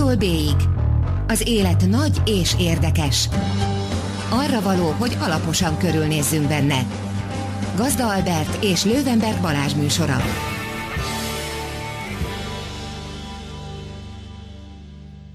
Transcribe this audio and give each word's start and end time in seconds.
A-tól 0.00 0.16
B-ig. 0.16 0.56
Az 1.26 1.48
élet 1.48 1.88
nagy 1.88 2.22
és 2.26 2.54
érdekes. 2.58 3.28
Arra 4.30 4.60
való, 4.60 4.90
hogy 4.90 5.16
alaposan 5.20 5.78
körülnézzünk 5.78 6.48
benne. 6.48 6.86
Gazda 7.76 8.08
Albert 8.08 8.64
és 8.64 8.84
Lővenberg 8.84 9.40
Balázs 9.40 9.74
műsora. 9.74 10.16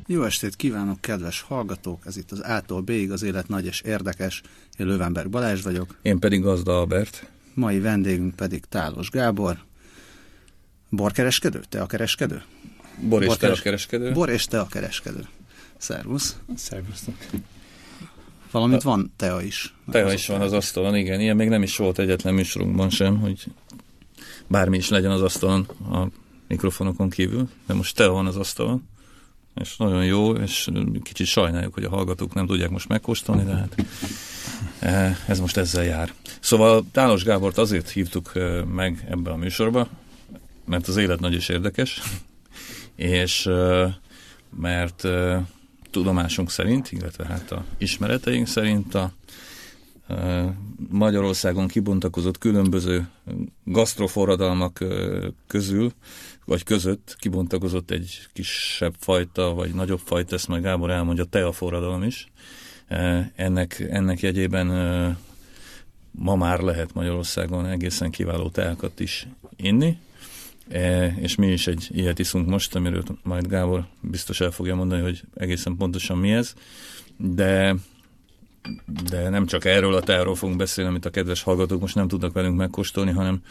Jó 0.07 0.23
estét 0.23 0.55
kívánok, 0.55 1.01
kedves 1.01 1.41
hallgatók! 1.41 2.05
Ez 2.05 2.17
itt 2.17 2.31
az 2.31 2.39
A-tól 2.39 2.81
B-ig 2.81 3.11
az 3.11 3.23
élet 3.23 3.47
nagy 3.47 3.65
és 3.65 3.81
érdekes. 3.81 4.41
Én 4.77 4.85
Lővenberg 4.85 5.29
Balázs 5.29 5.61
vagyok. 5.61 5.97
Én 6.01 6.19
pedig 6.19 6.41
Gazda 6.41 6.79
Albert. 6.79 7.29
Mai 7.53 7.79
vendégünk 7.79 8.35
pedig 8.35 8.63
Tálos 8.69 9.09
Gábor. 9.09 9.57
Borkereskedő? 10.89 11.61
Te 11.69 11.81
a 11.81 11.85
kereskedő? 11.85 12.43
Bor 12.99 13.23
és 13.23 13.37
te 13.37 13.51
a 13.51 13.55
kereskedő. 13.55 14.11
Bor 14.11 14.29
és 14.29 14.45
te 14.45 14.59
a 14.59 14.67
kereskedő. 14.67 15.27
Szervusz. 15.77 16.35
Szervusztok. 16.55 17.15
Valamint 18.51 18.81
van 18.81 19.13
tea 19.15 19.41
is. 19.41 19.73
Tea 19.91 20.13
is 20.13 20.27
van 20.27 20.41
az 20.41 20.53
asztalon, 20.53 20.95
igen. 20.95 21.19
Ilyen 21.19 21.35
még 21.35 21.49
nem 21.49 21.63
is 21.63 21.77
volt 21.77 21.99
egyetlen 21.99 22.33
műsorunkban 22.33 22.89
sem, 22.89 23.19
hogy 23.19 23.43
bármi 24.47 24.77
is 24.77 24.89
legyen 24.89 25.11
az 25.11 25.21
asztalon 25.21 25.67
a 25.91 26.07
mikrofonokon 26.47 27.09
kívül, 27.09 27.49
de 27.67 27.73
most 27.73 27.95
tea 27.95 28.11
van 28.11 28.25
az 28.25 28.35
asztalon, 28.35 28.87
és 29.55 29.77
nagyon 29.77 30.05
jó, 30.05 30.33
és 30.33 30.69
kicsit 31.03 31.27
sajnáljuk, 31.27 31.73
hogy 31.73 31.83
a 31.83 31.89
hallgatók 31.89 32.33
nem 32.33 32.45
tudják 32.45 32.69
most 32.69 32.87
megkóstolni, 32.87 33.43
de 33.43 33.55
hát 33.55 33.75
e, 34.79 35.17
ez 35.27 35.39
most 35.39 35.57
ezzel 35.57 35.83
jár. 35.83 36.13
Szóval 36.39 36.85
Tálos 36.91 37.23
Gábort 37.23 37.57
azért 37.57 37.89
hívtuk 37.89 38.31
e, 38.35 38.63
meg 38.63 39.05
ebbe 39.09 39.31
a 39.31 39.35
műsorba, 39.35 39.87
mert 40.65 40.87
az 40.87 40.97
élet 40.97 41.19
nagy 41.19 41.33
és 41.33 41.49
érdekes, 41.49 42.01
és 42.95 43.49
mert 44.57 45.07
tudomásunk 45.91 46.49
szerint, 46.49 46.91
illetve 46.91 47.25
hát 47.25 47.51
a 47.51 47.65
ismereteink 47.77 48.47
szerint 48.47 48.95
a 48.95 49.11
Magyarországon 50.89 51.67
kibontakozott 51.67 52.37
különböző 52.37 53.07
gasztroforradalmak 53.63 54.83
közül, 55.47 55.91
vagy 56.45 56.63
között 56.63 57.15
kibontakozott 57.19 57.91
egy 57.91 58.27
kisebb 58.33 58.93
fajta, 58.99 59.53
vagy 59.53 59.73
nagyobb 59.73 60.01
fajta, 60.05 60.35
ezt 60.35 60.47
majd 60.47 60.63
Gábor 60.63 60.91
elmondja, 60.91 61.23
tea 61.23 61.53
is. 62.01 62.31
Ennek, 63.35 63.79
ennek 63.89 64.19
jegyében 64.19 64.67
ma 66.11 66.35
már 66.35 66.59
lehet 66.59 66.93
Magyarországon 66.93 67.65
egészen 67.65 68.11
kiváló 68.11 68.49
teákat 68.49 68.99
is 68.99 69.27
inni, 69.55 69.97
és 71.19 71.35
mi 71.35 71.47
is 71.47 71.67
egy 71.67 71.87
ilyet 71.91 72.19
iszunk 72.19 72.47
most, 72.47 72.75
amiről 72.75 73.03
majd 73.23 73.47
Gábor 73.47 73.85
biztos 74.01 74.41
el 74.41 74.51
fogja 74.51 74.75
mondani, 74.75 75.01
hogy 75.01 75.21
egészen 75.35 75.75
pontosan 75.75 76.17
mi 76.17 76.31
ez, 76.31 76.53
de 77.17 77.75
de 79.03 79.29
nem 79.29 79.45
csak 79.45 79.65
erről 79.65 79.93
a 79.93 80.01
teáról 80.01 80.35
fogunk 80.35 80.57
beszélni, 80.57 80.89
amit 80.89 81.05
a 81.05 81.09
kedves 81.09 81.41
hallgatók 81.41 81.81
most 81.81 81.95
nem 81.95 82.07
tudnak 82.07 82.33
velünk 82.33 82.57
megkóstolni, 82.57 83.11
hanem, 83.11 83.41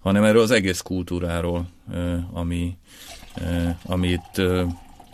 hanem 0.00 0.24
erről 0.24 0.42
az 0.42 0.50
egész 0.50 0.80
kultúráról, 0.80 1.68
e, 1.92 2.28
ami, 2.32 2.76
e, 3.34 3.78
ami 3.84 4.08
itt 4.08 4.42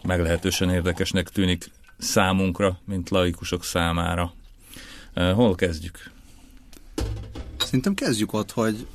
meglehetősen 0.03 0.71
érdekesnek 0.71 1.29
tűnik 1.29 1.71
számunkra, 1.99 2.79
mint 2.85 3.11
laikusok 3.11 3.65
számára. 3.65 4.33
Hol 5.15 5.55
kezdjük? 5.55 6.11
Szerintem 7.59 7.95
kezdjük 7.95 8.33
ott, 8.33 8.51
hogy 8.51 8.87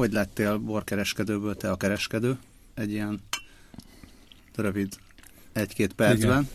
hogy 0.00 0.12
lettél 0.12 0.58
borkereskedőből 0.58 1.56
te 1.56 1.70
a 1.70 1.76
kereskedő? 1.76 2.38
Egy 2.74 2.90
ilyen 2.90 3.20
rövid 4.54 4.94
egy-két 5.52 5.92
percben. 5.92 6.48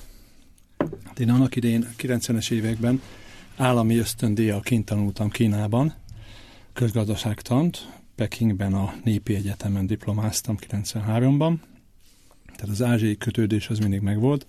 Igen. 0.77 0.93
Hát 1.03 1.19
én 1.19 1.29
annak 1.29 1.55
idején, 1.55 1.89
90-es 1.97 2.51
években 2.51 3.01
állami 3.55 3.97
ösztöndíjjal 3.97 4.59
kint 4.61 4.85
tanultam 4.85 5.29
Kínában, 5.29 5.93
közgazdaságtant, 6.73 7.89
Pekingben 8.15 8.73
a 8.73 8.93
Népi 9.03 9.35
Egyetemen 9.35 9.87
diplomáztam 9.87 10.57
93-ban, 10.69 11.55
tehát 12.55 12.69
az 12.69 12.81
ázsiai 12.81 13.17
kötődés 13.17 13.69
az 13.69 13.79
mindig 13.79 14.01
megvolt. 14.01 14.45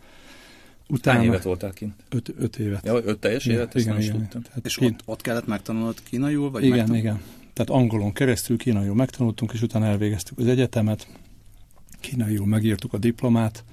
Utána 0.89 1.19
Hány 1.19 1.27
évet 1.27 1.43
voltál 1.43 1.73
kint? 1.73 1.95
Öt, 2.09 2.35
öt 2.39 2.59
évet. 2.59 2.85
Ja, 2.85 2.95
öt 3.05 3.19
teljes 3.19 3.47
évet? 3.47 3.75
Igen, 3.75 4.01
igen. 4.01 4.15
igen. 4.15 4.29
Tehát 4.29 4.61
És 4.65 4.81
ott, 4.81 5.01
ott 5.05 5.21
kellett 5.21 5.47
megtanulnod 5.47 6.03
kínaiul? 6.03 6.51
Vagy 6.51 6.65
igen, 6.65 6.95
igen 6.95 7.21
tehát 7.57 7.83
angolon 7.83 8.13
keresztül 8.13 8.57
kínaiul 8.57 8.95
megtanultunk, 8.95 9.53
és 9.53 9.63
utána 9.63 9.87
elvégeztük 9.87 10.39
az 10.39 10.47
egyetemet, 10.47 11.07
kínaiul 12.01 12.47
megírtuk 12.47 12.93
a 12.93 12.99
diplomát, 12.99 13.65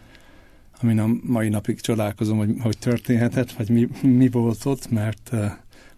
amin 0.81 0.99
a 0.99 1.07
mai 1.23 1.49
napig 1.49 1.81
csodálkozom, 1.81 2.37
hogy, 2.37 2.55
hogy 2.59 2.77
történhetett, 2.77 3.51
vagy 3.51 3.69
mi, 3.69 3.87
mi 4.01 4.29
volt 4.29 4.65
ott, 4.65 4.89
mert 4.91 5.29
uh, 5.31 5.51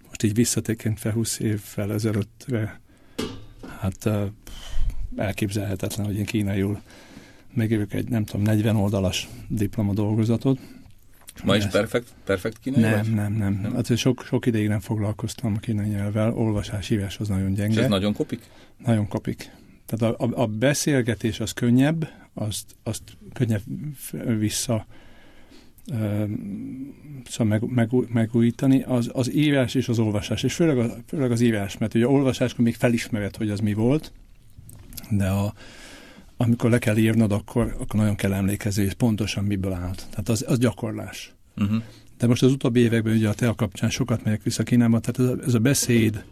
most 0.07 0.23
így 0.23 0.33
visszatekintve 0.33 1.11
20 1.11 1.39
évvel 1.39 1.93
ezelőttre, 1.93 2.79
hát 3.79 4.05
uh, 4.05 4.21
elképzelhetetlen, 5.15 6.05
hogy 6.05 6.17
én 6.17 6.25
kínaiul 6.25 6.81
megírjuk 7.53 7.93
egy, 7.93 8.09
nem 8.09 8.23
tudom, 8.23 8.41
40 8.41 8.75
oldalas 8.75 9.29
diploma 9.47 9.93
dolgozatot, 9.93 10.59
Ma 11.43 11.55
is 11.55 11.65
perfekt, 11.65 12.13
perfekt 12.23 12.59
kínai 12.59 12.81
nem, 12.81 12.97
vagy? 12.97 13.13
Nem, 13.13 13.33
nem, 13.33 13.59
nem. 13.61 13.73
Hát 13.73 13.97
sok, 13.97 14.23
sok 14.25 14.45
ideig 14.45 14.67
nem 14.67 14.79
foglalkoztam 14.79 15.53
a 15.55 15.59
kínai 15.59 15.87
nyelvvel, 15.87 16.33
olvasás, 16.33 16.89
írás 16.89 17.17
az 17.17 17.27
nagyon 17.27 17.53
gyenge. 17.53 17.73
És 17.73 17.83
ez 17.83 17.89
nagyon 17.89 18.13
kopik? 18.13 18.41
Nagyon 18.85 19.07
kopik. 19.07 19.51
Tehát 19.85 20.15
a, 20.19 20.25
a, 20.25 20.41
a 20.41 20.45
beszélgetés 20.45 21.39
az 21.39 21.51
könnyebb, 21.51 22.09
azt, 22.33 22.75
azt 22.83 23.01
könnyebb 23.33 23.61
vissza 24.37 24.85
szóval 27.29 27.59
meg, 27.59 27.61
meg, 27.69 27.89
megújítani, 28.13 28.81
az, 28.81 29.09
az 29.13 29.33
írás 29.33 29.75
és 29.75 29.87
az 29.87 29.99
olvasás, 29.99 30.43
és 30.43 30.53
főleg, 30.53 30.77
a, 30.77 30.95
főleg 31.07 31.31
az 31.31 31.41
írás, 31.41 31.77
mert 31.77 31.93
ugye 31.93 32.05
a 32.05 32.09
olvasáskor 32.09 32.65
még 32.65 32.75
felismered, 32.75 33.35
hogy 33.35 33.49
az 33.49 33.59
mi 33.59 33.73
volt, 33.73 34.11
de 35.09 35.27
a, 35.27 35.53
amikor 36.37 36.69
le 36.69 36.77
kell 36.77 36.97
írnod, 36.97 37.31
akkor, 37.31 37.75
akkor 37.79 37.99
nagyon 37.99 38.15
kell 38.15 38.33
emlékezni, 38.33 38.83
hogy 38.83 38.93
pontosan 38.93 39.43
miből 39.43 39.73
állt. 39.73 40.07
Tehát 40.09 40.29
az, 40.29 40.45
az 40.47 40.57
gyakorlás. 40.57 41.33
Uh-huh. 41.57 41.83
De 42.17 42.27
most 42.27 42.43
az 42.43 42.51
utóbbi 42.51 42.79
években 42.79 43.15
ugye 43.15 43.29
a 43.29 43.33
TEA 43.33 43.55
kapcsán 43.55 43.89
sokat 43.89 44.23
megyek 44.23 44.43
vissza 44.43 44.63
Kínába, 44.63 44.99
tehát 44.99 45.19
ez 45.19 45.37
a, 45.37 45.47
ez 45.47 45.53
a 45.53 45.59
beszéd, 45.59 46.23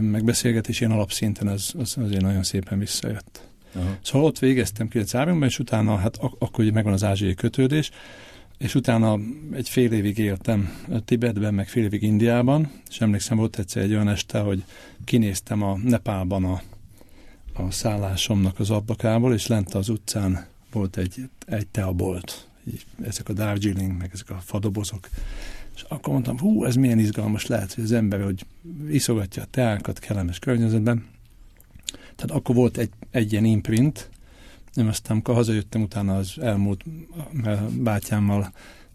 meg 0.00 0.24
beszélgetés 0.24 0.80
ilyen 0.80 0.92
alapszinten, 0.92 1.46
az, 1.46 1.74
az 1.78 1.96
azért 1.98 2.22
nagyon 2.22 2.42
szépen 2.42 2.78
visszajött. 2.78 3.48
Uh-huh. 3.74 3.90
Szóval 4.02 4.26
ott 4.26 4.38
végeztem 4.38 4.88
93-ban, 4.92 5.44
és 5.44 5.58
utána, 5.58 5.96
hát 5.96 6.16
ak- 6.16 6.42
akkor 6.42 6.64
ugye 6.64 6.72
megvan 6.72 6.92
az 6.92 7.04
ázsiai 7.04 7.34
kötődés, 7.34 7.90
és 8.58 8.74
utána 8.74 9.18
egy 9.52 9.68
fél 9.68 9.92
évig 9.92 10.18
éltem 10.18 10.72
Tibetben, 11.04 11.54
meg 11.54 11.68
fél 11.68 11.84
évig 11.84 12.02
Indiában, 12.02 12.70
és 12.90 13.00
emlékszem, 13.00 13.36
volt 13.36 13.58
egyszer 13.58 13.82
egy 13.82 13.92
olyan 13.92 14.08
este, 14.08 14.38
hogy 14.38 14.64
kinéztem 15.04 15.62
a 15.62 15.78
Nepálban 15.84 16.44
a 16.44 16.60
a 17.66 17.70
szállásomnak 17.70 18.58
az 18.58 18.70
ablakából, 18.70 19.34
és 19.34 19.46
lent 19.46 19.74
az 19.74 19.88
utcán 19.88 20.46
volt 20.72 20.96
egy, 20.96 21.28
egy 21.46 21.66
teabolt, 21.66 22.48
ezek 23.02 23.28
a 23.28 23.32
Darjeeling, 23.32 23.96
meg 23.98 24.10
ezek 24.12 24.30
a 24.30 24.40
fadobozok. 24.44 25.08
És 25.74 25.82
akkor 25.88 26.12
mondtam, 26.12 26.38
hú, 26.38 26.64
ez 26.64 26.74
milyen 26.74 26.98
izgalmas 26.98 27.46
lehet, 27.46 27.74
hogy 27.74 27.84
az 27.84 27.92
ember, 27.92 28.22
hogy 28.22 28.46
iszogatja 28.90 29.42
a 29.42 29.46
teákat 29.50 29.98
kellemes 29.98 30.38
környezetben. 30.38 31.06
Tehát 32.16 32.36
akkor 32.36 32.54
volt 32.54 32.76
egy, 32.76 32.90
egy 33.10 33.32
ilyen 33.32 33.44
imprint, 33.44 34.10
nem 34.74 34.88
aztán, 34.88 35.12
amikor 35.12 35.34
hazajöttem 35.34 35.82
utána 35.82 36.16
az 36.16 36.38
elmúlt 36.40 36.84
bátyámmal 37.70 38.52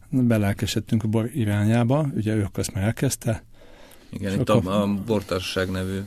belelkesedtünk 0.09 1.03
a 1.03 1.07
bor 1.07 1.29
irányába, 1.33 2.09
ugye 2.15 2.35
ő 2.35 2.49
azt 2.53 2.73
már 2.73 2.83
elkezdte, 2.83 3.43
igen, 4.19 4.39
itt 4.39 4.49
a, 4.49 4.81
a 4.81 4.93
Bortársaság 5.05 5.71
nevű 5.71 5.99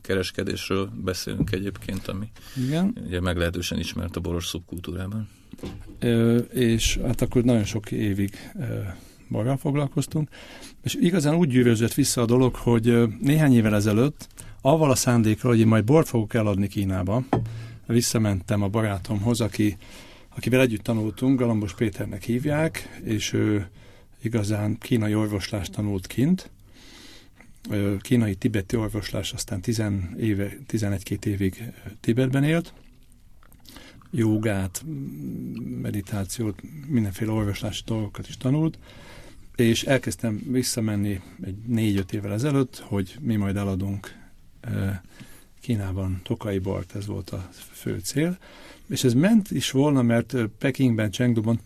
kereskedésről 0.00 0.90
beszélünk 1.04 1.52
egyébként, 1.52 2.08
ami 2.08 2.26
Igen. 2.66 2.96
ugye 3.06 3.20
meglehetősen 3.20 3.78
ismert 3.78 4.16
a 4.16 4.20
boros 4.20 4.46
szubkultúrában. 4.46 5.28
Ö, 5.98 6.36
és 6.38 6.98
hát 7.06 7.20
akkor 7.20 7.42
nagyon 7.42 7.64
sok 7.64 7.90
évig 7.90 8.52
ö, 8.58 8.78
borral 9.28 9.56
foglalkoztunk, 9.56 10.28
és 10.82 10.94
igazán 11.00 11.34
úgy 11.34 11.48
gyűrözött 11.48 11.94
vissza 11.94 12.20
a 12.20 12.26
dolog, 12.26 12.54
hogy 12.54 12.88
ö, 12.88 13.06
néhány 13.20 13.54
évvel 13.54 13.74
ezelőtt 13.74 14.26
avval 14.60 14.90
a 14.90 14.94
szándékra, 14.94 15.48
hogy 15.48 15.60
én 15.60 15.66
majd 15.66 15.84
bort 15.84 16.08
fogok 16.08 16.34
eladni 16.34 16.68
Kínába, 16.68 17.24
visszamentem 17.86 18.62
a 18.62 18.68
barátomhoz, 18.68 19.40
aki, 19.40 19.76
akivel 20.36 20.60
együtt 20.60 20.82
tanultunk, 20.82 21.38
Galambos 21.38 21.74
Péternek 21.74 22.22
hívják, 22.22 23.00
és 23.02 23.32
ő 23.32 23.68
igazán 24.22 24.78
kínai 24.78 25.14
orvoslást 25.14 25.72
tanult 25.72 26.06
kint, 26.06 26.50
kínai 28.00 28.34
tibeti 28.34 28.76
orvoslás, 28.76 29.32
aztán 29.32 29.60
11-2 29.62 31.24
évig 31.24 31.72
Tibetben 32.00 32.44
élt, 32.44 32.72
jogát, 34.10 34.84
meditációt, 35.82 36.62
mindenféle 36.86 37.30
orvoslási 37.30 37.82
dolgokat 37.86 38.28
is 38.28 38.36
tanult, 38.36 38.78
és 39.56 39.82
elkezdtem 39.82 40.42
visszamenni 40.50 41.20
egy 41.42 41.56
négy-öt 41.66 42.12
évvel 42.12 42.32
ezelőtt, 42.32 42.78
hogy 42.78 43.16
mi 43.20 43.36
majd 43.36 43.56
eladunk 43.56 44.22
Kínában 45.60 46.20
Tokai 46.22 46.58
bort, 46.58 46.94
ez 46.96 47.06
volt 47.06 47.30
a 47.30 47.48
fő 47.52 47.98
cél. 47.98 48.38
És 48.88 49.04
ez 49.04 49.14
ment 49.14 49.50
is 49.50 49.70
volna, 49.70 50.02
mert 50.02 50.36
Pekingben, 50.58 51.10
Chengduban, 51.10 51.60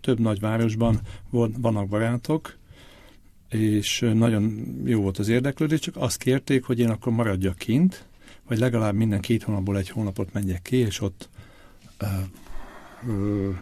több 0.00 0.20
nagyvárosban 0.20 1.00
vannak 1.30 1.88
barátok, 1.88 2.56
és 3.48 4.04
nagyon 4.14 4.74
jó 4.84 5.00
volt 5.00 5.18
az 5.18 5.28
érdeklődés, 5.28 5.80
csak 5.80 5.96
azt 5.96 6.18
kérték, 6.18 6.64
hogy 6.64 6.78
én 6.78 6.88
akkor 6.88 7.12
maradjak 7.12 7.56
kint, 7.56 8.04
vagy 8.48 8.58
legalább 8.58 8.94
minden 8.94 9.20
két 9.20 9.42
hónapból 9.42 9.78
egy 9.78 9.88
hónapot 9.88 10.32
menjek 10.32 10.62
ki, 10.62 10.76
és 10.76 11.00
ott 11.00 11.28
uh, 12.02 13.14
uh, 13.14 13.54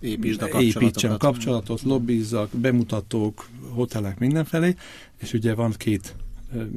Építsd 0.00 0.42
a 0.42 0.48
kapcsolatot. 0.48 0.82
Építsen 0.82 1.10
a 1.10 1.16
kapcsolatot, 1.16 1.82
lobbizzak, 1.82 2.50
bemutatók, 2.50 3.48
hotelek 3.68 4.18
mindenfelé, 4.18 4.74
és 5.16 5.32
ugye 5.32 5.54
van 5.54 5.72
két 5.76 6.14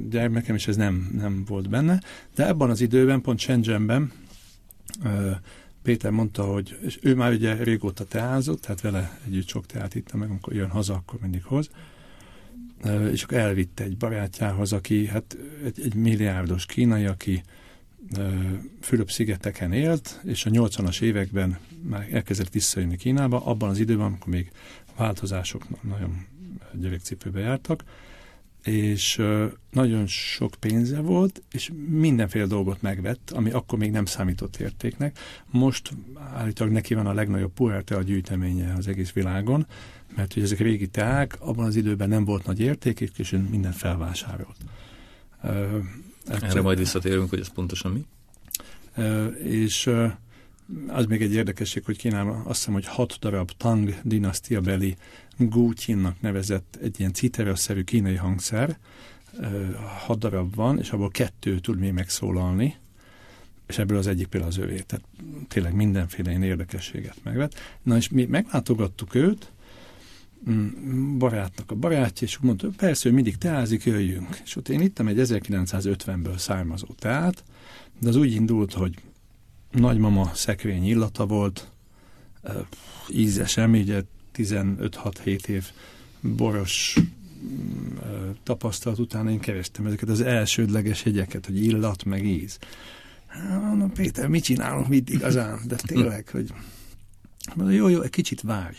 gyermekem, 0.09 0.55
és 0.55 0.67
ez 0.67 0.75
nem, 0.75 1.09
nem 1.17 1.43
volt 1.47 1.69
benne, 1.69 2.01
de 2.35 2.47
ebben 2.47 2.69
az 2.69 2.81
időben, 2.81 3.21
pont 3.21 3.39
Shenzhenben, 3.39 4.11
Péter 5.83 6.11
mondta, 6.11 6.43
hogy 6.43 6.77
és 6.81 6.99
ő 7.01 7.15
már 7.15 7.31
ugye 7.31 7.53
régóta 7.53 8.05
teázott, 8.05 8.61
tehát 8.61 8.81
vele 8.81 9.19
együtt 9.25 9.47
sok 9.47 9.65
teát 9.65 9.95
itta 9.95 10.17
meg, 10.17 10.29
amikor 10.29 10.53
jön 10.53 10.69
haza, 10.69 10.93
akkor 10.93 11.19
mindig 11.21 11.43
hoz, 11.43 11.69
és 13.11 13.23
akkor 13.23 13.37
elvitte 13.37 13.83
egy 13.83 13.97
barátjához, 13.97 14.73
aki 14.73 15.07
hát 15.07 15.37
egy, 15.65 15.81
egy 15.83 15.95
milliárdos 15.95 16.65
kínai, 16.65 17.05
aki 17.05 17.43
Fülöp-szigeteken 18.81 19.73
élt, 19.73 20.19
és 20.23 20.45
a 20.45 20.49
80-as 20.49 21.01
években 21.01 21.57
már 21.81 22.07
elkezdett 22.11 22.49
visszajönni 22.49 22.97
Kínába, 22.97 23.45
abban 23.45 23.69
az 23.69 23.79
időben, 23.79 24.05
amikor 24.05 24.33
még 24.33 24.51
változások 24.97 25.83
nagyon 25.83 26.25
gyerekcipőbe 26.73 27.39
jártak, 27.39 27.83
és 28.67 29.21
nagyon 29.71 30.07
sok 30.07 30.53
pénze 30.59 30.99
volt, 30.99 31.43
és 31.51 31.71
mindenféle 31.89 32.45
dolgot 32.45 32.81
megvett, 32.81 33.31
ami 33.31 33.51
akkor 33.51 33.79
még 33.79 33.91
nem 33.91 34.05
számított 34.05 34.55
értéknek. 34.55 35.17
Most 35.45 35.91
állítólag 36.33 36.73
neki 36.73 36.93
van 36.93 37.05
a 37.05 37.13
legnagyobb 37.13 37.53
puerta 37.53 37.97
a 37.97 38.01
gyűjteménye 38.01 38.73
az 38.73 38.87
egész 38.87 39.11
világon, 39.11 39.67
mert 40.15 40.33
hogy 40.33 40.43
ezek 40.43 40.59
régi 40.59 40.87
teák, 40.87 41.37
abban 41.39 41.65
az 41.65 41.75
időben 41.75 42.09
nem 42.09 42.25
volt 42.25 42.45
nagy 42.45 42.59
érték, 42.59 42.99
és 43.17 43.37
mindent 43.49 43.75
felvásárolt. 43.75 44.57
Erre 46.27 46.61
majd 46.61 46.77
visszatérünk, 46.77 47.29
hogy 47.29 47.39
ez 47.39 47.53
pontosan 47.53 47.91
mi? 47.91 48.05
És 49.43 49.89
az 50.87 51.05
még 51.05 51.21
egy 51.21 51.33
érdekesség, 51.33 51.83
hogy 51.85 51.97
Kínában 51.97 52.41
azt 52.45 52.57
hiszem, 52.57 52.73
hogy 52.73 52.85
hat 52.85 53.17
darab 53.19 53.51
Tang 53.57 53.93
dinasztia 54.03 54.61
Guqinnak 55.37 56.21
nevezett 56.21 56.77
egy 56.81 56.99
ilyen 56.99 57.13
citeraszerű 57.13 57.83
kínai 57.83 58.15
hangszer, 58.15 58.77
hat 60.05 60.19
darab 60.19 60.55
van, 60.55 60.79
és 60.79 60.89
abból 60.89 61.09
kettő 61.09 61.59
tud 61.59 61.79
még 61.79 61.91
megszólalni, 61.91 62.75
és 63.67 63.77
ebből 63.77 63.97
az 63.97 64.07
egyik 64.07 64.27
például 64.27 64.51
az 64.51 64.57
övé. 64.57 64.79
Tehát 64.79 65.05
tényleg 65.47 65.73
mindenféle 65.73 66.29
ilyen 66.29 66.43
érdekességet 66.43 67.17
megvett. 67.23 67.55
Na 67.83 67.95
és 67.95 68.09
mi 68.09 68.25
meglátogattuk 68.25 69.15
őt, 69.15 69.51
mm, 70.49 71.17
barátnak 71.17 71.71
a 71.71 71.75
barátja, 71.75 72.27
és 72.27 72.37
mondta, 72.37 72.67
persze, 72.77 73.03
hogy 73.03 73.13
mindig 73.13 73.37
teázik, 73.37 73.83
jöjjünk. 73.83 74.41
És 74.43 74.55
ott 74.55 74.69
én 74.69 74.81
ittam 74.81 75.07
egy 75.07 75.19
1950-ből 75.19 76.37
származó 76.37 76.87
teát, 76.99 77.43
de 77.99 78.09
az 78.09 78.15
úgy 78.15 78.31
indult, 78.31 78.73
hogy 78.73 78.95
nagymama 79.71 80.31
szekrény 80.33 80.85
illata 80.85 81.25
volt, 81.25 81.71
ízesen, 83.09 83.69
ugye 83.69 84.03
15-6-7 84.37 85.47
év 85.47 85.65
boros 86.21 86.97
tapasztalat 88.43 88.99
után 88.99 89.29
én 89.29 89.39
kerestem 89.39 89.85
ezeket 89.85 90.09
az 90.09 90.21
elsődleges 90.21 91.05
jegyeket, 91.05 91.45
hogy 91.45 91.63
illat, 91.65 92.03
meg 92.03 92.25
íz. 92.25 92.57
Na 93.61 93.87
Péter, 93.93 94.27
mit 94.27 94.43
csinálunk 94.43 94.87
mit 94.87 95.09
igazán? 95.09 95.59
De 95.67 95.75
tényleg, 95.75 96.29
hogy 96.31 96.53
mondja, 97.55 97.77
jó, 97.77 97.87
jó, 97.87 98.01
egy 98.01 98.09
kicsit 98.09 98.41
várj. 98.41 98.77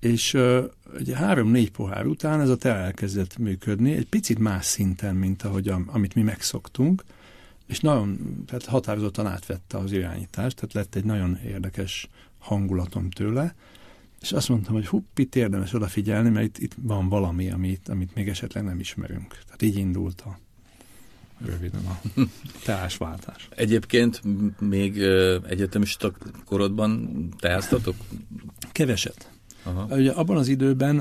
És 0.00 0.34
uh, 0.34 0.64
ugye 0.98 1.16
három-négy 1.16 1.70
pohár 1.70 2.06
után 2.06 2.40
ez 2.40 2.48
a 2.48 2.56
te 2.56 2.74
elkezdett 2.74 3.38
működni, 3.38 3.92
egy 3.92 4.08
picit 4.08 4.38
más 4.38 4.64
szinten, 4.64 5.14
mint 5.14 5.42
ahogy 5.42 5.68
a, 5.68 5.80
amit 5.86 6.14
mi 6.14 6.22
megszoktunk, 6.22 7.04
és 7.66 7.80
nagyon, 7.80 8.18
tehát 8.46 8.64
határozottan 8.64 9.26
átvette 9.26 9.78
az 9.78 9.92
irányítást, 9.92 10.56
tehát 10.56 10.72
lett 10.72 10.94
egy 10.94 11.04
nagyon 11.04 11.38
érdekes 11.46 12.08
hangulatom 12.38 13.10
tőle, 13.10 13.54
és 14.24 14.32
azt 14.32 14.48
mondtam, 14.48 14.74
hogy 14.74 14.86
hupp, 14.86 15.18
itt 15.18 15.34
érdemes 15.34 15.72
odafigyelni, 15.72 16.28
mert 16.28 16.46
itt, 16.46 16.58
itt 16.58 16.72
van 16.82 17.08
valami, 17.08 17.50
amit, 17.50 17.88
amit 17.88 18.14
még 18.14 18.28
esetleg 18.28 18.64
nem 18.64 18.80
ismerünk. 18.80 19.38
Tehát 19.44 19.62
így 19.62 19.76
indult 19.76 20.20
a 20.20 20.38
röviden 21.44 21.84
a 21.86 22.20
teásváltás. 22.64 23.48
Egyébként 23.50 24.22
még 24.60 24.98
egyetemista 25.48 26.12
korodban 26.44 27.28
teáztatok? 27.38 27.94
Keveset. 28.72 29.30
Aha. 29.62 29.96
Ugye 29.96 30.10
abban 30.10 30.36
az 30.36 30.48
időben 30.48 30.96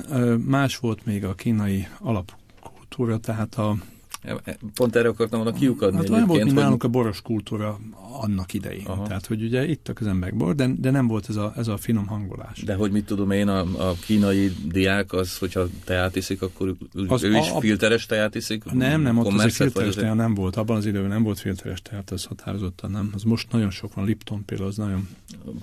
más 0.46 0.78
volt 0.78 1.06
még 1.06 1.26
a 1.26 1.36
kínai 1.36 1.88
alapkultúra, 2.00 3.18
tehát 3.19 3.56
a 3.56 3.78
Pont 4.74 4.96
erre 4.96 5.08
akartam 5.08 5.44
volna 5.44 5.58
kiukadni 5.58 5.96
hát 5.96 6.06
egyébként. 6.06 6.28
volt, 6.28 6.40
mint 6.44 6.54
hogy... 6.54 6.64
nálunk 6.64 6.84
a 6.84 6.88
boros 6.88 7.22
kultúra 7.22 7.80
annak 8.22 8.54
idején. 8.54 8.86
Aha. 8.86 9.08
Tehát, 9.08 9.25
hogy 9.25 9.44
ugye 9.44 9.68
ittak 9.68 10.00
az 10.00 10.08
emberek 10.08 10.36
bor, 10.36 10.56
de, 10.56 10.70
de 10.78 10.92
nem 10.92 11.08
volt 11.08 11.30
ez 11.30 11.36
a, 11.36 11.54
ez 11.56 11.68
a 11.68 11.78
finom 11.78 12.08
hangolás. 12.08 12.64
De 12.64 12.75
hogy 12.75 12.92
mit 12.92 13.06
tudom 13.06 13.31
én, 13.31 13.48
a, 13.48 13.90
a 13.90 13.96
kínai 14.06 14.52
diák 14.66 15.14
az, 15.14 15.38
hogyha 15.38 15.68
teát 15.84 16.16
iszik, 16.16 16.42
akkor 16.42 16.75
az, 17.08 17.24
ő 17.24 17.38
is 17.38 17.50
a, 17.50 17.60
filteres 17.60 18.06
teát 18.06 18.36
iszik? 18.36 18.64
Nem, 18.64 19.02
nem, 19.02 19.18
ott 19.18 19.34
az 19.34 19.56
filteres 19.56 19.96
teát 19.96 20.16
nem 20.16 20.34
volt. 20.34 20.56
Abban 20.56 20.78
az 20.78 20.86
időben 20.86 21.10
nem 21.10 21.24
volt 21.24 21.40
filteres 21.40 21.81
teát, 21.81 22.12
az 22.12 22.24
határozottan 22.24 22.92
nem. 22.92 23.12
Az 23.14 23.24
most 23.24 23.52
nagyon 23.52 23.69
sok 23.69 23.94
van, 23.94 24.06
Lipton 24.06 24.46
például, 24.46 24.69
az 24.69 24.78
nagyon... 24.78 25.08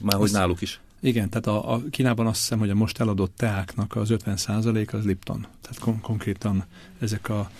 Már 0.01 0.17
hogy 0.17 0.31
náluk 0.33 0.61
is. 0.61 0.81
Igen, 1.01 1.29
tehát 1.29 1.47
a, 1.47 1.73
a 1.73 1.83
Kínában 1.91 2.27
azt 2.27 2.41
hiszem, 2.41 2.59
hogy 2.59 2.71
a 2.71 2.75
most 2.75 3.01
eladott 3.01 3.33
teáknak 3.37 3.97
az 3.97 4.09
50% 4.25 4.93
az 4.93 5.05
Lipton. 5.05 5.47
Tehát 5.61 5.79
kon- 5.79 6.01
konkrétan 6.01 6.65
ezek 6.99 7.29
a 7.29 7.51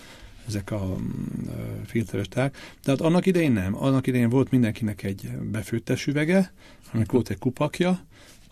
ezek 0.47 0.71
a 0.71 0.95
mm, 0.99 1.45
filteres 1.85 2.27
teák. 2.27 2.57
Tehát 2.83 3.01
annak 3.01 3.25
idején 3.25 3.51
nem. 3.51 3.75
Annak 3.75 4.07
idején 4.07 4.29
volt 4.29 4.51
mindenkinek 4.51 5.03
egy 5.03 5.29
befőttes 5.51 6.07
üvege, 6.07 6.53
aminek 6.91 7.11
volt 7.11 7.29
egy 7.29 7.37
kupakja, 7.37 7.99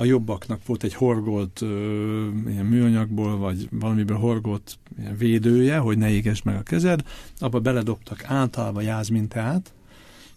a 0.02 0.06
jobbaknak 0.06 0.66
volt 0.66 0.84
egy 0.84 0.94
horgolt 0.94 1.62
ö, 1.62 2.28
ilyen 2.48 2.66
műanyagból, 2.66 3.38
vagy 3.38 3.68
valamiből 3.72 4.18
horgolt 4.18 4.78
ilyen 5.00 5.18
védője, 5.18 5.78
hogy 5.78 5.98
ne 5.98 6.10
égesd 6.10 6.46
meg 6.46 6.56
a 6.56 6.64
kezed, 6.64 7.04
abba 7.40 7.60
beledobtak 7.60 8.24
általában 8.24 8.84
jázmintát, 8.84 9.74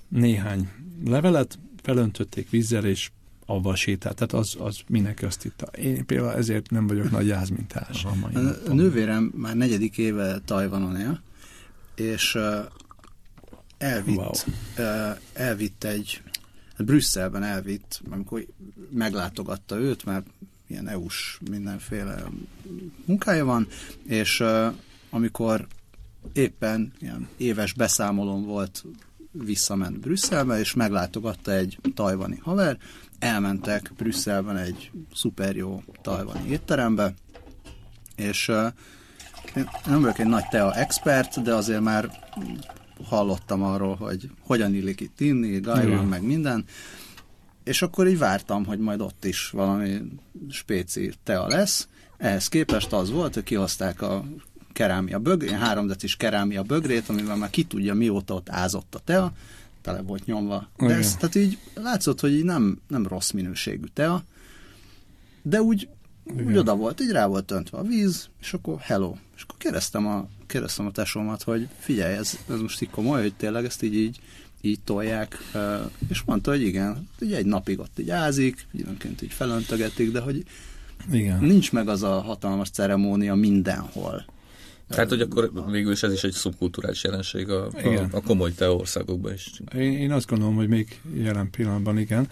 néhány 0.08 0.68
levelet, 1.04 1.58
felöntötték 1.82 2.50
vízzel, 2.50 2.84
és 2.84 3.10
avval 3.46 3.74
sétált. 3.74 4.16
Tehát 4.16 4.32
az, 4.32 4.56
az 4.58 4.80
mindenki 4.88 5.24
azt 5.24 5.44
itt. 5.44 5.68
Én 5.78 6.06
például 6.06 6.32
ezért 6.32 6.70
nem 6.70 6.86
vagyok 6.86 7.10
nagy 7.10 7.26
jázmintás. 7.26 8.04
A, 8.04 8.70
a 8.70 8.72
nővérem 8.72 9.32
már 9.36 9.56
negyedik 9.56 9.98
éve 9.98 10.40
Tajvanon 10.44 10.96
él, 10.96 11.20
és 11.94 12.38
elvitt, 13.78 14.16
wow. 14.16 14.32
elvitt 15.32 15.84
egy, 15.84 16.22
hát 16.76 16.86
Brüsszelben 16.86 17.42
elvitt, 17.42 18.00
amikor 18.10 18.46
meglátogatta 18.90 19.76
őt, 19.76 20.04
mert 20.04 20.26
ilyen 20.66 20.88
EU-s 20.88 21.38
mindenféle 21.50 22.22
munkája 23.04 23.44
van, 23.44 23.66
és 24.06 24.44
amikor 25.10 25.66
éppen 26.32 26.92
ilyen 26.98 27.28
éves 27.36 27.72
beszámolón 27.72 28.44
volt, 28.44 28.84
visszament 29.32 30.00
Brüsszelbe, 30.00 30.58
és 30.58 30.74
meglátogatta 30.74 31.52
egy 31.52 31.78
tajvani 31.94 32.38
haver, 32.42 32.78
elmentek 33.18 33.92
Brüsszelben 33.96 34.56
egy 34.56 34.90
szuper 35.14 35.56
jó 35.56 35.82
tajvani 36.02 36.48
étterembe, 36.50 37.14
és 38.16 38.52
én 39.56 39.68
nem 39.86 40.00
vagyok 40.00 40.18
egy 40.18 40.26
nagy 40.26 40.44
tea 40.50 40.74
expert, 40.74 41.42
de 41.42 41.54
azért 41.54 41.80
már 41.80 42.10
hallottam 43.04 43.62
arról, 43.62 43.94
hogy 43.94 44.30
hogyan 44.40 44.74
illik 44.74 45.00
itt 45.00 45.20
inni, 45.20 45.60
gajlan, 45.60 46.04
meg 46.04 46.22
minden. 46.22 46.64
És 47.64 47.82
akkor 47.82 48.06
így 48.06 48.18
vártam, 48.18 48.64
hogy 48.64 48.78
majd 48.78 49.00
ott 49.00 49.24
is 49.24 49.50
valami 49.50 50.02
spéci 50.50 51.12
tea 51.22 51.46
lesz. 51.46 51.88
Ehhez 52.16 52.48
képest 52.48 52.92
az 52.92 53.10
volt, 53.10 53.34
hogy 53.34 53.42
kihozták 53.42 54.02
a 54.02 54.24
kerámia 54.72 55.18
bögrét, 55.18 55.50
három 55.50 55.86
decis 55.86 56.16
kerámia 56.16 56.62
bögrét, 56.62 57.08
amivel 57.08 57.36
már 57.36 57.50
ki 57.50 57.64
tudja, 57.64 57.94
mióta 57.94 58.34
ott 58.34 58.50
ázott 58.50 58.94
a 58.94 59.00
tea, 59.04 59.32
tele 59.80 60.00
volt 60.02 60.26
nyomva. 60.26 60.68
De 60.76 60.94
ez, 60.94 61.16
tehát 61.16 61.34
így 61.34 61.58
látszott, 61.74 62.20
hogy 62.20 62.32
így 62.32 62.44
nem, 62.44 62.80
nem 62.88 63.06
rossz 63.06 63.30
minőségű 63.30 63.86
tea, 63.92 64.22
de 65.42 65.62
úgy 65.62 65.88
igen. 66.30 66.46
Úgy 66.46 66.56
oda 66.56 66.76
volt, 66.76 67.00
így 67.00 67.10
rá 67.10 67.26
volt 67.26 67.50
öntve 67.50 67.78
a 67.78 67.82
víz, 67.82 68.28
és 68.40 68.52
akkor 68.52 68.78
hello. 68.78 69.14
És 69.36 69.42
akkor 69.42 69.56
kérdeztem 69.58 70.06
a, 70.06 70.28
kérdeztem 70.46 70.86
a 70.86 70.90
tesómat, 70.90 71.42
hogy 71.42 71.68
figyelj, 71.78 72.14
ez, 72.14 72.38
ez 72.50 72.60
most 72.60 72.82
így 72.82 72.90
komoly, 72.90 73.20
hogy 73.20 73.34
tényleg 73.34 73.64
ezt 73.64 73.82
így, 73.82 73.94
így, 73.94 74.20
így 74.60 74.80
tolják, 74.84 75.38
és 76.08 76.22
mondta, 76.22 76.50
hogy 76.50 76.62
igen, 76.62 77.08
így 77.20 77.32
egy 77.32 77.46
napig 77.46 77.78
ott 77.78 77.98
így 77.98 78.10
ázik, 78.10 78.66
időnként 78.72 79.22
így 79.22 79.32
felöntögetik, 79.32 80.12
de 80.12 80.20
hogy 80.20 80.44
igen. 81.12 81.44
nincs 81.44 81.72
meg 81.72 81.88
az 81.88 82.02
a 82.02 82.20
hatalmas 82.20 82.70
ceremónia 82.70 83.34
mindenhol. 83.34 84.24
Tehát, 84.88 85.08
hogy 85.08 85.20
akkor 85.20 85.70
végül 85.70 85.92
is 85.92 86.02
ez 86.02 86.12
is 86.12 86.24
egy 86.24 86.32
szubkulturális 86.32 87.04
jelenség 87.04 87.50
a, 87.50 87.66
a, 87.66 88.08
a 88.10 88.20
komoly 88.20 88.52
te 88.52 88.68
országokban 88.70 89.32
is. 89.32 89.50
Én, 89.74 89.92
én 89.92 90.12
azt 90.12 90.26
gondolom, 90.26 90.54
hogy 90.54 90.68
még 90.68 91.00
jelen 91.14 91.50
pillanatban 91.50 91.98
igen. 91.98 92.28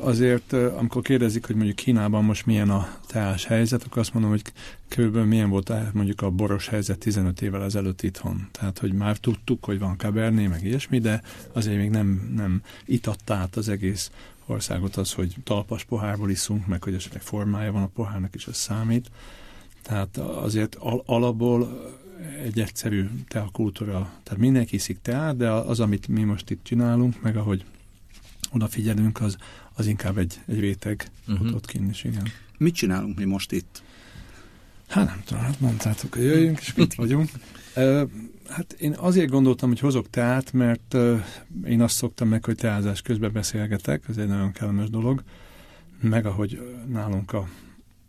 Azért, 0.00 0.52
amikor 0.52 1.02
kérdezik, 1.02 1.46
hogy 1.46 1.54
mondjuk 1.54 1.76
Kínában 1.76 2.24
most 2.24 2.46
milyen 2.46 2.70
a 2.70 2.88
teás 3.06 3.44
helyzet, 3.44 3.82
akkor 3.82 3.98
azt 3.98 4.12
mondom, 4.12 4.30
hogy 4.30 4.42
körülbelül 4.88 5.28
milyen 5.28 5.48
volt 5.48 5.92
mondjuk 5.92 6.22
a 6.22 6.30
boros 6.30 6.68
helyzet 6.68 6.98
15 6.98 7.42
évvel 7.42 7.64
ezelőtt 7.64 8.02
itthon. 8.02 8.48
Tehát, 8.50 8.78
hogy 8.78 8.92
már 8.92 9.16
tudtuk, 9.16 9.64
hogy 9.64 9.78
van 9.78 9.96
kaberné, 9.96 10.46
meg 10.46 10.64
ilyesmi, 10.64 10.98
de 10.98 11.22
azért 11.52 11.76
még 11.76 11.90
nem, 11.90 12.32
nem 12.36 12.62
itatta 12.84 13.34
át 13.34 13.56
az 13.56 13.68
egész 13.68 14.10
országot 14.46 14.96
az, 14.96 15.12
hogy 15.12 15.36
talpas 15.44 15.84
pohárból 15.84 16.30
iszunk, 16.30 16.66
meg 16.66 16.82
hogy 16.82 16.94
esetleg 16.94 17.22
formája 17.22 17.72
van 17.72 17.82
a 17.82 17.90
pohárnak 17.94 18.34
is, 18.34 18.46
az 18.46 18.56
számít. 18.56 19.10
Tehát 19.82 20.16
azért 20.16 20.74
al- 20.74 21.02
alapból 21.06 21.86
egy 22.44 22.60
egyszerű 22.60 23.08
teakultúra, 23.28 24.10
tehát 24.22 24.40
mindenki 24.40 24.74
iszik 24.74 24.98
teát, 25.02 25.36
de 25.36 25.50
az, 25.50 25.80
amit 25.80 26.08
mi 26.08 26.22
most 26.22 26.50
itt 26.50 26.64
csinálunk, 26.64 27.22
meg 27.22 27.36
ahogy 27.36 27.64
odafigyelünk, 28.52 29.20
az, 29.20 29.36
az 29.72 29.86
inkább 29.86 30.18
egy, 30.18 30.40
egy 30.46 30.60
réteg 30.60 31.10
uh-huh. 31.28 31.54
ott 31.54 31.66
kint 31.66 31.90
is, 31.90 32.04
igen. 32.04 32.28
Mit 32.58 32.74
csinálunk 32.74 33.18
mi 33.18 33.24
most 33.24 33.52
itt? 33.52 33.82
Hát 34.88 35.06
nem 35.06 35.22
tudom, 35.24 35.42
hát 35.42 35.60
mondtátok, 35.60 36.14
hogy 36.14 36.24
jöjjünk, 36.24 36.58
és 36.60 36.74
mit 36.74 36.94
vagyunk. 36.94 37.30
Uh, 37.76 38.10
hát 38.48 38.72
én 38.72 38.94
azért 38.98 39.30
gondoltam, 39.30 39.68
hogy 39.68 39.80
hozok 39.80 40.10
teát, 40.10 40.52
mert 40.52 40.94
uh, 40.94 41.20
én 41.64 41.82
azt 41.82 41.94
szoktam 41.94 42.28
meg, 42.28 42.44
hogy 42.44 42.56
teázás 42.56 43.02
közben 43.02 43.32
beszélgetek, 43.32 44.04
ez 44.08 44.16
egy 44.16 44.26
nagyon 44.26 44.52
kellemes 44.52 44.90
dolog, 44.90 45.22
meg 46.00 46.26
ahogy 46.26 46.76
nálunk 46.88 47.32
a, 47.32 47.48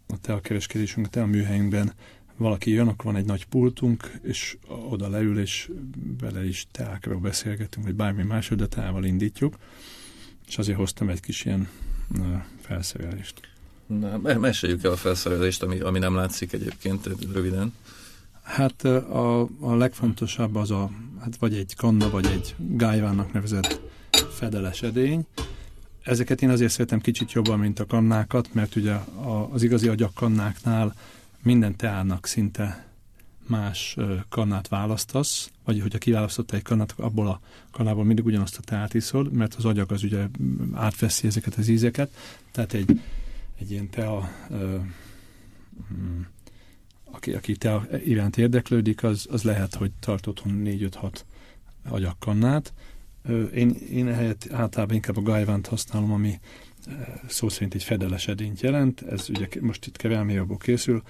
a 0.08 0.17
teakereskedésünk, 0.22 1.05
a 1.05 1.10
teaműhelyünkben 1.10 1.93
valaki 2.38 2.72
jön, 2.72 2.88
akkor 2.88 3.05
van 3.05 3.15
egy 3.15 3.25
nagy 3.25 3.46
pultunk, 3.46 4.12
és 4.22 4.58
oda 4.67 5.10
leül, 5.10 5.39
és 5.39 5.69
vele 6.19 6.48
is 6.48 6.67
teákról 6.72 7.19
beszélgetünk, 7.19 7.86
vagy 7.86 7.96
bármi 7.96 8.24
más, 8.24 8.48
de 8.48 8.67
teával 8.67 9.03
indítjuk 9.03 9.58
és 10.50 10.58
azért 10.58 10.77
hoztam 10.77 11.10
egy 11.10 11.20
kis 11.20 11.46
ilyen 11.46 11.68
felszerelést. 12.62 13.39
Na, 13.86 14.38
meséljük 14.38 14.84
el 14.84 14.91
a 14.91 14.96
felszerelést, 14.96 15.63
ami, 15.63 15.79
ami 15.79 16.00
nem 16.00 16.15
látszik 16.15 16.53
egyébként 16.53 17.10
röviden. 17.34 17.74
Hát 18.44 18.84
a, 18.84 19.41
a 19.60 19.75
legfontosabb 19.75 20.56
az 20.56 20.72
a, 20.72 20.91
hát 21.20 21.36
vagy 21.38 21.53
egy 21.56 21.75
kanna, 21.75 22.10
vagy 22.10 22.25
egy 22.25 22.56
gájvának 22.58 23.34
nevezett 23.34 23.82
fedeles 24.32 24.82
edény. 24.82 25.25
Ezeket 26.03 26.41
én 26.41 26.50
azért 26.50 26.72
szeretem 26.72 27.01
kicsit 27.01 27.32
jobban, 27.32 27.60
mint 27.60 27.79
a 27.79 27.86
kannákat, 27.86 28.53
mert 28.53 28.75
ugye 28.75 28.96
az 29.51 29.63
igazi 29.63 29.88
agyakkannáknál 29.88 30.96
minden 31.44 31.75
teának 31.75 32.25
szinte 32.25 32.88
más 33.50 33.98
kannát 34.29 34.68
választasz, 34.68 35.51
vagy 35.63 35.82
hogyha 35.82 35.98
kiválasztotta 35.98 36.56
egy 36.56 36.62
kannát, 36.62 36.94
abból 36.98 37.27
a 37.27 37.39
kannából 37.72 38.03
mindig 38.03 38.25
ugyanazt 38.25 38.58
a 38.58 38.62
teát 38.62 38.94
iszod, 38.94 39.32
mert 39.32 39.56
az 39.56 39.65
agyag 39.65 39.91
az 39.91 40.03
ugye 40.03 40.27
átveszi 40.74 41.27
ezeket 41.27 41.56
az 41.56 41.68
ízeket, 41.68 42.12
tehát 42.51 42.74
egy, 42.74 43.01
egy 43.60 43.72
ilyen 43.72 43.89
tea, 43.89 44.29
ö, 44.50 44.77
mm, 45.94 46.22
aki, 47.12 47.34
aki 47.34 47.56
tea 47.56 47.88
iránt 48.06 48.38
érdeklődik, 48.38 49.03
az, 49.03 49.27
az 49.32 49.44
lehet, 49.44 49.75
hogy 49.75 49.91
tart 50.00 50.27
otthon 50.27 50.62
4-5-6 50.65 51.22
agyakkannát. 51.89 52.74
Én, 53.53 53.75
én 53.91 54.08
ehelyett 54.08 54.48
általában 54.51 54.96
inkább 54.96 55.18
a 55.18 55.22
gajvánt 55.22 55.68
használom, 55.68 56.12
ami 56.12 56.39
szó 57.27 57.50
szerint 57.50 57.74
egy 57.74 57.84
fedeles 57.84 58.27
edényt 58.27 58.62
jelent, 58.62 59.01
ez 59.01 59.29
ugye 59.29 59.48
most 59.60 59.86
itt 59.86 59.98
kerámiából 59.98 60.58
készül, 60.58 61.03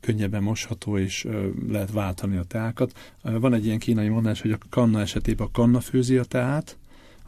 könnyebben 0.00 0.42
mosható, 0.42 0.98
és 0.98 1.26
lehet 1.68 1.92
váltani 1.92 2.36
a 2.36 2.42
teákat. 2.42 3.14
Van 3.22 3.54
egy 3.54 3.64
ilyen 3.64 3.78
kínai 3.78 4.08
mondás, 4.08 4.40
hogy 4.40 4.50
a 4.50 4.58
kanna 4.70 5.00
esetében 5.00 5.46
a 5.46 5.50
kanna 5.50 5.80
főzi 5.80 6.16
a 6.16 6.24
teát, 6.24 6.76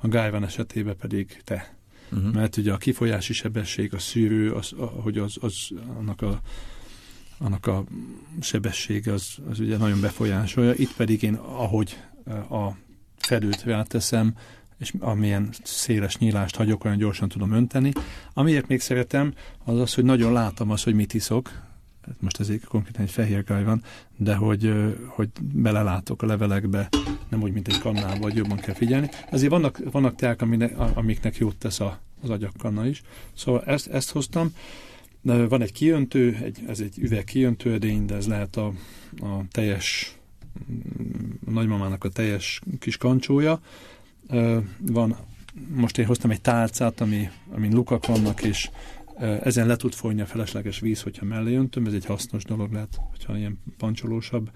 a 0.00 0.08
gájvan 0.08 0.44
esetében 0.44 0.96
pedig 0.96 1.40
te. 1.44 1.76
Uh-huh. 2.12 2.32
Mert 2.32 2.56
ugye 2.56 2.72
a 2.72 2.76
kifolyási 2.76 3.32
sebesség, 3.32 3.94
a 3.94 3.98
szűrő, 3.98 4.52
az, 4.52 4.74
hogy 4.78 5.18
az, 5.18 5.36
az 5.40 5.68
annak 5.98 6.22
a 6.22 6.40
annak 7.38 7.66
a 7.66 7.84
sebessége 8.40 9.12
az, 9.12 9.36
az 9.50 9.60
ugye 9.60 9.76
nagyon 9.76 10.00
befolyásolja. 10.00 10.72
Itt 10.74 10.94
pedig 10.96 11.22
én, 11.22 11.34
ahogy 11.34 11.98
a 12.50 12.68
fedőt 13.16 13.62
ráteszem, 13.62 14.34
és 14.78 14.92
amilyen 14.98 15.48
széles 15.62 16.18
nyílást 16.18 16.56
hagyok, 16.56 16.84
olyan 16.84 16.96
gyorsan 16.96 17.28
tudom 17.28 17.52
önteni. 17.52 17.92
Amiért 18.32 18.68
még 18.68 18.80
szeretem, 18.80 19.34
az 19.64 19.80
az, 19.80 19.94
hogy 19.94 20.04
nagyon 20.04 20.32
látom 20.32 20.70
azt, 20.70 20.84
hogy 20.84 20.94
mit 20.94 21.14
iszok, 21.14 21.50
most 22.20 22.40
ez 22.40 22.48
egy 22.48 22.64
konkrétan 22.64 23.02
egy 23.02 23.10
fehér 23.10 23.44
gáj 23.44 23.64
van, 23.64 23.82
de 24.16 24.34
hogy, 24.34 24.72
hogy 25.06 25.28
belelátok 25.52 26.22
a 26.22 26.26
levelekbe, 26.26 26.88
nem 27.28 27.42
úgy, 27.42 27.52
mint 27.52 27.68
egy 27.68 27.78
kannál, 27.78 28.18
vagy 28.18 28.36
jobban 28.36 28.56
kell 28.56 28.74
figyelni. 28.74 29.08
Azért 29.30 29.50
vannak, 29.50 29.80
vannak 29.90 30.14
teák, 30.14 30.42
amiknek 30.94 31.36
jót 31.36 31.56
tesz 31.56 31.80
a, 31.80 31.98
az 32.22 32.30
agyakkanna 32.30 32.86
is. 32.86 33.02
Szóval 33.34 33.64
ezt, 33.64 33.86
ezt 33.86 34.10
hoztam. 34.10 34.52
Van 35.22 35.62
egy 35.62 35.72
kiöntő, 35.72 36.38
egy, 36.42 36.62
ez 36.66 36.80
egy 36.80 36.98
üveg 36.98 37.24
kiöntő 37.24 37.72
edény, 37.72 38.04
de 38.04 38.14
ez 38.14 38.26
lehet 38.26 38.56
a, 38.56 38.72
a 39.20 39.44
teljes, 39.50 40.16
a 41.46 41.50
nagymamának 41.50 42.04
a 42.04 42.08
teljes 42.08 42.60
kis 42.78 42.96
kancsója. 42.96 43.60
Van, 44.78 45.16
most 45.74 45.98
én 45.98 46.06
hoztam 46.06 46.30
egy 46.30 46.40
tálcát, 46.40 47.00
ami, 47.00 47.28
amin 47.50 47.72
lukak 47.72 48.06
vannak, 48.06 48.42
és 48.42 48.70
ezen 49.20 49.66
le 49.66 49.76
tud 49.76 49.94
folyni 49.94 50.20
a 50.20 50.26
felesleges 50.26 50.80
víz, 50.80 51.02
hogyha 51.02 51.24
mellé 51.24 51.54
öntöm, 51.54 51.86
ez 51.86 51.92
egy 51.92 52.04
hasznos 52.04 52.44
dolog 52.44 52.72
lehet, 52.72 53.00
hogyha 53.10 53.36
ilyen 53.36 53.60
pancsolósabb. 53.76 54.50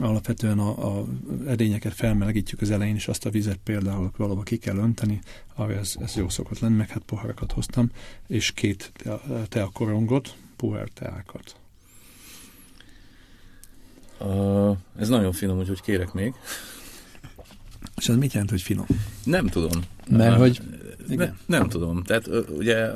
Alapvetően 0.00 0.58
a, 0.58 0.98
a 0.98 1.06
edényeket 1.46 1.94
felmelegítjük 1.94 2.60
az 2.60 2.70
elején, 2.70 2.94
és 2.94 3.08
azt 3.08 3.26
a 3.26 3.30
vizet 3.30 3.58
például 3.64 4.10
valahol 4.16 4.42
ki 4.42 4.56
kell 4.56 4.76
önteni, 4.76 5.20
ez, 5.56 5.94
ez 6.00 6.16
jó 6.16 6.28
szokott 6.28 6.58
lenni, 6.58 6.76
meg 6.76 6.88
hát 6.88 7.02
poharakat 7.02 7.52
hoztam, 7.52 7.90
és 8.26 8.52
két 8.52 8.92
teakorongot, 9.48 10.36
puher 10.56 10.88
teákat. 10.88 11.56
Uh, 14.20 14.76
ez 14.96 15.08
nagyon 15.08 15.32
finom, 15.32 15.58
úgyhogy 15.58 15.80
kérek 15.80 16.12
még. 16.12 16.34
És 17.96 18.08
ez 18.08 18.16
mit 18.16 18.32
jelent, 18.32 18.50
hogy 18.50 18.62
finom? 18.62 18.86
Nem 19.24 19.46
tudom. 19.46 19.80
Mert 20.08 20.36
hogy 20.36 20.60
igen. 21.10 21.36
Ne, 21.46 21.58
nem 21.58 21.68
tudom. 21.68 22.02
Tehát 22.02 22.28
ugye 22.56 22.90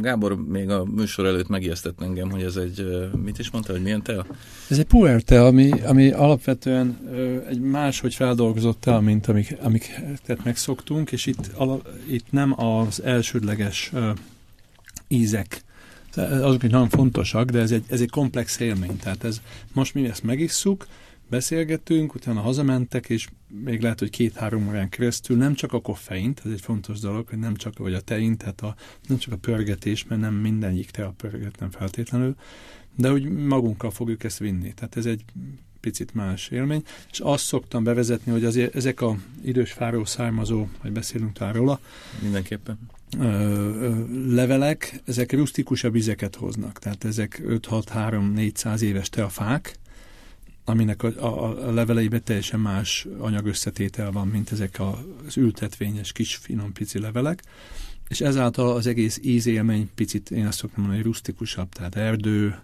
Gábor 0.00 0.46
még 0.46 0.70
a 0.70 0.84
műsor 0.84 1.26
előtt 1.26 1.48
megijesztett 1.48 2.00
engem, 2.00 2.30
hogy 2.30 2.42
ez 2.42 2.56
egy, 2.56 3.08
mit 3.24 3.38
is 3.38 3.50
mondta, 3.50 3.72
hogy 3.72 3.82
milyen 3.82 4.02
tea? 4.02 4.26
Ez 4.68 4.78
egy 4.78 4.86
puer 4.86 5.22
tea, 5.22 5.46
ami, 5.46 5.70
ami 5.70 6.10
alapvetően 6.10 6.98
egy 7.48 7.60
máshogy 7.60 8.14
feldolgozott 8.14 8.80
tea, 8.80 9.00
mint 9.00 9.26
amik, 9.26 9.56
amiket 9.62 10.44
megszoktunk, 10.44 11.12
és 11.12 11.26
itt, 11.26 11.50
ala, 11.54 11.80
itt 12.10 12.26
nem 12.30 12.60
az 12.64 13.02
elsődleges 13.02 13.92
ízek 15.08 15.64
azok 16.16 16.62
is 16.62 16.70
nagyon 16.70 16.88
fontosak, 16.88 17.50
de 17.50 17.58
ez 17.58 17.70
egy, 17.70 17.84
ez 17.88 18.00
egy 18.00 18.10
komplex 18.10 18.60
élmény. 18.60 18.96
Tehát 18.96 19.24
ez, 19.24 19.40
most 19.72 19.94
mi 19.94 20.04
ezt 20.04 20.22
megisszuk, 20.22 20.86
beszélgetünk, 21.28 22.14
utána 22.14 22.40
hazamentek, 22.40 23.08
és 23.08 23.28
még 23.64 23.80
lehet, 23.80 23.98
hogy 23.98 24.10
két-három 24.10 24.68
órán 24.68 24.88
keresztül 24.88 25.36
nem 25.36 25.54
csak 25.54 25.72
a 25.72 25.80
koffeint, 25.80 26.42
ez 26.44 26.50
egy 26.50 26.60
fontos 26.60 26.98
dolog, 26.98 27.28
hogy 27.28 27.38
nem 27.38 27.54
csak, 27.54 27.78
vagy 27.78 27.94
a 27.94 28.00
tein, 28.00 28.36
tehát 28.36 28.60
a, 28.60 28.74
nem 29.08 29.18
csak 29.18 29.32
a 29.32 29.36
pörgetés, 29.36 30.04
mert 30.04 30.20
nem 30.20 30.34
mindenik 30.34 30.90
te 30.90 31.04
a 31.04 31.14
pörget, 31.16 31.58
nem 31.58 31.70
feltétlenül, 31.70 32.34
de 32.96 33.10
hogy 33.10 33.28
magunkkal 33.28 33.90
fogjuk 33.90 34.24
ezt 34.24 34.38
vinni. 34.38 34.74
Tehát 34.74 34.96
ez 34.96 35.06
egy 35.06 35.24
picit 35.80 36.14
más 36.14 36.48
élmény, 36.48 36.82
és 37.10 37.20
azt 37.20 37.44
szoktam 37.44 37.84
bevezetni, 37.84 38.32
hogy 38.32 38.44
azért 38.44 38.74
ezek 38.74 39.00
a 39.00 39.16
idős 39.42 39.72
fáról 39.72 40.06
származó, 40.06 40.66
vagy 40.82 40.92
beszélünk 40.92 41.32
talán 41.32 41.54
róla, 41.54 41.80
Mindenképpen. 42.22 42.78
Ö, 43.18 43.24
ö, 43.24 44.04
levelek, 44.34 45.00
ezek 45.04 45.32
rusztikusabb 45.32 45.92
vizeket 45.92 46.36
hoznak, 46.36 46.78
tehát 46.78 47.04
ezek 47.04 47.42
5-6-3-400 47.46 48.80
éves 48.80 49.08
teafák, 49.08 49.78
aminek 50.64 51.02
a, 51.02 51.06
a, 51.06 51.68
a 51.68 51.72
leveleiben 51.72 52.24
teljesen 52.24 52.60
más 52.60 53.06
anyagösszetétel 53.18 54.10
van, 54.10 54.28
mint 54.28 54.52
ezek 54.52 54.80
az 54.80 55.36
ültetvényes, 55.36 56.12
kis, 56.12 56.34
finom, 56.34 56.72
pici 56.72 56.98
levelek, 56.98 57.42
és 58.08 58.20
ezáltal 58.20 58.76
az 58.76 58.86
egész 58.86 59.20
ízélmény 59.22 59.90
picit, 59.94 60.30
én 60.30 60.46
azt 60.46 60.58
szoktam 60.58 60.80
mondani, 60.80 61.02
hogy 61.02 61.12
rusztikusabb, 61.12 61.68
tehát 61.68 61.96
erdő, 61.96 62.58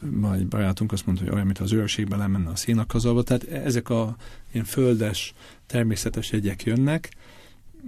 vagy 0.00 0.46
barátunk 0.46 0.92
azt 0.92 1.06
mondta, 1.06 1.24
hogy 1.24 1.32
olyan, 1.32 1.46
mint 1.46 1.58
az 1.58 1.72
őrségbe 1.72 2.16
lemenne 2.16 2.50
a 2.50 2.56
szénakazalba, 2.56 3.22
tehát 3.22 3.44
ezek 3.44 3.88
a 3.88 4.16
ilyen 4.52 4.64
földes, 4.64 5.34
természetes 5.66 6.32
jegyek 6.32 6.64
jönnek, 6.64 7.10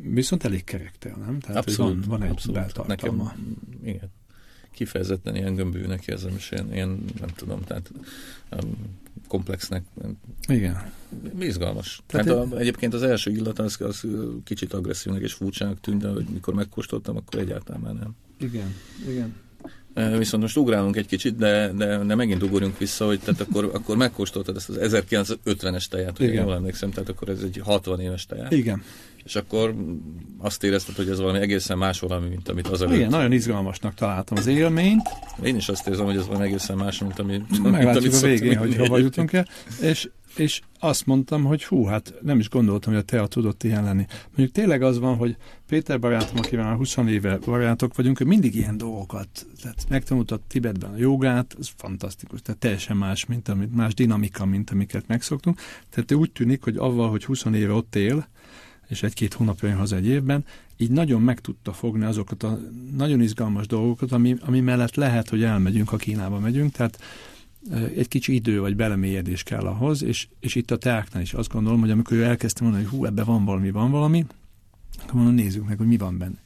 viszont 0.02 0.44
elég 0.44 0.64
kerektel, 0.64 1.16
nem? 1.16 1.40
Tehát 1.40 1.56
abszolút, 1.56 2.06
van, 2.06 2.18
van 2.18 2.22
egy 2.22 2.30
abszolút. 2.30 2.56
beltartalma. 2.56 3.22
Nekem, 3.22 3.56
igen 3.84 4.10
kifejezetten 4.78 5.36
ilyen 5.36 5.54
gömbűnek 5.54 6.06
érzem, 6.06 6.32
és 6.36 6.50
ilyen, 6.50 6.72
ilyen 6.72 7.04
nem 7.20 7.28
tudom, 7.28 7.64
tehát 7.64 7.90
um, 8.50 8.76
komplexnek. 9.28 9.84
Igen. 10.48 10.90
Izgalmas. 11.38 12.02
Tehát 12.06 12.26
hát 12.26 12.36
a, 12.36 12.58
egyébként 12.58 12.94
az 12.94 13.02
első 13.02 13.30
illat 13.30 13.58
az, 13.58 13.80
az 13.80 14.04
kicsit 14.44 14.72
agresszívnek 14.72 15.22
és 15.22 15.32
furcsának 15.32 15.80
tűnt, 15.80 16.02
de 16.02 16.08
hogy 16.08 16.26
mikor 16.32 16.54
megkóstoltam, 16.54 17.16
akkor 17.16 17.40
egyáltalán 17.40 17.80
már 17.80 17.94
nem. 17.94 18.16
Igen, 18.38 18.74
igen. 19.08 19.34
Viszont 20.18 20.42
most 20.42 20.56
ugrálunk 20.56 20.96
egy 20.96 21.06
kicsit, 21.06 21.36
de, 21.36 21.72
de, 21.72 21.98
de 21.98 22.14
megint 22.14 22.42
ugorjunk 22.42 22.78
vissza, 22.78 23.06
hogy 23.06 23.20
tehát 23.20 23.40
akkor, 23.40 23.70
akkor 23.74 23.96
megkóstoltad 23.96 24.56
ezt 24.56 24.68
az 24.68 24.78
1950-es 24.80 25.84
teját, 25.84 26.18
hogy 26.18 26.34
jól 26.34 26.54
emlékszem, 26.54 26.90
tehát 26.90 27.08
akkor 27.08 27.28
ez 27.28 27.40
egy 27.42 27.60
60 27.64 28.00
éves 28.00 28.26
teját. 28.26 28.52
Igen. 28.52 28.82
És 29.24 29.36
akkor 29.36 29.74
azt 30.38 30.64
érezted, 30.64 30.94
hogy 30.94 31.08
ez 31.08 31.18
valami 31.20 31.38
egészen 31.38 31.78
más 31.78 32.00
valami, 32.00 32.28
mint 32.28 32.48
amit 32.48 32.66
az 32.66 32.82
előtt. 32.82 32.96
Igen, 32.96 33.08
nagyon 33.08 33.32
izgalmasnak 33.32 33.94
találtam 33.94 34.36
az 34.36 34.46
élményt. 34.46 35.08
Én 35.42 35.56
is 35.56 35.68
azt 35.68 35.88
érzem, 35.88 36.04
hogy 36.04 36.16
ez 36.16 36.26
valami 36.26 36.44
egészen 36.46 36.76
más, 36.76 36.98
mint 36.98 37.18
ami... 37.18 37.42
Mint, 37.62 37.74
a 37.96 38.20
végén, 38.20 38.56
hogy 38.56 38.76
hova 38.76 38.98
jutunk 38.98 39.32
el. 39.32 39.46
És, 39.80 40.08
és 40.38 40.60
azt 40.78 41.06
mondtam, 41.06 41.44
hogy 41.44 41.64
hú, 41.64 41.84
hát 41.84 42.14
nem 42.22 42.38
is 42.38 42.48
gondoltam, 42.48 42.92
hogy 42.92 43.02
a 43.02 43.04
tea 43.04 43.26
tudott 43.26 43.62
ilyen 43.62 43.84
lenni. 43.84 44.06
Mondjuk 44.26 44.50
tényleg 44.50 44.82
az 44.82 44.98
van, 44.98 45.16
hogy 45.16 45.36
Péter 45.66 46.00
barátom, 46.00 46.36
akivel 46.38 46.64
már 46.64 46.76
20 46.76 46.96
éve 46.96 47.38
barátok 47.38 47.96
vagyunk, 47.96 48.20
ő 48.20 48.24
mindig 48.24 48.54
ilyen 48.54 48.76
dolgokat, 48.76 49.46
tehát 49.62 49.84
megtanulta 49.88 50.40
Tibetben 50.46 50.90
a 50.90 50.96
jogát, 50.96 51.56
ez 51.60 51.68
fantasztikus, 51.76 52.42
tehát 52.42 52.60
teljesen 52.60 52.96
más, 52.96 53.26
mint 53.26 53.48
amit, 53.48 53.74
más 53.74 53.94
dinamika, 53.94 54.44
mint 54.44 54.70
amiket 54.70 55.06
megszoktunk. 55.06 55.60
Tehát 55.90 56.12
úgy 56.12 56.32
tűnik, 56.32 56.64
hogy 56.64 56.76
avval, 56.76 57.10
hogy 57.10 57.24
20 57.24 57.44
éve 57.44 57.72
ott 57.72 57.96
él, 57.96 58.28
és 58.88 59.02
egy-két 59.02 59.34
hónap 59.34 59.58
jön 59.60 59.76
haza 59.76 59.96
egy 59.96 60.06
évben, 60.06 60.44
így 60.76 60.90
nagyon 60.90 61.22
meg 61.22 61.40
tudta 61.40 61.72
fogni 61.72 62.04
azokat 62.04 62.42
a 62.42 62.58
nagyon 62.96 63.20
izgalmas 63.20 63.66
dolgokat, 63.66 64.12
ami, 64.12 64.36
ami 64.40 64.60
mellett 64.60 64.94
lehet, 64.94 65.28
hogy 65.28 65.42
elmegyünk, 65.42 65.88
ha 65.88 65.96
Kínába 65.96 66.38
megyünk, 66.38 66.72
tehát 66.72 66.98
egy 67.96 68.08
kicsi 68.08 68.34
idő 68.34 68.60
vagy 68.60 68.76
belemélyedés 68.76 69.42
kell 69.42 69.66
ahhoz, 69.66 70.02
és, 70.02 70.28
és 70.40 70.54
itt 70.54 70.70
a 70.70 70.76
teáknál 70.76 71.22
is 71.22 71.34
azt 71.34 71.52
gondolom, 71.52 71.80
hogy 71.80 71.90
amikor 71.90 72.16
ő 72.16 72.24
elkezdte 72.24 72.62
mondani, 72.62 72.84
hogy 72.84 72.92
hú, 72.92 73.04
ebben 73.04 73.24
van 73.24 73.44
valami, 73.44 73.70
van 73.70 73.90
valami, 73.90 74.26
akkor 75.02 75.14
mondom, 75.14 75.34
nézzük 75.34 75.66
meg, 75.68 75.78
hogy 75.78 75.86
mi 75.86 75.96
van 75.96 76.18
benne. 76.18 76.42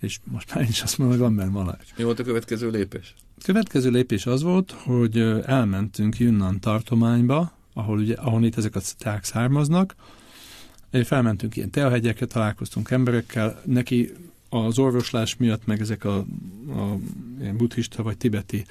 És 0.00 0.18
most 0.24 0.54
már 0.54 0.68
is 0.68 0.82
azt 0.82 0.98
mondom, 0.98 1.18
hogy 1.18 1.26
van 1.26 1.36
benne 1.36 1.50
valami. 1.50 1.78
Mi 1.96 2.02
volt 2.02 2.18
a 2.18 2.24
következő 2.24 2.70
lépés? 2.70 3.14
A 3.38 3.42
következő 3.44 3.90
lépés 3.90 4.26
az 4.26 4.42
volt, 4.42 4.70
hogy 4.70 5.18
elmentünk 5.44 6.18
Yunnan 6.18 6.60
tartományba, 6.60 7.52
ahol, 7.72 7.98
ugye, 7.98 8.14
ahol 8.14 8.44
itt 8.44 8.56
ezek 8.56 8.76
a 8.76 8.80
teák 8.98 9.24
származnak, 9.24 9.94
Felmentünk 11.04 11.56
ilyen 11.56 11.70
teahegyekre, 11.70 12.26
találkoztunk 12.26 12.90
emberekkel, 12.90 13.60
neki 13.64 14.12
az 14.48 14.78
orvoslás 14.78 15.36
miatt, 15.36 15.66
meg 15.66 15.80
ezek 15.80 16.04
a, 16.04 16.16
a 16.68 16.96
ilyen 17.40 17.56
buddhista 17.56 18.02
vagy 18.02 18.16
tibeti 18.16 18.64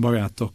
barátok 0.00 0.52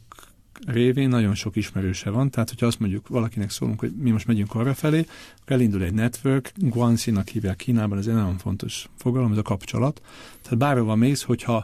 révén 0.65 1.09
nagyon 1.09 1.35
sok 1.35 1.55
ismerőse 1.55 2.09
van, 2.09 2.29
tehát 2.29 2.49
hogyha 2.49 2.65
azt 2.65 2.79
mondjuk 2.79 3.07
valakinek 3.07 3.49
szólunk, 3.49 3.79
hogy 3.79 3.91
mi 3.95 4.09
most 4.09 4.27
megyünk 4.27 4.55
arra 4.55 4.73
felé, 4.73 4.99
akkor 5.41 5.55
elindul 5.55 5.83
egy 5.83 5.93
network, 5.93 6.51
Guanxi-nak 6.55 7.27
hívják 7.27 7.55
Kínában, 7.55 7.97
ez 7.97 8.07
egy 8.07 8.13
nagyon 8.13 8.37
fontos 8.37 8.89
fogalom, 8.97 9.31
ez 9.31 9.37
a 9.37 9.41
kapcsolat. 9.41 10.01
Tehát 10.41 10.57
bárhova 10.57 10.95
mész, 10.95 11.21
hogyha 11.21 11.63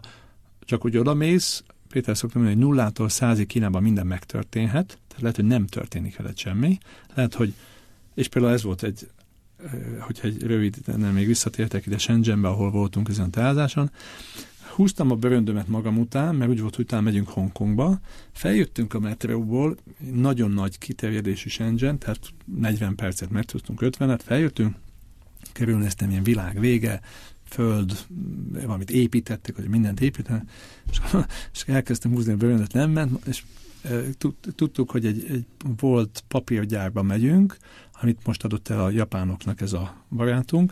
csak 0.60 0.86
úgy 0.86 0.98
oda 0.98 1.14
mész, 1.14 1.64
Péter 1.90 2.18
szoktam 2.18 2.42
mondani, 2.42 2.62
hogy 2.62 2.70
nullától 2.70 3.10
százig 3.10 3.48
Kínában 3.48 3.82
minden 3.82 4.08
megtörténhet, 4.08 4.88
tehát 5.08 5.22
lehet, 5.22 5.36
hogy 5.36 5.46
nem 5.46 5.68
történik 5.68 6.18
veled 6.18 6.38
semmi, 6.38 6.78
lehet, 7.14 7.34
hogy 7.34 7.54
és 8.14 8.28
például 8.28 8.54
ez 8.54 8.64
volt 8.64 8.84
egy, 8.84 9.10
hogyha 10.00 10.28
egy 10.28 10.44
rövid, 10.44 10.76
nem 10.86 11.14
még 11.14 11.28
visszatértek 11.28 11.86
ide 11.86 11.98
Shenzhenbe, 11.98 12.48
ahol 12.48 12.72
voltunk 12.72 13.10
ezen 13.10 13.26
a 13.26 13.30
teázáson, 13.30 13.92
húztam 14.80 15.12
a 15.12 15.16
bőröndömet 15.16 15.68
magam 15.68 15.98
után, 15.98 16.36
mert 16.36 16.50
úgy 16.50 16.62
volt, 16.62 16.76
hogy 16.76 16.86
utána 16.86 17.02
megyünk 17.02 17.30
Hongkongba, 17.30 18.00
feljöttünk 18.32 18.94
a 18.94 19.00
metróból, 19.00 19.78
nagyon 20.14 20.52
nagy 20.52 20.78
kiterjedésű 20.78 21.50
Shenzhen, 21.50 21.98
tehát 21.98 22.20
40 22.46 22.96
percet 22.96 23.30
meg 23.30 23.46
tudtunk 23.46 23.80
50-et, 23.82 24.20
feljöttünk, 24.24 24.76
körülnéztem 25.54 26.10
ilyen 26.10 26.24
világ 26.24 26.60
vége, 26.60 27.02
föld, 27.44 28.06
valamit 28.52 28.92
építettek, 28.92 29.56
hogy 29.56 29.68
mindent 29.68 30.02
építettek, 30.02 30.50
és, 30.92 31.00
és 31.54 31.64
elkezdtem 31.68 32.12
húzni 32.12 32.32
a 32.32 32.36
bőröndöt, 32.36 32.74
nem 32.74 32.92
ment, 32.92 33.26
és 33.26 33.44
tudtuk, 34.56 34.92
hogy 34.92 35.06
egy, 35.06 35.26
egy 35.30 35.46
volt 35.80 36.24
papírgyárba 36.28 37.02
megyünk, 37.02 37.58
amit 38.02 38.26
most 38.26 38.44
adott 38.44 38.70
el 38.70 38.84
a 38.84 38.90
japánoknak 38.90 39.62
ez 39.62 39.74
a 39.74 40.06
barátunk, 40.10 40.72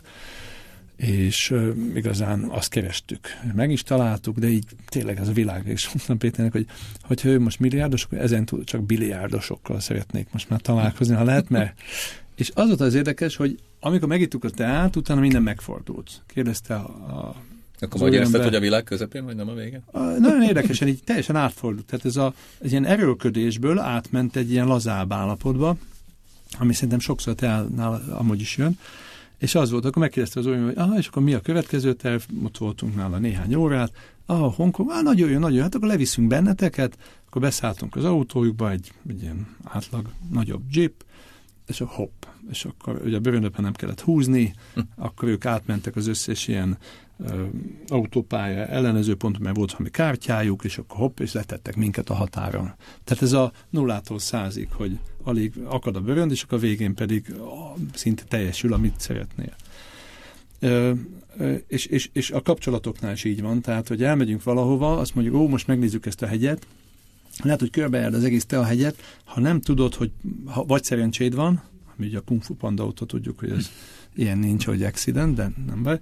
és 0.98 1.50
uh, 1.50 1.76
igazán 1.94 2.42
azt 2.42 2.70
kerestük. 2.70 3.28
Meg 3.54 3.70
is 3.70 3.82
találtuk, 3.82 4.38
de 4.38 4.48
így 4.48 4.64
tényleg 4.86 5.18
ez 5.18 5.28
a 5.28 5.32
világ, 5.32 5.66
és 5.66 5.86
mondtam 5.92 6.18
Péternek, 6.18 6.52
hogy 6.52 6.66
hogyha 7.02 7.28
ő 7.28 7.40
most 7.40 7.60
milliárdos, 7.60 8.04
akkor 8.04 8.18
ezen 8.18 8.44
túl 8.44 8.64
csak 8.64 8.82
biliárdosokkal 8.82 9.80
szeretnék 9.80 10.26
most 10.32 10.48
már 10.48 10.60
találkozni, 10.60 11.14
ha 11.14 11.24
lehet, 11.24 11.48
mert 11.48 11.80
és 12.36 12.50
az 12.54 12.66
volt 12.66 12.80
az 12.80 12.94
érdekes, 12.94 13.36
hogy 13.36 13.58
amikor 13.80 14.08
megittuk 14.08 14.44
a 14.44 14.50
teát, 14.50 14.96
utána 14.96 15.20
minden 15.20 15.42
megfordult. 15.42 16.22
Kérdezte 16.26 16.74
a, 16.74 16.86
a 16.86 17.34
akkor 17.80 18.00
vagy 18.00 18.14
érezted, 18.14 18.42
hogy 18.42 18.54
a 18.54 18.60
világ 18.60 18.84
közepén, 18.84 19.24
vagy 19.24 19.36
nem 19.36 19.48
a 19.48 19.54
vége? 19.54 19.82
A, 19.86 19.98
nagyon 19.98 20.42
érdekesen, 20.42 20.88
így 20.88 21.02
teljesen 21.04 21.36
átfordult. 21.36 21.86
Tehát 21.86 22.04
ez 22.04 22.16
a, 22.16 22.34
egy 22.58 22.70
ilyen 22.70 22.84
erőlködésből 22.84 23.78
átment 23.78 24.36
egy 24.36 24.50
ilyen 24.50 24.66
lazább 24.66 25.12
állapotba, 25.12 25.76
ami 26.58 26.72
szerintem 26.72 26.98
sokszor 26.98 27.34
teánál 27.34 28.02
amúgy 28.10 28.40
is 28.40 28.56
jön, 28.56 28.78
és 29.38 29.54
az 29.54 29.70
volt, 29.70 29.84
akkor 29.84 30.02
megkérdezte 30.02 30.40
az 30.40 30.46
olyan, 30.46 30.64
hogy 30.64 30.76
ah, 30.76 30.96
és 30.96 31.06
akkor 31.06 31.22
mi 31.22 31.34
a 31.34 31.40
következő 31.40 31.92
terv, 31.92 32.22
ott 32.44 32.58
voltunk 32.58 32.94
nála 32.94 33.18
néhány 33.18 33.54
órát, 33.54 33.92
ah, 34.26 34.54
Hongkong, 34.54 34.90
ah, 34.90 35.02
nagyon 35.02 35.30
jó, 35.30 35.38
nagyon 35.38 35.56
jó, 35.56 35.62
hát 35.62 35.74
akkor 35.74 35.88
leviszünk 35.88 36.28
benneteket, 36.28 36.98
akkor 37.26 37.42
beszálltunk 37.42 37.96
az 37.96 38.04
autójukba, 38.04 38.70
egy, 38.70 38.92
egy 39.08 39.22
ilyen 39.22 39.56
átlag 39.64 40.08
nagyobb 40.30 40.62
jeep, 40.70 41.04
és 41.66 41.80
akkor 41.80 41.96
hopp, 41.96 42.24
és 42.50 42.64
akkor 42.64 43.00
ugye 43.04 43.16
a 43.16 43.20
bőröndöpen 43.20 43.64
nem 43.64 43.72
kellett 43.72 44.00
húzni, 44.00 44.54
hm. 44.74 44.80
akkor 44.96 45.28
ők 45.28 45.44
átmentek 45.44 45.96
az 45.96 46.06
összes 46.06 46.48
ilyen 46.48 46.78
autópálya 47.88 48.66
ellenező 48.66 49.14
pont, 49.14 49.38
mert 49.38 49.56
volt 49.56 49.70
valami 49.70 49.90
kártyájuk, 49.90 50.64
és 50.64 50.78
akkor 50.78 50.96
hopp, 50.96 51.20
és 51.20 51.32
letettek 51.32 51.76
minket 51.76 52.10
a 52.10 52.14
határon. 52.14 52.72
Tehát 53.04 53.22
ez 53.22 53.32
a 53.32 53.52
nullától 53.70 54.18
százig, 54.18 54.68
hogy 54.72 54.98
alig 55.28 55.52
akad 55.64 55.96
a 55.96 56.00
bőrönd, 56.00 56.30
és 56.30 56.42
akkor 56.42 56.58
a 56.58 56.60
végén 56.60 56.94
pedig 56.94 57.34
szinte 57.94 58.22
teljesül, 58.28 58.72
amit 58.72 59.00
szeretnél. 59.00 59.54
Ö, 60.58 60.92
és, 61.66 61.86
és, 61.86 62.10
és 62.12 62.30
a 62.30 62.42
kapcsolatoknál 62.42 63.12
is 63.12 63.24
így 63.24 63.42
van, 63.42 63.60
tehát, 63.60 63.88
hogy 63.88 64.02
elmegyünk 64.02 64.42
valahova, 64.42 64.98
azt 64.98 65.14
mondjuk, 65.14 65.36
ó, 65.36 65.48
most 65.48 65.66
megnézzük 65.66 66.06
ezt 66.06 66.22
a 66.22 66.26
hegyet, 66.26 66.66
lehet, 67.42 67.60
hogy 67.60 67.70
körbejárd 67.70 68.14
az 68.14 68.24
egész 68.24 68.44
te 68.44 68.58
a 68.58 68.64
hegyet, 68.64 68.96
ha 69.24 69.40
nem 69.40 69.60
tudod, 69.60 69.94
hogy 69.94 70.10
ha, 70.44 70.64
vagy 70.64 70.84
szerencséd 70.84 71.34
van, 71.34 71.62
ami 71.96 72.06
ugye 72.06 72.18
a 72.18 72.22
Kung 72.22 72.42
Fu 72.42 72.54
Panda 72.54 72.86
óta 72.86 73.06
tudjuk, 73.06 73.38
hogy 73.38 73.50
ez 73.50 73.70
ilyen 74.14 74.38
nincs, 74.38 74.64
hogy 74.64 74.82
accident, 74.82 75.34
de 75.34 75.50
nem 75.66 75.82
baj, 75.82 75.98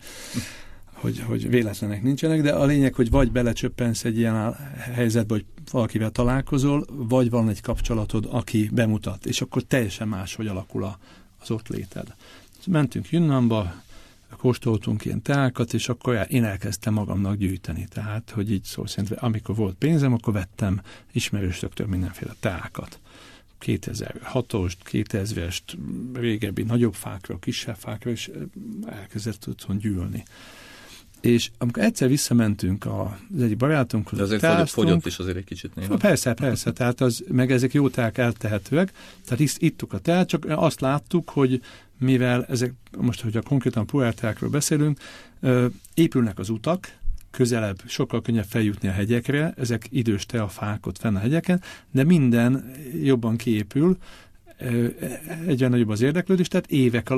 hogy, 0.96 1.20
hogy 1.20 1.48
véletlenek 1.48 2.02
nincsenek, 2.02 2.42
de 2.42 2.52
a 2.52 2.64
lényeg, 2.64 2.94
hogy 2.94 3.10
vagy 3.10 3.32
belecsöppensz 3.32 4.04
egy 4.04 4.18
ilyen 4.18 4.54
helyzetbe, 4.94 5.34
hogy 5.34 5.44
valakivel 5.70 6.10
találkozol, 6.10 6.86
vagy 6.88 7.30
van 7.30 7.48
egy 7.48 7.60
kapcsolatod, 7.60 8.26
aki 8.30 8.70
bemutat, 8.72 9.26
és 9.26 9.40
akkor 9.40 9.62
teljesen 9.62 10.08
más, 10.08 10.34
hogy 10.34 10.46
alakul 10.46 10.84
a, 10.84 10.98
az 11.40 11.50
ott 11.50 11.68
léted. 11.68 12.14
Mentünk 12.66 13.10
Yunnanba, 13.10 13.74
kóstoltunk 14.36 15.04
ilyen 15.04 15.22
teákat, 15.22 15.74
és 15.74 15.88
akkor 15.88 16.26
én 16.28 16.44
elkezdtem 16.44 16.92
magamnak 16.92 17.36
gyűjteni. 17.36 17.86
Tehát, 17.88 18.30
hogy 18.30 18.52
így 18.52 18.64
szó 18.64 18.86
szerint, 18.86 19.12
amikor 19.12 19.54
volt 19.54 19.74
pénzem, 19.74 20.12
akkor 20.12 20.32
vettem 20.32 20.80
ismerősöktől 21.12 21.86
mindenféle 21.86 22.34
teákat. 22.40 23.00
2006-os, 23.60 24.72
2000-est, 24.90 25.60
régebbi 26.14 26.62
nagyobb 26.62 26.94
fákra, 26.94 27.38
kisebb 27.38 27.76
fákra, 27.76 28.10
és 28.10 28.30
elkezdett 28.86 29.48
otthon 29.48 29.78
gyűlni. 29.78 30.24
És 31.26 31.50
amikor 31.58 31.82
egyszer 31.82 32.08
visszamentünk 32.08 32.86
az 32.86 33.42
egyik 33.42 33.56
barátunkhoz, 33.56 34.18
De 34.18 34.24
azért 34.24 34.40
fogyott, 34.40 34.68
fogyott 34.68 35.06
is 35.06 35.18
azért 35.18 35.36
egy 35.36 35.44
kicsit 35.44 35.74
néha. 35.74 35.96
Persze, 35.96 36.34
persze, 36.34 36.72
tehát 36.72 37.00
az, 37.00 37.24
meg 37.28 37.52
ezek 37.52 37.72
jó 37.72 37.88
teák 37.88 38.18
eltehetőek, 38.18 38.92
tehát 39.24 39.40
itt, 39.40 39.54
ittuk 39.58 39.92
a 39.92 39.98
teát, 39.98 40.28
csak 40.28 40.46
azt 40.48 40.80
láttuk, 40.80 41.30
hogy 41.30 41.60
mivel 41.98 42.44
ezek, 42.44 42.72
most, 42.98 43.20
hogyha 43.20 43.42
konkrétan 43.42 43.86
puertákról 43.86 44.50
beszélünk, 44.50 44.98
épülnek 45.94 46.38
az 46.38 46.48
utak, 46.48 46.98
közelebb, 47.30 47.80
sokkal 47.86 48.22
könnyebb 48.22 48.44
feljutni 48.44 48.88
a 48.88 48.92
hegyekre, 48.92 49.52
ezek 49.56 49.86
idős 49.90 50.26
teafák 50.26 50.86
ott 50.86 50.98
fenn 50.98 51.14
a 51.14 51.18
hegyeken, 51.18 51.62
de 51.90 52.04
minden 52.04 52.70
jobban 53.02 53.36
kiépül, 53.36 53.96
egyre 55.46 55.68
nagyobb 55.68 55.88
az 55.88 56.00
érdeklődés, 56.00 56.48
tehát 56.48 56.70
évek, 56.70 57.12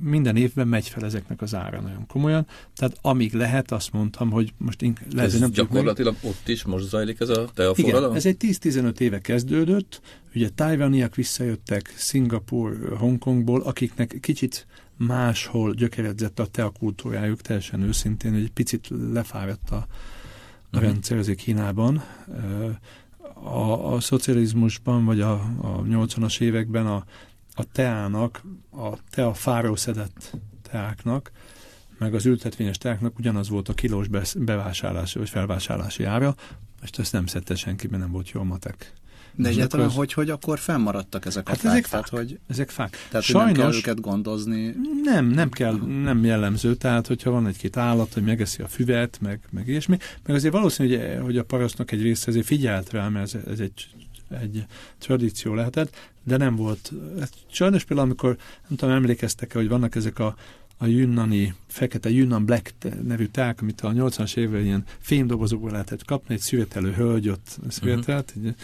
minden 0.00 0.36
évben 0.36 0.68
megy 0.68 0.88
fel 0.88 1.04
ezeknek 1.04 1.42
az 1.42 1.54
ára 1.54 1.80
nagyon 1.80 2.06
komolyan. 2.06 2.46
Tehát 2.74 2.98
amíg 3.00 3.32
lehet, 3.32 3.72
azt 3.72 3.92
mondtam, 3.92 4.30
hogy 4.30 4.52
most 4.56 4.82
inkább 4.82 5.14
lehet, 5.14 5.32
ez 5.32 5.40
nem 5.40 5.50
gyakorlatilag 5.50 6.14
meg... 6.22 6.30
ott 6.30 6.48
is 6.48 6.64
most 6.64 6.88
zajlik 6.88 7.20
ez 7.20 7.28
a 7.28 7.50
teaforradalom? 7.54 8.04
Igen, 8.04 8.16
ez 8.16 8.26
egy 8.26 8.36
10-15 8.40 9.00
éve 9.00 9.20
kezdődött, 9.20 10.00
ugye 10.34 10.48
tájvaniak 10.48 11.14
visszajöttek 11.14 11.94
Szingapur, 11.96 12.96
Hongkongból, 12.98 13.60
akiknek 13.62 14.18
kicsit 14.20 14.66
máshol 14.96 15.74
gyökeredzett 15.74 16.38
a 16.38 16.46
teakultúrájuk, 16.46 17.40
teljesen 17.40 17.82
őszintén, 17.82 18.32
hogy 18.32 18.42
egy 18.42 18.52
picit 18.52 18.88
lefáradt 19.12 19.70
a, 19.70 19.74
a 19.76 19.86
uh-huh. 20.72 20.82
rendszer 20.82 21.34
Kínában 21.34 22.02
a, 23.44 23.92
a 23.94 24.00
szocializmusban, 24.00 25.04
vagy 25.04 25.20
a, 25.20 25.32
a 25.60 25.82
80-as 25.82 26.40
években 26.40 26.86
a, 26.86 27.04
a 27.54 27.64
teának, 27.72 28.42
a 28.70 28.98
tea 29.10 29.34
fáról 29.34 29.76
szedett 29.76 30.36
teáknak 30.70 31.32
meg 31.98 32.14
az 32.14 32.26
ültetvényes 32.26 32.78
teáknak 32.78 33.18
ugyanaz 33.18 33.48
volt 33.48 33.68
a 33.68 33.74
kilós 33.74 34.08
bevásárlási 34.38 35.18
vagy 35.18 35.28
felvásárlási 35.28 36.04
ára, 36.04 36.34
és 36.82 36.90
ezt 36.90 37.12
nem 37.12 37.26
szedte 37.26 37.54
senki, 37.54 37.86
mert 37.86 38.02
nem 38.02 38.10
volt 38.10 38.30
jó 38.30 38.42
matek. 38.42 38.92
De 39.36 39.48
egyáltalán, 39.48 39.90
hogy, 39.90 40.12
hogy 40.12 40.30
akkor 40.30 40.58
fennmaradtak 40.58 41.26
ezek 41.26 41.48
a 41.48 41.50
hát 41.50 41.58
fák? 41.58 41.70
Ezek 41.72 41.88
tehát, 41.88 42.08
fák. 42.08 42.18
hogy, 42.18 42.38
ezek 42.48 42.70
fák. 42.70 42.96
tehát 43.10 43.26
Sajnos, 43.26 43.56
nem 43.58 43.66
kell 43.66 43.78
őket 43.78 44.00
gondozni? 44.00 44.74
Nem, 45.02 45.26
nem 45.26 45.50
kell, 45.50 45.74
nem 46.02 46.24
jellemző. 46.24 46.74
Tehát, 46.74 47.06
hogyha 47.06 47.30
van 47.30 47.46
egy-két 47.46 47.76
állat, 47.76 48.12
hogy 48.14 48.22
megeszi 48.22 48.62
a 48.62 48.68
füvet, 48.68 49.18
meg, 49.20 49.40
meg 49.50 49.68
ilyesmi, 49.68 49.96
meg 50.26 50.36
azért 50.36 50.52
valószínű, 50.52 50.96
hogy, 50.96 51.18
hogy 51.22 51.38
a 51.38 51.44
parasztnak 51.44 51.92
egy 51.92 52.02
része 52.02 52.30
azért 52.30 52.46
figyelt 52.46 52.90
rá, 52.90 53.08
mert 53.08 53.34
ez, 53.34 53.40
ez 53.50 53.60
egy 53.60 53.88
egy 54.40 54.64
tradíció 54.98 55.54
lehetett, 55.54 55.96
de 56.24 56.36
nem 56.36 56.56
volt. 56.56 56.92
Sajnos 57.50 57.84
például, 57.84 58.08
amikor 58.08 58.36
nem 58.68 58.78
tudom, 58.78 58.94
emlékeztek-e, 58.94 59.58
hogy 59.58 59.68
vannak 59.68 59.94
ezek 59.94 60.18
a 60.18 60.36
a 60.78 60.86
Yunnani, 60.86 61.54
fekete 61.66 62.10
Yunnan 62.10 62.44
Black 62.44 62.74
nevű 63.02 63.26
ták, 63.26 63.60
amit 63.60 63.80
a 63.80 63.92
80-as 63.92 64.36
évvel 64.36 64.60
ilyen 64.60 64.84
fémdobozokból 64.98 65.70
lehetett 65.70 66.04
kapni, 66.04 66.34
egy 66.34 66.40
szüvetelő 66.40 66.92
hölgy 66.92 67.28
ott 67.28 67.58
szüvetelt, 67.68 68.32
uh-huh. 68.36 68.54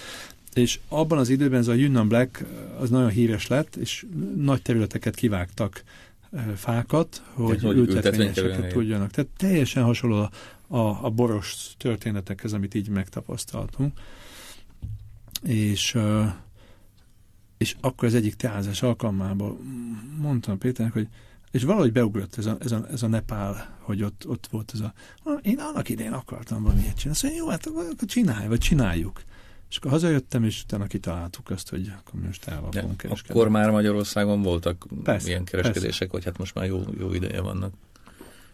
És 0.55 0.81
abban 0.89 1.19
az 1.19 1.29
időben 1.29 1.61
ez 1.61 1.69
a 1.69 1.73
Yunnan 1.73 2.09
Black 2.09 2.45
az 2.79 2.91
nagyon 2.91 3.09
híres 3.09 3.47
lett, 3.47 3.77
és 3.77 4.07
nagy 4.37 4.63
területeket 4.63 5.15
kivágtak 5.15 5.85
fákat, 6.55 7.23
hogy, 7.33 7.63
hogy 7.63 7.77
ültetvényeseket 7.77 8.73
tudjanak. 8.73 9.11
Tehát 9.11 9.31
teljesen 9.37 9.83
hasonló 9.83 10.17
a, 10.17 10.31
a, 10.77 11.05
a 11.05 11.11
boros 11.11 11.75
történetekhez, 11.77 12.53
amit 12.53 12.75
így 12.75 12.89
megtapasztaltunk. 12.89 13.99
És 15.43 15.99
és 17.63 17.77
akkor 17.81 18.09
az 18.09 18.15
egyik 18.15 18.35
teázás 18.35 18.83
alkalmából 18.83 19.59
mondtam 20.17 20.59
Péternek, 20.59 20.93
hogy 20.93 21.09
és 21.51 21.63
valahogy 21.63 21.93
beugrott 21.93 22.39
ez 22.39 22.47
a, 22.47 22.57
ez 22.61 22.73
a, 22.73 22.87
ez 22.91 23.03
a 23.03 23.07
Nepál, 23.07 23.77
hogy 23.79 24.03
ott, 24.03 24.25
ott 24.27 24.49
volt 24.51 24.71
ez 24.75 24.81
a... 24.81 24.93
Én 25.43 25.59
annak 25.59 25.89
idején 25.89 26.13
akartam 26.13 26.63
valamit 26.63 26.83
csinálni. 26.83 27.11
Azt 27.11 27.23
mondja, 27.23 27.41
jó, 27.43 27.49
hát 27.49 27.67
akkor 27.67 27.95
csinálj, 28.07 28.49
vagy 28.49 28.59
csináljuk. 28.59 29.23
És 29.73 29.79
akkor 29.79 29.91
hazajöttem, 29.91 30.45
és 30.45 30.63
utána 30.63 30.87
kitaláltuk 30.87 31.51
azt, 31.51 31.69
hogy 31.69 31.93
akkor 31.99 32.21
most 32.21 32.49
el 32.49 32.57
fogunk 32.73 32.97
kereskedni. 32.97 33.35
Akkor 33.35 33.49
már 33.49 33.71
Magyarországon 33.71 34.43
voltak 34.43 34.87
persze, 35.03 35.29
ilyen 35.29 35.45
kereskedések, 35.45 35.99
persze. 35.99 36.09
hogy 36.11 36.25
hát 36.25 36.39
most 36.39 36.55
már 36.55 36.67
jó, 36.67 36.85
jó 36.99 37.13
ideje 37.15 37.41
vannak. 37.41 37.73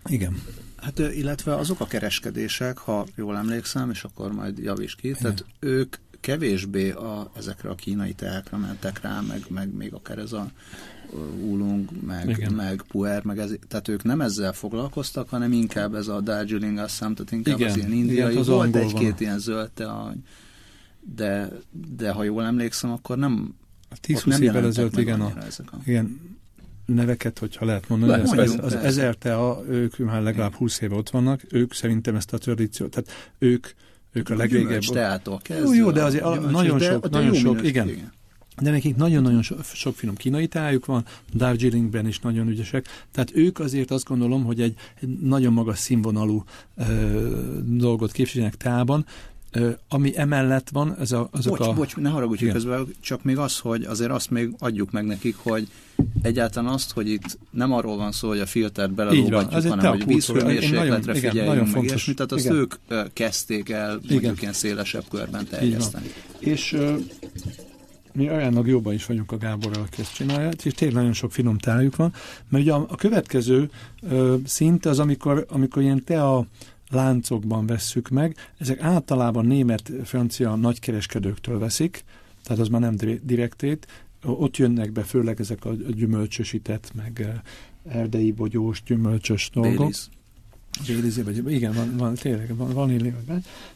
Igen. 0.06 0.42
Hát 0.76 0.98
illetve 0.98 1.54
azok 1.54 1.80
a 1.80 1.86
kereskedések, 1.86 2.78
ha 2.78 3.06
jól 3.14 3.36
emlékszem, 3.36 3.90
és 3.90 4.04
akkor 4.04 4.32
majd 4.32 4.58
javíts 4.58 4.96
ki, 4.96 5.08
Igen. 5.08 5.20
tehát 5.22 5.44
ők 5.58 5.96
kevésbé 6.20 6.90
a, 6.90 7.30
ezekre 7.36 7.68
a 7.70 7.74
kínai 7.74 8.12
teákra 8.12 8.58
mentek 8.58 9.00
rá, 9.00 9.20
meg, 9.20 9.44
meg 9.48 9.74
még 9.74 9.92
akár 9.94 10.18
ez 10.18 10.32
a 10.32 10.50
Ulung, 11.48 11.88
meg, 12.06 12.28
Igen. 12.28 12.52
meg 12.52 12.82
Puer, 12.88 13.24
meg 13.24 13.38
ez, 13.38 13.54
tehát 13.68 13.88
ők 13.88 14.02
nem 14.02 14.20
ezzel 14.20 14.52
foglalkoztak, 14.52 15.28
hanem 15.28 15.52
inkább 15.52 15.94
ez 15.94 16.08
a 16.08 16.20
Darjeeling 16.20 16.78
Assam, 16.78 17.14
tehát 17.14 17.32
inkább 17.32 17.58
Igen. 17.58 17.70
az 17.70 17.76
ilyen 17.76 17.92
indiai. 17.92 18.30
Igen, 18.30 18.36
az 18.36 18.46
volt 18.46 18.76
egy-két 18.76 19.20
ilyen 19.20 19.38
zöld 19.38 19.70
te, 19.70 19.86
de, 21.14 21.48
de 21.96 22.10
ha 22.10 22.22
jól 22.22 22.44
emlékszem, 22.44 22.90
akkor 22.90 23.18
nem 23.18 23.54
a 23.90 23.94
10-20 24.06 24.38
évvel 24.38 24.66
ezelőtt, 24.66 24.98
igen, 24.98 25.20
a, 25.20 25.32
ezek 25.46 25.72
a... 25.72 25.76
igen, 25.84 26.20
neveket, 26.86 27.38
hogyha 27.38 27.64
lehet 27.64 27.88
mondani, 27.88 28.12
Le, 28.12 28.22
az, 28.22 28.32
az, 28.32 28.58
az 28.62 28.74
ezer 28.74 29.16
a, 29.26 29.62
ők 29.68 29.98
már 29.98 30.22
legalább 30.22 30.54
20 30.54 30.80
éve 30.80 30.94
ott 30.94 31.10
vannak, 31.10 31.40
ők 31.50 31.72
szerintem 31.72 32.14
ezt 32.14 32.32
a 32.32 32.38
tradíciót, 32.38 32.90
tehát 32.90 33.32
ők 33.38 33.66
ők 34.12 34.30
a, 34.30 34.36
legvégebb. 34.36 34.80
teától 34.80 35.40
Jó, 35.48 35.74
jó, 35.74 35.90
de 35.90 36.04
azért 36.04 36.24
a, 36.24 36.34
nagyon 36.34 36.78
sok, 36.78 37.06
de, 37.06 37.18
nagyon 37.18 37.34
sok, 37.34 37.64
igen. 37.64 37.88
igen. 37.88 38.12
De 38.60 38.70
nekik 38.70 38.96
nagyon-nagyon 38.96 39.42
so, 39.42 39.54
sok 39.62 39.94
finom 39.94 40.14
kínai 40.14 40.46
tájuk 40.46 40.86
van, 40.86 41.04
Darjeelingben 41.34 42.06
is 42.06 42.18
nagyon 42.18 42.48
ügyesek, 42.48 42.86
tehát 43.12 43.36
ők 43.36 43.58
azért 43.58 43.90
azt 43.90 44.04
gondolom, 44.04 44.44
hogy 44.44 44.60
egy, 44.60 44.74
egy 45.00 45.08
nagyon 45.08 45.52
magas 45.52 45.78
színvonalú 45.78 46.44
ö, 46.76 47.58
dolgot 47.64 48.12
képviselnek 48.12 48.56
tában, 48.56 49.06
ami 49.88 50.12
emellett 50.16 50.68
van, 50.68 50.96
ez 51.00 51.12
a, 51.12 51.28
azok 51.32 51.58
bocs, 51.58 51.68
a... 51.68 51.72
Bocs, 51.72 51.96
ne 51.96 52.08
haragudj, 52.08 52.44
hogy 52.44 52.52
közben, 52.52 52.86
csak 53.00 53.22
még 53.22 53.38
az, 53.38 53.58
hogy 53.58 53.84
azért 53.84 54.10
azt 54.10 54.30
még 54.30 54.54
adjuk 54.58 54.90
meg 54.90 55.04
nekik, 55.04 55.36
hogy 55.36 55.68
egyáltalán 56.22 56.72
azt, 56.72 56.92
hogy 56.92 57.10
itt 57.10 57.38
nem 57.50 57.72
arról 57.72 57.96
van 57.96 58.12
szó, 58.12 58.28
hogy 58.28 58.40
a 58.40 58.46
filtert 58.46 58.92
belelógatjuk, 58.92 59.68
hanem 59.68 59.90
hogy 59.90 60.06
vízhőmérsékletre 60.06 61.14
figyeljünk 61.14 61.74
meg, 61.74 61.84
és 61.84 62.12
tehát 62.16 62.32
azt 62.32 62.44
igen. 62.44 62.56
ők 62.56 62.74
kezdték 63.12 63.68
el 63.68 63.88
mondjuk 63.88 64.22
igen. 64.22 64.34
ilyen 64.40 64.52
szélesebb 64.52 65.04
körben 65.10 65.46
terjeszteni. 65.46 66.06
És 66.38 66.72
uh, 66.72 67.00
mi 68.12 68.30
olyannak 68.30 68.66
jobban 68.66 68.92
is 68.92 69.06
vagyunk 69.06 69.32
a 69.32 69.38
Gáborral, 69.38 69.82
aki 69.82 70.00
ezt 70.00 70.14
csinálja, 70.14 70.50
és 70.62 70.72
tényleg 70.72 70.96
nagyon 70.96 71.12
sok 71.12 71.32
finom 71.32 71.58
tájuk 71.58 71.96
van, 71.96 72.12
mert 72.48 72.64
ugye 72.64 72.72
a, 72.72 72.86
a 72.88 72.96
következő 72.96 73.70
uh, 74.02 74.34
szint 74.44 74.86
az, 74.86 74.98
amikor, 74.98 75.46
amikor 75.48 75.82
ilyen 75.82 76.04
te 76.04 76.24
a 76.24 76.46
láncokban 76.90 77.66
vesszük 77.66 78.08
meg, 78.08 78.36
ezek 78.58 78.80
általában 78.80 79.46
német-francia 79.46 80.54
nagykereskedőktől 80.54 81.58
veszik, 81.58 82.04
tehát 82.42 82.62
az 82.62 82.68
már 82.68 82.80
nem 82.80 82.96
direktét, 83.22 83.86
ott 84.24 84.56
jönnek 84.56 84.92
be 84.92 85.02
főleg 85.02 85.40
ezek 85.40 85.64
a 85.64 85.72
gyümölcsösített, 85.72 86.94
meg 86.94 87.20
eh, 87.20 87.94
erdei 87.94 88.32
bogyós, 88.32 88.82
gyümölcsös 88.86 89.50
dolgok. 89.52 89.78
Béliz. 89.78 90.08
Bélizé, 90.86 91.22
vagy 91.22 91.52
igen, 91.52 91.72
van, 91.72 91.96
van 91.96 92.14
tényleg, 92.14 92.56
van, 92.56 92.72
van 92.72 92.90
illi, 92.90 93.14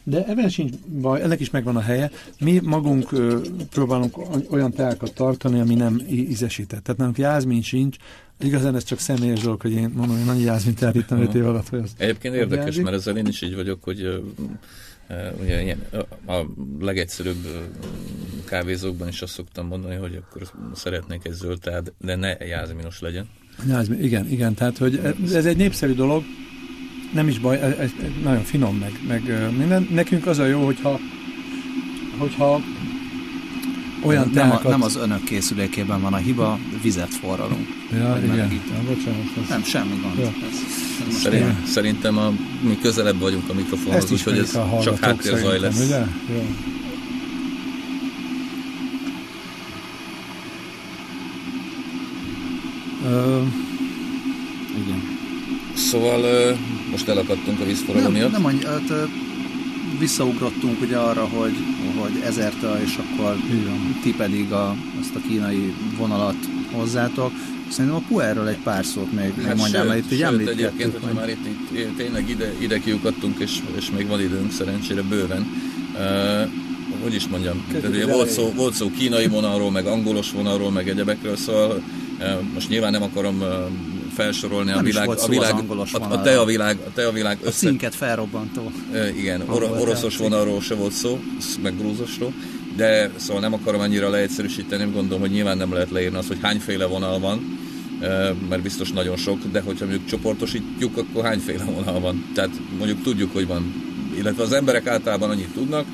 de 0.03 0.25
ebben 0.25 0.49
sincs 0.49 0.75
baj, 1.01 1.21
ennek 1.21 1.39
is 1.39 1.49
megvan 1.49 1.75
a 1.75 1.81
helye. 1.81 2.11
Mi 2.39 2.59
magunk 2.63 3.11
ö, 3.11 3.41
próbálunk 3.69 4.17
olyan 4.51 4.71
teákat 4.71 5.13
tartani, 5.13 5.59
ami 5.59 5.75
nem 5.75 6.01
ízesített. 6.09 6.83
Tehát 6.83 6.99
nálunk 6.99 7.17
jázmin 7.17 7.61
sincs, 7.61 7.97
Igazán 8.43 8.75
ez 8.75 8.83
csak 8.83 8.99
személyes 8.99 9.39
dolog, 9.39 9.61
hogy 9.61 9.71
én 9.71 9.91
mondom, 9.95 10.19
hogy 10.19 10.27
annyi 10.27 10.43
jázmint 10.43 10.81
elvittem 10.81 11.21
5 11.21 11.33
év 11.33 11.45
alatt, 11.45 11.69
hogy 11.69 11.79
az 11.79 11.91
Egyébként 11.97 12.35
érdekes, 12.35 12.65
jázik. 12.65 12.83
mert 12.83 12.95
ezzel 12.95 13.17
én 13.17 13.25
is 13.25 13.41
így 13.41 13.55
vagyok, 13.55 13.83
hogy 13.83 14.23
ugye 15.41 15.61
ilyen, 15.61 15.81
a 16.27 16.41
legegyszerűbb 16.79 17.47
kávézókban 18.45 19.07
is 19.07 19.21
azt 19.21 19.33
szoktam 19.33 19.67
mondani, 19.67 19.95
hogy 19.95 20.15
akkor 20.15 20.51
szeretnék 20.75 21.25
egy 21.25 21.33
zöld 21.33 21.59
teát, 21.59 21.93
de 21.97 22.15
ne 22.15 22.45
jázminos 22.45 22.99
legyen. 22.99 23.29
Jázmin, 23.67 24.03
igen, 24.03 24.29
igen, 24.29 24.53
tehát 24.53 24.77
hogy 24.77 24.99
ez 25.33 25.45
egy 25.45 25.57
népszerű 25.57 25.93
dolog, 25.93 26.23
nem 27.13 27.27
is 27.27 27.39
baj, 27.39 27.61
ez, 27.61 27.77
ez 27.77 27.91
nagyon 28.23 28.43
finom 28.43 28.77
meg, 28.77 28.91
meg 29.07 29.51
minden. 29.57 29.87
Nekünk 29.91 30.27
az 30.27 30.39
a 30.39 30.45
jó, 30.45 30.65
hogyha, 30.65 30.99
hogyha 32.17 32.61
olyan 34.05 34.29
nem, 34.33 34.33
teákat... 34.33 34.65
a, 34.65 34.69
nem 34.69 34.81
az 34.81 34.95
önök 34.95 35.23
készülékében 35.23 36.01
van 36.01 36.13
a 36.13 36.17
hiba, 36.17 36.59
vizet 36.81 37.13
forralunk. 37.13 37.67
Ja, 37.91 38.19
igen. 38.23 38.37
Ja, 38.37 38.49
bocsánat. 38.87 39.19
Ez... 39.43 39.49
Nem, 39.49 39.63
semmi 39.63 39.99
gond. 40.01 40.17
Ja. 40.17 40.25
Ez, 40.25 40.31
ez 41.09 41.21
Szerint, 41.21 41.65
szerintem 41.65 42.17
a, 42.17 42.33
mi 42.61 42.77
közelebb 42.81 43.19
vagyunk 43.19 43.49
a 43.49 43.53
mikrofonhoz, 43.53 44.11
úgyhogy 44.11 44.37
ez 44.37 44.57
csak 44.83 44.99
háttérzaj 44.99 45.59
lesz. 45.59 45.85
Ugye? 45.85 45.97
Ja. 45.97 46.07
Uh, 53.05 53.47
igen. 54.85 55.01
Szóval 55.75 56.19
uh, 56.19 56.57
most 56.91 57.07
elakadtunk 57.07 57.59
a 57.59 57.65
vízforraló 57.65 58.09
miatt. 58.09 58.31
Nem, 58.31 58.45
annyi, 58.45 58.65
hát, 58.65 58.89
uh, 58.89 59.09
visszaugrottunk 59.99 60.81
ugye 60.81 60.97
arra, 60.97 61.25
hogy, 61.25 61.55
hogy 61.99 62.21
ezertől, 62.25 62.77
és 62.85 62.97
akkor 62.97 63.35
Igen. 63.45 63.99
ti 64.01 64.13
pedig 64.15 64.51
a, 64.51 64.75
azt 64.99 65.15
a 65.15 65.19
kínai 65.27 65.73
vonalat 65.97 66.35
hozzátok. 66.71 67.31
Szerintem 67.69 67.99
a 67.99 68.03
Puerről 68.07 68.47
egy 68.47 68.57
pár 68.63 68.85
szót 68.85 69.11
még 69.11 69.33
hát 69.45 69.57
mondjál, 69.57 69.85
mert 69.85 69.99
itt 69.99 70.11
ugye 70.11 70.29
sőt, 70.29 70.47
egyébként, 70.47 70.93
hogyha 70.93 71.13
már 71.13 71.29
itt, 71.29 71.45
itt 71.71 71.97
tényleg 71.97 72.29
ide, 72.29 72.53
ide 72.59 72.79
kiukadtunk, 72.79 73.39
és, 73.39 73.59
és 73.77 73.91
még 73.91 74.07
van 74.07 74.21
időnk 74.21 74.51
szerencsére 74.51 75.01
bőven. 75.01 75.47
Uh, 75.93 76.49
hogy 77.03 77.13
is 77.13 77.27
mondjam, 77.27 77.65
tehát, 77.71 78.03
volt, 78.03 78.29
szó, 78.29 78.51
volt 78.55 78.73
szó 78.73 78.91
kínai 78.91 79.27
vonalról, 79.27 79.71
meg 79.71 79.85
angolos 79.85 80.31
vonalról, 80.31 80.71
meg 80.71 80.89
egyebekről, 80.89 81.35
szóval 81.35 81.81
uh, 82.19 82.41
most 82.53 82.69
nyilván 82.69 82.91
nem 82.91 83.03
akarom 83.03 83.41
uh, 83.41 83.47
felsorolni 84.15 84.69
nem 84.69 84.79
a 84.79 84.81
világ, 84.81 85.09
a, 85.09 85.27
világ 85.27 85.53
a, 85.67 86.13
a, 86.13 86.21
te 86.21 86.39
a 86.39 86.45
világ, 86.45 86.77
a 86.87 86.91
te 86.93 87.07
a 87.07 87.11
világ 87.11 87.37
össze... 87.43 87.69
A 87.69 87.91
felrobbantó. 87.91 88.71
Igen, 89.17 89.41
or, 89.41 89.63
oroszos 89.63 90.17
vonalról 90.17 90.61
se 90.61 90.75
volt 90.75 90.91
szó, 90.91 91.19
meg 91.61 91.77
grúzosról, 91.77 92.33
de 92.75 93.11
szóval 93.15 93.41
nem 93.41 93.53
akarom 93.53 93.81
annyira 93.81 94.09
leegyszerűsíteni, 94.09 94.91
gondolom, 94.91 95.19
hogy 95.19 95.31
nyilván 95.31 95.57
nem 95.57 95.73
lehet 95.73 95.91
leírni 95.91 96.17
azt, 96.17 96.27
hogy 96.27 96.39
hányféle 96.41 96.85
vonal 96.85 97.19
van, 97.19 97.59
mert 98.49 98.61
biztos 98.61 98.91
nagyon 98.91 99.17
sok, 99.17 99.39
de 99.51 99.61
hogyha 99.61 99.85
mondjuk 99.85 100.07
csoportosítjuk, 100.07 100.97
akkor 100.97 101.23
hányféle 101.23 101.63
vonal 101.63 101.99
van. 101.99 102.31
Tehát 102.33 102.51
mondjuk 102.77 103.01
tudjuk, 103.03 103.33
hogy 103.33 103.47
van, 103.47 103.73
illetve 104.17 104.43
az 104.43 104.51
emberek 104.51 104.87
általában 104.87 105.29
annyit 105.29 105.53
tudnak, 105.53 105.85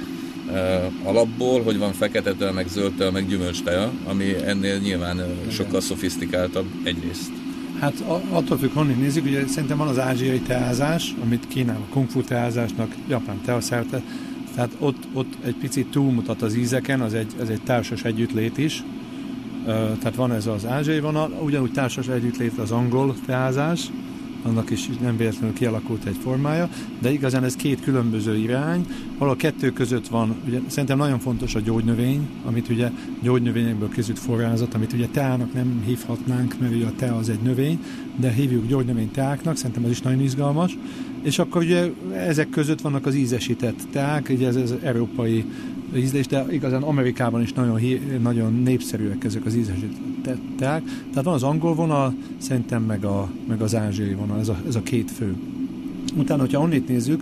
alapból, 1.04 1.64
hogy 1.64 1.78
van 1.78 1.94
fekete 1.94 2.52
meg 2.52 2.68
zöld 2.68 3.12
meg 3.14 3.28
gyümölcsteja, 3.28 3.92
ami 4.06 4.36
ennél 4.46 4.78
nyilván 4.78 5.22
sokkal 5.52 5.82
szofisztikáltabb 5.82 6.66
egyrészt. 6.84 7.32
Hát 7.80 8.04
attól 8.30 8.58
függ, 8.58 8.72
honnan 8.74 8.98
nézzük, 8.98 9.26
ugye 9.26 9.48
szerintem 9.48 9.78
van 9.78 9.88
az 9.88 10.00
ázsiai 10.00 10.40
teázás, 10.40 11.16
amit 11.24 11.48
Kínában 11.48 11.86
kung 11.90 12.10
fu 12.10 12.22
teázásnak, 12.22 12.96
japán 13.08 13.42
teaszerte, 13.46 14.02
tehát 14.56 14.76
ott, 14.80 15.08
ott 15.14 15.38
egy 15.46 15.56
picit 15.56 15.88
túlmutat 15.88 16.42
az 16.42 16.56
ízeken, 16.56 17.02
az 17.02 17.14
egy, 17.14 17.34
ez 17.42 17.50
egy 17.50 17.62
társas 17.62 18.04
együttlét 18.04 18.58
is, 18.58 18.84
tehát 19.66 20.16
van 20.16 20.32
ez 20.32 20.48
az 20.48 20.66
ázsiai 20.66 21.00
vonal, 21.00 21.32
ugyanúgy 21.44 21.72
társas 21.72 22.08
együttlét 22.08 22.58
az 22.58 22.72
angol 22.72 23.16
teázás, 23.26 23.90
annak 24.44 24.70
is 24.70 24.90
nem 25.02 25.18
véletlenül 25.18 25.54
kialakult 25.54 26.06
egy 26.06 26.18
formája, 26.24 26.70
de 27.00 27.12
igazán 27.12 27.44
ez 27.44 27.56
két 27.56 27.82
különböző 27.82 28.38
irány, 28.38 28.86
ahol 29.20 29.34
a 29.34 29.36
kettő 29.36 29.72
között 29.72 30.08
van, 30.08 30.36
ugye 30.48 30.60
szerintem 30.68 30.98
nagyon 30.98 31.20
fontos 31.20 31.56
a 31.56 31.60
gyógynövény, 31.60 32.28
amit 32.46 32.70
ugye 32.70 32.92
gyógynövényekből 33.22 33.90
készült 33.90 34.20
forrázat, 34.20 34.74
amit 34.74 34.94
ugye 34.94 35.08
teának 35.08 35.54
nem 35.54 35.84
hívhatnánk, 35.86 36.56
mert 36.60 36.74
ugye 36.74 36.86
a 36.86 36.94
tea 36.96 37.16
az 37.16 37.30
egy 37.30 37.42
növény, 37.42 37.80
de 38.16 38.32
hívjuk 38.32 38.68
gyógynövény 38.68 39.12
teáknak, 39.12 39.58
szerintem 39.58 39.84
ez 39.84 39.90
is 39.90 40.02
nagyon 40.02 40.22
izgalmas, 40.22 40.78
és 41.22 41.40
akkor 41.40 41.62
ugye 41.62 41.92
ezek 42.14 42.50
között 42.50 42.82
vannak 42.82 43.06
az 43.06 43.16
ízesített 43.16 43.80
teák, 43.92 44.30
ugye 44.30 44.48
ez 44.48 44.56
az 44.56 44.76
európai 44.84 45.46
ízlés, 45.96 46.28
de 46.28 46.46
igazán 46.50 46.84
Amerikában 46.84 47.42
is 47.42 47.54
nagyon, 47.54 47.80
nagyon 48.22 48.54
népszerűek 48.54 49.24
ezek 49.24 49.46
az 49.46 49.56
ízesített 49.56 50.40
teák. 50.58 50.84
Tehát 50.84 51.24
van 51.24 51.34
az 51.34 51.44
angol 51.44 51.76
vonal, 51.76 52.14
szerintem 52.38 52.84
meg, 52.84 53.06
a, 53.06 53.30
meg 53.48 53.62
az 53.62 53.76
ázsiai 53.76 54.14
vonal, 54.14 54.40
ez 54.40 54.50
a, 54.50 54.58
ez 54.68 54.76
a 54.76 54.84
két 54.84 55.12
fő. 55.12 55.36
Utána, 56.18 56.42
hogyha 56.42 56.62
onnét 56.62 56.88
nézzük, 56.88 57.22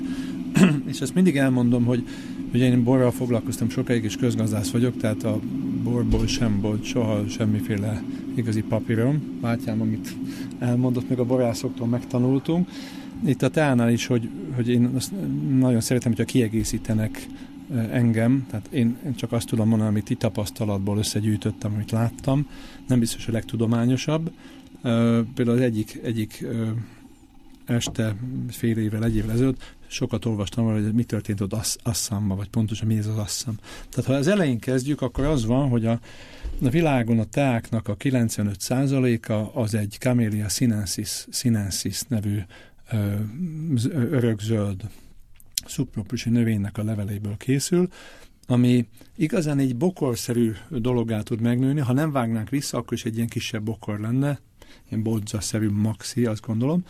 és 0.91 1.01
ezt 1.01 1.13
mindig 1.13 1.38
elmondom, 1.38 1.86
hogy 1.86 2.07
ugye 2.53 2.65
én 2.65 2.83
borral 2.83 3.12
foglalkoztam 3.12 3.69
sokáig, 3.69 4.03
és 4.03 4.15
közgazdász 4.15 4.69
vagyok, 4.69 4.97
tehát 4.97 5.23
a 5.23 5.39
borból 5.83 6.27
sem 6.27 6.62
volt 6.62 6.83
soha 6.83 7.27
semmiféle 7.27 8.03
igazi 8.36 8.62
papírom. 8.62 9.39
Bátyám, 9.41 9.81
amit 9.81 10.15
elmondott, 10.60 11.10
meg 11.10 11.19
a 11.19 11.25
borászoktól 11.25 11.88
megtanultunk. 11.88 12.69
Itt 13.25 13.41
a 13.41 13.49
teánál 13.49 13.91
is, 13.91 14.05
hogy, 14.05 14.29
hogy 14.55 14.69
én 14.69 14.91
azt 14.95 15.12
nagyon 15.60 15.81
szeretem, 15.81 16.12
hogyha 16.12 16.25
kiegészítenek 16.25 17.27
engem, 17.91 18.45
tehát 18.49 18.67
én, 18.71 18.97
csak 19.15 19.31
azt 19.31 19.47
tudom 19.47 19.67
mondani, 19.67 19.89
amit 19.89 20.10
itt 20.10 20.19
tapasztalatból 20.19 20.97
összegyűjtöttem, 20.97 21.73
amit 21.73 21.91
láttam, 21.91 22.47
nem 22.88 22.99
biztos 22.99 23.27
a 23.27 23.31
legtudományosabb. 23.31 24.31
Például 25.36 25.57
az 25.57 25.60
egyik, 25.60 25.99
egyik 26.03 26.45
este, 27.65 28.15
fél 28.49 28.77
évvel, 28.77 29.03
egy 29.03 29.15
évvel 29.15 29.31
ezelőtt 29.31 29.75
sokat 29.88 30.26
olvastam 30.26 30.65
arra, 30.65 30.82
hogy 30.82 30.93
mi 30.93 31.04
történt 31.04 31.41
ott 31.41 31.78
Assamban, 31.84 32.38
vagy 32.38 32.50
pontosan 32.50 32.88
mi 32.88 32.97
ez 32.97 33.08
az 33.08 33.17
Assam. 33.17 33.56
Tehát 33.89 34.10
ha 34.10 34.13
az 34.13 34.28
elején 34.28 34.60
kezdjük, 34.60 35.02
akkor 35.02 35.26
az 35.26 35.45
van, 35.45 35.69
hogy 35.69 35.86
a, 35.86 36.00
a 36.63 36.69
világon 36.69 37.19
a 37.19 37.26
teáknak 37.26 37.88
a 37.88 37.95
95%-a 37.95 39.60
az 39.60 39.73
egy 39.73 39.95
Camellia 40.00 40.50
sinensis, 40.50 41.26
sinensis 41.32 42.02
nevű 42.02 42.39
örökzöld 43.91 44.82
szubtropusi 45.65 46.30
növénynek 46.30 46.78
a 46.78 46.84
leveléből 46.84 47.38
készül, 47.38 47.88
ami 48.47 48.88
igazán 49.15 49.60
egy 49.60 49.76
bokorszerű 49.76 50.52
dologá 50.69 51.21
tud 51.21 51.41
megnőni, 51.41 51.80
ha 51.80 51.93
nem 51.93 52.12
vágnánk 52.12 52.50
vissza, 52.50 52.78
akkor 52.78 52.93
is 52.93 53.06
egy 53.06 53.15
ilyen 53.15 53.28
kisebb 53.28 53.63
bokor 53.63 54.00
lenne, 54.00 54.39
ilyen 54.89 55.04
bodza-szerű 55.04 55.69
maxi, 55.69 56.26
azt 56.26 56.45
gondolom, 56.45 56.86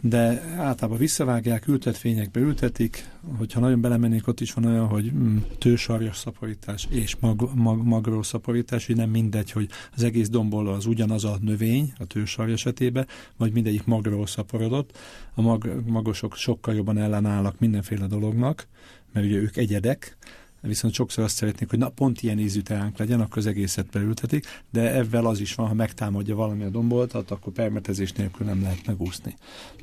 de 0.00 0.42
általában 0.56 0.98
visszavágják, 0.98 1.68
ültetvényekbe 1.68 2.40
ültetik, 2.40 3.08
hogyha 3.38 3.60
nagyon 3.60 3.80
belemennék, 3.80 4.26
ott 4.26 4.40
is 4.40 4.52
van 4.52 4.64
olyan, 4.64 4.86
hogy 4.86 5.12
mm, 5.12 5.36
tősarjas 5.58 6.16
szaporítás 6.16 6.86
és 6.90 7.16
mag, 7.20 7.50
mag, 7.54 7.84
magró 7.84 8.22
szaporítás, 8.22 8.86
hogy 8.86 8.96
nem 8.96 9.10
mindegy, 9.10 9.50
hogy 9.50 9.68
az 9.96 10.02
egész 10.02 10.28
dombollal 10.28 10.74
az 10.74 10.86
ugyanaz 10.86 11.24
a 11.24 11.38
növény, 11.40 11.92
a 11.98 12.04
tősarja 12.04 12.54
esetében, 12.54 13.06
vagy 13.36 13.52
mindegyik 13.52 13.84
magról 13.84 14.26
szaporodott. 14.26 14.98
A 15.34 15.40
mag, 15.40 15.82
magosok 15.86 16.36
sokkal 16.36 16.74
jobban 16.74 16.98
ellenállnak 16.98 17.58
mindenféle 17.58 18.06
dolognak, 18.06 18.66
mert 19.12 19.26
ugye 19.26 19.36
ők 19.36 19.56
egyedek, 19.56 20.16
viszont 20.60 20.94
sokszor 20.94 21.24
azt 21.24 21.36
szeretnék, 21.36 21.70
hogy 21.70 21.78
na 21.78 21.88
pont 21.88 22.22
ilyen 22.22 22.38
ízű 22.38 22.60
teánk 22.60 22.98
legyen, 22.98 23.20
akkor 23.20 23.38
az 23.38 23.46
egészet 23.46 23.86
beültetik, 23.86 24.46
de 24.70 24.94
ebben 24.94 25.24
az 25.24 25.40
is 25.40 25.54
van, 25.54 25.66
ha 25.66 25.74
megtámadja 25.74 26.34
valami 26.34 26.64
a 26.64 26.68
domboltat, 26.68 27.30
akkor 27.30 27.52
permetezés 27.52 28.12
nélkül 28.12 28.46
nem 28.46 28.62
lehet 28.62 28.86
megúszni. 28.86 29.34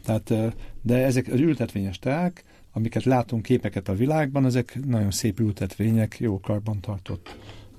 Tehát, 0.06 0.34
de 0.82 1.06
ezek 1.06 1.28
az 1.28 1.40
ültetvényes 1.40 2.00
teák, 2.00 2.44
amiket 2.72 3.04
látunk 3.04 3.44
képeket 3.44 3.90
a 3.90 3.96
világban, 3.96 4.46
ezek 4.46 4.80
nagyon 4.86 5.12
szép 5.12 5.40
ültetvények, 5.40 6.20
jó 6.20 6.40
karbantartott 6.40 7.36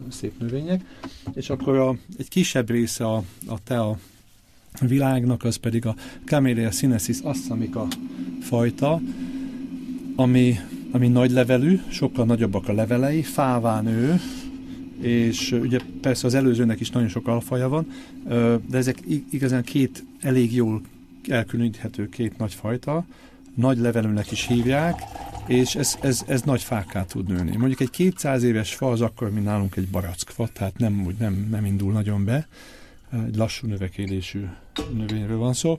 szép 0.09 0.39
növények, 0.39 0.85
és 1.35 1.51
akkor 1.51 1.77
a, 1.77 1.97
egy 2.19 2.29
kisebb 2.29 2.71
része 2.71 3.07
a, 3.07 3.17
a 3.47 3.63
tea 3.65 3.99
világnak, 4.81 5.45
az 5.45 5.57
pedig 5.57 5.87
a 5.87 5.95
Camellia 6.25 6.71
sinensis 6.71 7.19
assamika 7.21 7.87
fajta, 8.41 9.01
ami 10.17 10.59
ami 10.91 11.09
nagy 11.09 11.31
levelű, 11.31 11.81
sokkal 11.89 12.25
nagyobbak 12.25 12.69
a 12.69 12.73
levelei, 12.73 13.23
fává 13.23 13.81
nő, 13.81 14.21
és 15.01 15.53
ugye 15.53 15.79
persze 16.01 16.27
az 16.27 16.35
előzőnek 16.35 16.81
is 16.81 16.91
nagyon 16.91 17.09
sok 17.09 17.27
alfaja 17.27 17.69
van, 17.69 17.87
de 18.67 18.77
ezek 18.77 18.99
igazán 19.31 19.63
két 19.63 20.05
elég 20.21 20.55
jól 20.55 20.81
elkülöníthető 21.29 22.09
két 22.09 22.39
nagy 22.39 22.55
fajta, 22.55 23.05
nagy 23.55 23.79
levelőnek 23.79 24.31
is 24.31 24.47
hívják, 24.47 25.03
és 25.47 25.75
ez, 25.75 25.97
ez, 26.01 26.23
ez 26.27 26.43
nagy 26.43 26.63
fáká 26.63 27.05
tud 27.05 27.29
nőni. 27.29 27.57
Mondjuk 27.57 27.81
egy 27.81 27.91
200 27.91 28.43
éves 28.43 28.75
fa 28.75 28.91
az 28.91 29.01
akkor, 29.01 29.31
mint 29.31 29.45
nálunk 29.45 29.77
egy 29.77 29.89
barackfa, 29.89 30.49
tehát 30.53 30.79
nem, 30.79 31.05
úgy 31.07 31.15
nem, 31.19 31.49
nem 31.51 31.65
indul 31.65 31.93
nagyon 31.93 32.25
be, 32.25 32.47
egy 33.27 33.37
lassú 33.37 33.67
növekélésű 33.67 34.45
növényről 34.93 35.39
van 35.39 35.53
szó, 35.53 35.79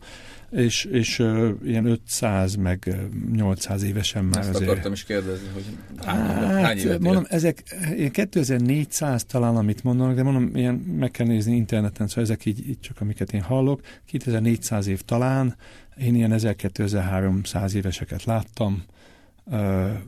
és, 0.52 0.86
és 0.86 1.20
uh, 1.20 1.50
ilyen 1.64 1.86
500 1.86 2.56
meg 2.56 2.96
800 3.32 3.84
évesen 3.84 4.26
már 4.26 4.40
Ezt 4.40 4.50
azért... 4.50 4.70
akartam 4.70 4.92
is 4.92 5.04
kérdezni, 5.04 5.48
hogy 5.54 5.64
hány, 6.06 6.18
hát, 6.18 6.62
hány 6.62 6.78
évet 6.78 7.00
mondom, 7.00 7.24
él? 7.24 7.36
ezek 7.36 7.64
ilyen 7.96 8.12
2400 8.12 9.26
talán, 9.26 9.56
amit 9.56 9.84
mondanak, 9.84 10.16
de 10.16 10.24
mondom, 10.24 10.56
ilyen 10.56 10.74
meg 10.76 11.12
kell 11.12 11.26
nézni 11.26 11.56
interneten, 11.56 12.08
szóval 12.08 12.24
ezek 12.24 12.46
így, 12.46 12.70
így 12.70 12.80
csak 12.80 13.02
amiket 13.02 13.34
én 13.34 13.42
hallok. 13.42 13.82
2400 14.06 14.88
év 14.88 15.02
talán, 15.02 15.56
én 15.98 16.16
ilyen 16.16 16.32
1200-1300 16.34 17.74
éveseket 17.74 18.24
láttam, 18.24 18.84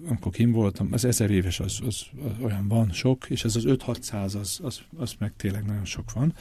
amikor 0.08 0.32
kim 0.32 0.52
voltam, 0.52 0.88
az 0.92 1.06
ezer 1.06 1.30
éves 1.30 1.60
az, 1.60 1.80
az, 1.86 2.06
az 2.24 2.32
olyan 2.42 2.68
van 2.68 2.92
sok, 2.92 3.30
és 3.30 3.44
ez 3.44 3.56
az 3.56 3.64
5-600 3.68 4.40
az, 4.40 4.60
az, 4.64 4.82
az 4.98 5.14
meg 5.20 5.34
tényleg 5.38 5.66
nagyon 5.66 5.86
sok 5.86 6.12
van. 6.12 6.34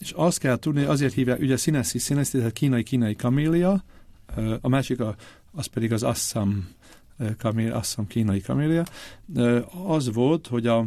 És 0.00 0.10
azt 0.10 0.38
kell 0.38 0.56
tudni, 0.56 0.82
azért 0.82 1.14
hívják, 1.14 1.40
ugye 1.40 1.56
Sinesi, 1.56 1.98
Sinesi, 1.98 2.38
tehát 2.38 2.52
kínai-kínai 2.52 3.14
kamélia, 3.16 3.84
a 4.60 4.68
másik 4.68 5.00
a, 5.00 5.16
az 5.52 5.66
pedig 5.66 5.92
az 5.92 6.02
Assam, 6.02 6.68
kamélia, 7.38 7.76
Assam 7.76 8.06
kínai 8.06 8.40
kamélia. 8.40 8.84
Az 9.86 10.12
volt, 10.12 10.46
hogy 10.46 10.66
a, 10.66 10.84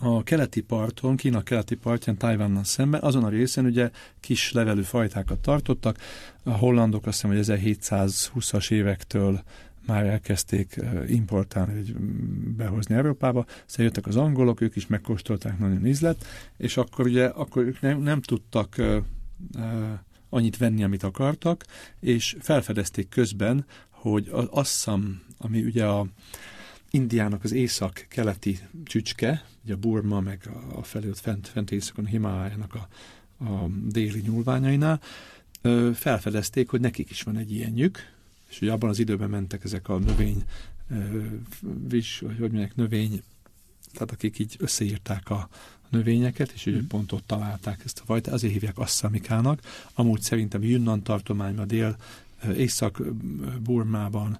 a 0.00 0.22
keleti 0.22 0.60
parton, 0.60 1.16
Kína 1.16 1.42
keleti 1.42 1.74
partján, 1.74 2.16
Tajvánnal 2.16 2.64
szemben, 2.64 3.02
azon 3.02 3.24
a 3.24 3.28
részen 3.28 3.64
ugye 3.64 3.90
kis 4.20 4.52
levelű 4.52 4.82
fajtákat 4.82 5.38
tartottak. 5.38 5.98
A 6.42 6.50
hollandok 6.50 7.06
azt 7.06 7.22
hiszem, 7.22 7.36
hogy 7.36 7.46
1720-as 7.46 8.70
évektől 8.70 9.42
már 9.86 10.06
elkezdték 10.06 10.80
importálni, 11.08 11.74
vagy 11.74 11.94
behozni 12.56 12.94
Európába, 12.94 13.46
aztán 13.66 13.84
jöttek 13.84 14.06
az 14.06 14.16
angolok, 14.16 14.60
ők 14.60 14.76
is 14.76 14.86
megkóstolták, 14.86 15.58
nagyon 15.58 15.86
ízlet, 15.86 16.26
és 16.56 16.76
akkor 16.76 17.06
ugye 17.06 17.26
akkor 17.26 17.64
ők 17.64 17.80
nem, 17.80 18.00
nem 18.00 18.20
tudtak 18.20 18.74
uh, 18.78 18.96
uh, 19.54 19.98
annyit 20.28 20.56
venni, 20.56 20.84
amit 20.84 21.02
akartak, 21.02 21.64
és 22.00 22.36
felfedezték 22.40 23.08
közben, 23.08 23.66
hogy 23.90 24.28
az 24.32 24.46
Assam, 24.50 25.22
ami 25.38 25.62
ugye 25.62 25.86
a 25.86 26.06
Indiának 26.90 27.44
az 27.44 27.52
észak-keleti 27.52 28.58
csücske, 28.84 29.44
ugye 29.64 29.74
a 29.74 29.76
Burma, 29.76 30.20
meg 30.20 30.40
a, 30.46 30.78
a 30.78 30.82
felőtt 30.82 31.18
fent, 31.18 31.48
fent 31.48 31.70
északon, 31.70 32.06
Himalájának 32.06 32.74
a, 32.74 32.88
a 33.44 33.68
déli 33.86 34.20
nyúlványainál, 34.20 35.00
felfedezték, 35.94 36.68
hogy 36.68 36.80
nekik 36.80 37.10
is 37.10 37.22
van 37.22 37.36
egy 37.36 37.52
ilyenjük, 37.52 38.13
és 38.54 38.60
ugye 38.60 38.72
abban 38.72 38.90
az 38.90 38.98
időben 38.98 39.30
mentek 39.30 39.64
ezek 39.64 39.88
a 39.88 39.98
növény, 39.98 40.44
vis, 41.88 42.18
vagy 42.18 42.38
hogy 42.38 42.50
mondják, 42.50 42.74
növény, 42.74 43.22
tehát 43.92 44.10
akik 44.10 44.38
így 44.38 44.56
összeírták 44.58 45.30
a 45.30 45.48
növényeket, 45.88 46.52
és 46.52 46.68
mm. 46.70 46.86
pont 46.88 47.12
ott 47.12 47.26
találták 47.26 47.80
ezt 47.84 48.00
a 48.00 48.04
fajta, 48.04 48.32
azért 48.32 48.52
hívják 48.52 48.78
asszamikának. 48.78 49.60
Amúgy 49.94 50.20
szerintem 50.20 50.62
Yunnan 50.62 51.02
tartományban, 51.02 51.66
dél, 51.66 51.96
Észak-Burmában, 52.56 54.38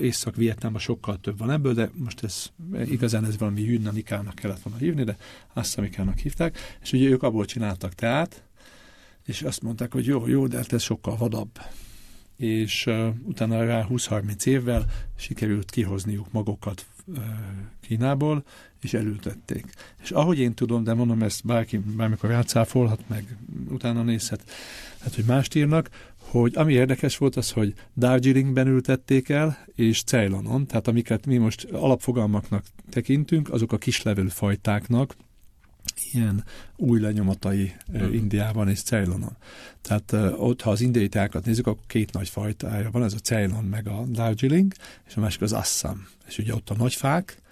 Észak-Vietnámban 0.00 0.80
sokkal 0.80 1.20
több 1.20 1.38
van 1.38 1.50
ebből, 1.50 1.74
de 1.74 1.90
most 1.92 2.24
ez 2.24 2.50
igazán 2.84 3.24
ez 3.24 3.38
valami 3.38 3.60
Yunnanikának 3.60 4.34
kellett 4.34 4.60
volna 4.62 4.78
hívni, 4.78 5.04
de 5.04 5.16
asszamikának 5.52 6.18
hívták, 6.18 6.58
és 6.82 6.92
ugye 6.92 7.08
ők 7.08 7.22
abból 7.22 7.44
csináltak 7.44 7.94
teát, 7.94 8.42
és 9.24 9.42
azt 9.42 9.62
mondták, 9.62 9.92
hogy 9.92 10.06
jó, 10.06 10.26
jó, 10.26 10.46
de 10.46 10.56
hát 10.56 10.72
ez 10.72 10.82
sokkal 10.82 11.16
vadabb 11.16 11.58
és 12.40 12.86
uh, 12.86 13.08
utána 13.24 13.64
rá 13.64 13.86
20-30 13.90 14.46
évvel 14.46 14.84
sikerült 15.16 15.70
kihozniuk 15.70 16.32
magukat 16.32 16.86
uh, 17.06 17.16
Kínából, 17.80 18.44
és 18.80 18.94
elültették. 18.94 19.64
És 20.02 20.10
ahogy 20.10 20.38
én 20.38 20.54
tudom, 20.54 20.84
de 20.84 20.94
mondom, 20.94 21.22
ezt 21.22 21.46
bárki 21.46 21.78
bármikor 21.78 22.30
rácáfolhat, 22.30 23.00
meg 23.06 23.36
utána 23.68 24.02
nézhet, 24.02 24.50
hát, 25.00 25.14
hogy 25.14 25.24
mást 25.24 25.54
írnak, 25.54 25.90
hogy 26.16 26.52
ami 26.56 26.72
érdekes 26.72 27.16
volt 27.16 27.36
az, 27.36 27.50
hogy 27.50 27.74
Darjeelingben 27.96 28.66
ültették 28.66 29.28
el, 29.28 29.58
és 29.74 30.02
Ceylonon, 30.02 30.66
tehát 30.66 30.88
amiket 30.88 31.26
mi 31.26 31.36
most 31.36 31.64
alapfogalmaknak 31.64 32.64
tekintünk, 32.90 33.52
azok 33.52 33.72
a 33.72 33.78
kislevelű 33.78 34.28
fajtáknak 34.28 35.16
ilyen 36.12 36.44
új 36.76 37.00
lenyomatai 37.00 37.74
hmm. 37.92 38.12
Indiában 38.12 38.68
és 38.68 38.82
Ceylonon. 38.82 39.36
Tehát 39.80 40.12
ott, 40.36 40.60
ha 40.62 40.70
az 40.70 40.80
indiai 40.80 41.08
teákat 41.08 41.44
nézzük, 41.44 41.66
akkor 41.66 41.86
két 41.86 42.12
nagy 42.12 42.28
fajtája 42.28 42.90
van, 42.90 43.04
ez 43.04 43.14
a 43.14 43.18
Ceylon 43.18 43.64
meg 43.64 43.88
a 43.88 44.04
Darjeeling, 44.08 44.72
és 45.06 45.16
a 45.16 45.20
másik 45.20 45.40
az 45.40 45.52
Assam. 45.52 46.06
És 46.26 46.38
ugye 46.38 46.54
ott 46.54 46.70
a 46.70 46.74
nagy 46.76 46.94
fák, 46.94 47.42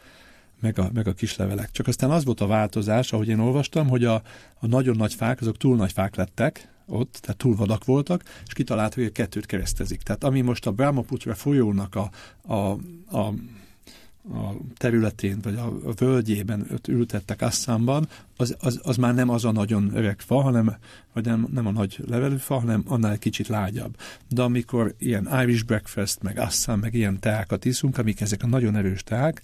meg 0.61 0.79
a, 0.79 0.91
meg 0.93 1.07
a 1.07 1.13
kis 1.13 1.37
levelek. 1.37 1.71
Csak 1.71 1.87
aztán 1.87 2.11
az 2.11 2.25
volt 2.25 2.41
a 2.41 2.47
változás, 2.47 3.13
ahogy 3.13 3.29
én 3.29 3.39
olvastam, 3.39 3.89
hogy 3.89 4.05
a, 4.05 4.23
a 4.55 4.67
nagyon 4.67 4.97
nagy 4.97 5.15
fák, 5.15 5.41
azok 5.41 5.57
túl 5.57 5.77
nagy 5.77 5.93
fák 5.93 6.17
lettek, 6.17 6.69
ott, 6.87 7.19
tehát 7.21 7.37
túl 7.37 7.57
vadak 7.57 7.85
voltak, 7.85 8.23
és 8.47 8.53
kitalált, 8.53 8.95
hogy 8.95 9.05
a 9.05 9.11
kettőt 9.11 9.47
keresztezik. 9.47 10.03
Tehát 10.03 10.25
ami 10.25 10.41
most 10.41 10.67
a 10.67 10.73
Brahmaputra 10.73 11.35
folyónak 11.35 11.95
a, 11.95 12.11
a, 12.55 12.71
a 13.19 13.35
a 14.33 14.57
területén, 14.77 15.39
vagy 15.43 15.55
a, 15.55 15.67
a 15.67 15.93
völgyében 15.97 16.67
ott 16.73 16.89
ültettek 16.89 17.43
Asszámban, 17.43 18.09
az, 18.37 18.57
az, 18.61 18.81
az 18.83 18.97
már 18.97 19.15
nem 19.15 19.29
az 19.29 19.45
a 19.45 19.53
nagyon 19.53 19.91
öreg 19.95 20.21
fa, 20.21 20.41
hanem, 20.41 20.77
vagy 21.13 21.25
nem, 21.25 21.49
nem 21.53 21.67
a 21.67 21.71
nagy 21.71 21.99
levelű 22.07 22.37
fa, 22.37 22.59
hanem 22.59 22.83
annál 22.87 23.13
egy 23.13 23.19
kicsit 23.19 23.49
lágyabb. 23.49 23.97
De 24.29 24.43
amikor 24.43 24.95
ilyen 24.99 25.29
Irish 25.43 25.65
breakfast, 25.65 26.23
meg 26.23 26.39
Assam, 26.39 26.81
meg 26.81 26.95
ilyen 26.95 27.21
teákat 27.21 27.65
iszunk, 27.65 27.99
amik 27.99 28.21
ezek 28.21 28.43
a 28.43 28.47
nagyon 28.47 28.77
erős 28.77 29.03
teák, 29.03 29.43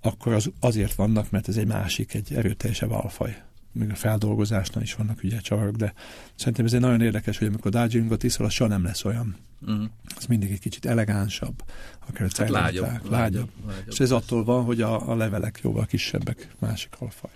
akkor 0.00 0.32
az 0.32 0.50
azért 0.60 0.94
vannak, 0.94 1.30
mert 1.30 1.48
ez 1.48 1.56
egy 1.56 1.66
másik, 1.66 2.14
egy 2.14 2.34
erőteljesebb 2.34 2.90
alfaj. 2.90 3.42
Még 3.72 3.90
a 3.90 3.94
feldolgozásnál 3.94 4.82
is 4.82 4.94
vannak 4.94 5.20
ugye 5.22 5.38
csavarok, 5.38 5.76
de 5.76 5.92
szerintem 6.34 6.64
ez 6.64 6.72
egy 6.72 6.80
nagyon 6.80 7.00
érdekes, 7.00 7.38
hogy 7.38 7.48
amikor 7.48 7.70
Darjeelingot 7.70 8.22
iszol, 8.22 8.46
az 8.46 8.52
soha 8.52 8.70
nem 8.70 8.84
lesz 8.84 9.04
olyan. 9.04 9.36
Uh-huh. 9.60 9.84
Az 10.16 10.26
mindig 10.26 10.50
egy 10.50 10.60
kicsit 10.60 10.86
elegánsabb, 10.86 11.62
akár 12.08 12.28
hát 12.36 12.48
lágyabb, 12.48 12.84
lágyabb, 12.84 13.10
lágyabb. 13.10 13.48
lágyabb. 13.66 13.86
És 13.90 14.00
ez 14.00 14.10
attól 14.10 14.44
van, 14.44 14.64
hogy 14.64 14.80
a, 14.80 15.08
a 15.10 15.14
levelek 15.14 15.60
jóval 15.62 15.86
kisebbek, 15.86 16.48
másik 16.58 16.92
alfaj. 16.98 17.30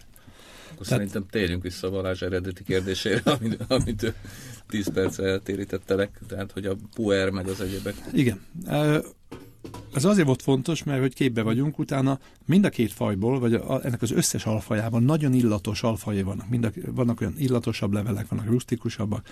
Akkor 0.72 0.86
Tehát, 0.86 1.02
szerintem 1.02 1.26
térjünk 1.30 1.62
vissza 1.62 1.90
Balázs 1.90 2.22
eredeti 2.22 2.64
kérdésére, 2.64 3.20
amit, 3.40 3.64
amit 3.68 4.14
10 4.68 4.92
perc 4.92 5.18
eltérítettelek, 5.18 6.20
tehát 6.28 6.52
hogy 6.52 6.66
a 6.66 6.76
puer 6.94 7.30
meg 7.30 7.46
az 7.48 7.60
egyébek. 7.60 7.94
Igen. 8.12 8.40
Ez 9.94 10.04
azért 10.04 10.26
volt 10.26 10.42
fontos, 10.42 10.82
mert 10.84 11.00
hogy 11.00 11.14
képbe 11.14 11.42
vagyunk, 11.42 11.78
utána 11.78 12.18
mind 12.46 12.64
a 12.64 12.68
két 12.68 12.92
fajból, 12.92 13.38
vagy 13.38 13.54
a, 13.54 13.84
ennek 13.84 14.02
az 14.02 14.10
összes 14.10 14.46
alfajában 14.46 15.02
nagyon 15.02 15.32
illatos 15.32 15.82
alfajai 15.82 16.22
vannak. 16.22 16.48
Mind 16.48 16.64
a, 16.64 16.70
vannak 16.86 17.20
olyan 17.20 17.34
illatosabb 17.38 17.92
levelek, 17.92 18.28
vannak 18.28 18.46
rustikusabbak. 18.46 19.28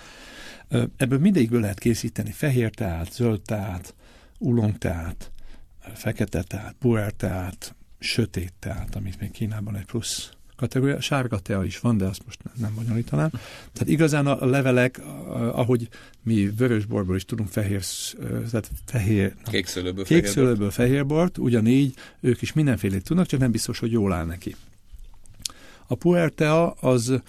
Ebből 0.97 1.19
mindegyikből 1.19 1.61
lehet 1.61 1.79
készíteni 1.79 2.31
fehér 2.31 2.69
teát, 2.69 3.13
zöld 3.13 3.41
teát, 3.41 3.95
ulong 4.39 4.77
teát, 4.77 5.31
fekete 5.93 6.43
teát, 6.43 6.75
puer 6.79 7.11
teát, 7.11 7.75
sötét 7.99 8.53
teát, 8.59 8.95
amit 8.95 9.19
még 9.19 9.31
Kínában 9.31 9.75
egy 9.75 9.85
plusz 9.85 10.29
kategória. 10.55 10.99
Sárga 10.99 11.39
tea 11.39 11.63
is 11.63 11.79
van, 11.79 11.97
de 11.97 12.05
azt 12.05 12.25
most 12.25 12.39
nem 12.55 12.73
bonyolítanám. 12.75 13.29
Tehát 13.73 13.87
igazán 13.87 14.27
a 14.27 14.45
levelek, 14.45 15.01
ahogy 15.51 15.87
mi 16.23 16.49
vörösborból 16.49 17.15
is 17.15 17.25
tudunk 17.25 17.49
fehér, 17.49 17.83
tehát 18.19 18.71
fehér, 18.85 19.35
kékszőlőből, 19.43 20.03
kékszőlőből 20.03 20.71
fehérbort, 20.71 21.37
ugyanígy 21.37 21.93
ők 22.19 22.41
is 22.41 22.53
mindenfélét 22.53 23.03
tudnak, 23.03 23.25
csak 23.25 23.39
nem 23.39 23.51
biztos, 23.51 23.79
hogy 23.79 23.91
jól 23.91 24.13
áll 24.13 24.25
neki. 24.25 24.55
A 25.87 25.95
puertea 25.95 26.71
az 26.71 27.21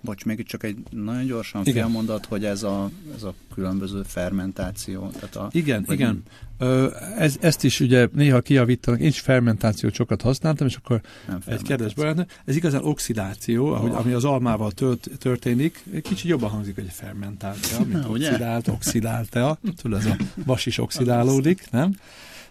Bocs, 0.00 0.24
még 0.24 0.46
csak 0.46 0.62
egy 0.62 0.76
nagyon 0.90 1.26
gyorsan 1.26 1.62
igen. 1.64 1.74
félmondat, 1.74 2.26
hogy 2.26 2.44
ez 2.44 2.62
a, 2.62 2.90
ez 3.16 3.22
a 3.22 3.34
különböző 3.54 4.02
fermentáció. 4.02 5.08
Tehát 5.08 5.36
a, 5.36 5.48
igen, 5.52 5.84
vagy 5.86 5.94
igen. 5.94 6.22
Ö, 6.58 6.88
ez, 7.16 7.36
ezt 7.40 7.64
is 7.64 7.80
ugye 7.80 8.08
néha 8.12 8.40
kiavítanak, 8.40 9.00
én 9.00 9.06
is 9.06 9.20
fermentációt 9.20 9.94
sokat 9.94 10.22
használtam, 10.22 10.66
és 10.66 10.76
akkor 10.76 11.00
egy 11.46 11.62
kedves 11.62 11.94
barátnő, 11.94 12.26
ez 12.44 12.56
igazán 12.56 12.84
oxidáció, 12.84 13.72
ahogy, 13.72 13.90
oh. 13.90 13.98
ami 13.98 14.12
az 14.12 14.24
almával 14.24 14.72
tört, 14.72 15.10
történik, 15.18 15.84
kicsit 16.02 16.30
jobban 16.30 16.50
hangzik, 16.50 16.74
hogy 16.74 16.86
fermentáció, 16.90 17.78
mint 17.78 18.02
Na, 18.02 18.08
oxidált, 18.08 18.68
oxidálta, 18.68 19.58
tudod, 19.82 19.98
ez 19.98 20.06
a 20.06 20.16
vas 20.34 20.66
is 20.66 20.78
oxidálódik, 20.78 21.70
nem? 21.70 21.94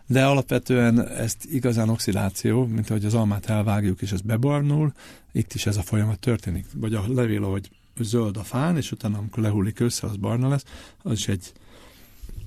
De 0.08 0.26
alapvetően 0.26 1.08
ezt 1.08 1.46
igazán 1.52 1.90
oxidáció, 1.90 2.66
mint 2.66 2.90
ahogy 2.90 3.06
az 3.06 3.14
almát 3.14 3.50
elvágjuk, 3.50 4.02
és 4.02 4.12
ez 4.12 4.22
bebarnul, 4.22 4.94
itt 5.32 5.54
is 5.54 5.66
ez 5.66 5.78
a 5.78 5.82
folyamat 5.82 6.20
történik. 6.20 6.66
Vagy 6.76 6.94
a 6.94 7.04
levél, 7.08 7.44
ahogy 7.44 7.70
zöld 8.00 8.38
a 8.38 8.44
fán, 8.44 8.78
és 8.78 8.92
utána, 8.92 9.18
amikor 9.18 9.44
lehullik 9.44 9.80
össze, 9.80 10.08
az 10.08 10.16
barna 10.16 10.48
lesz, 10.48 10.66
az 11.04 11.12
is 11.12 11.28
egy 11.28 11.52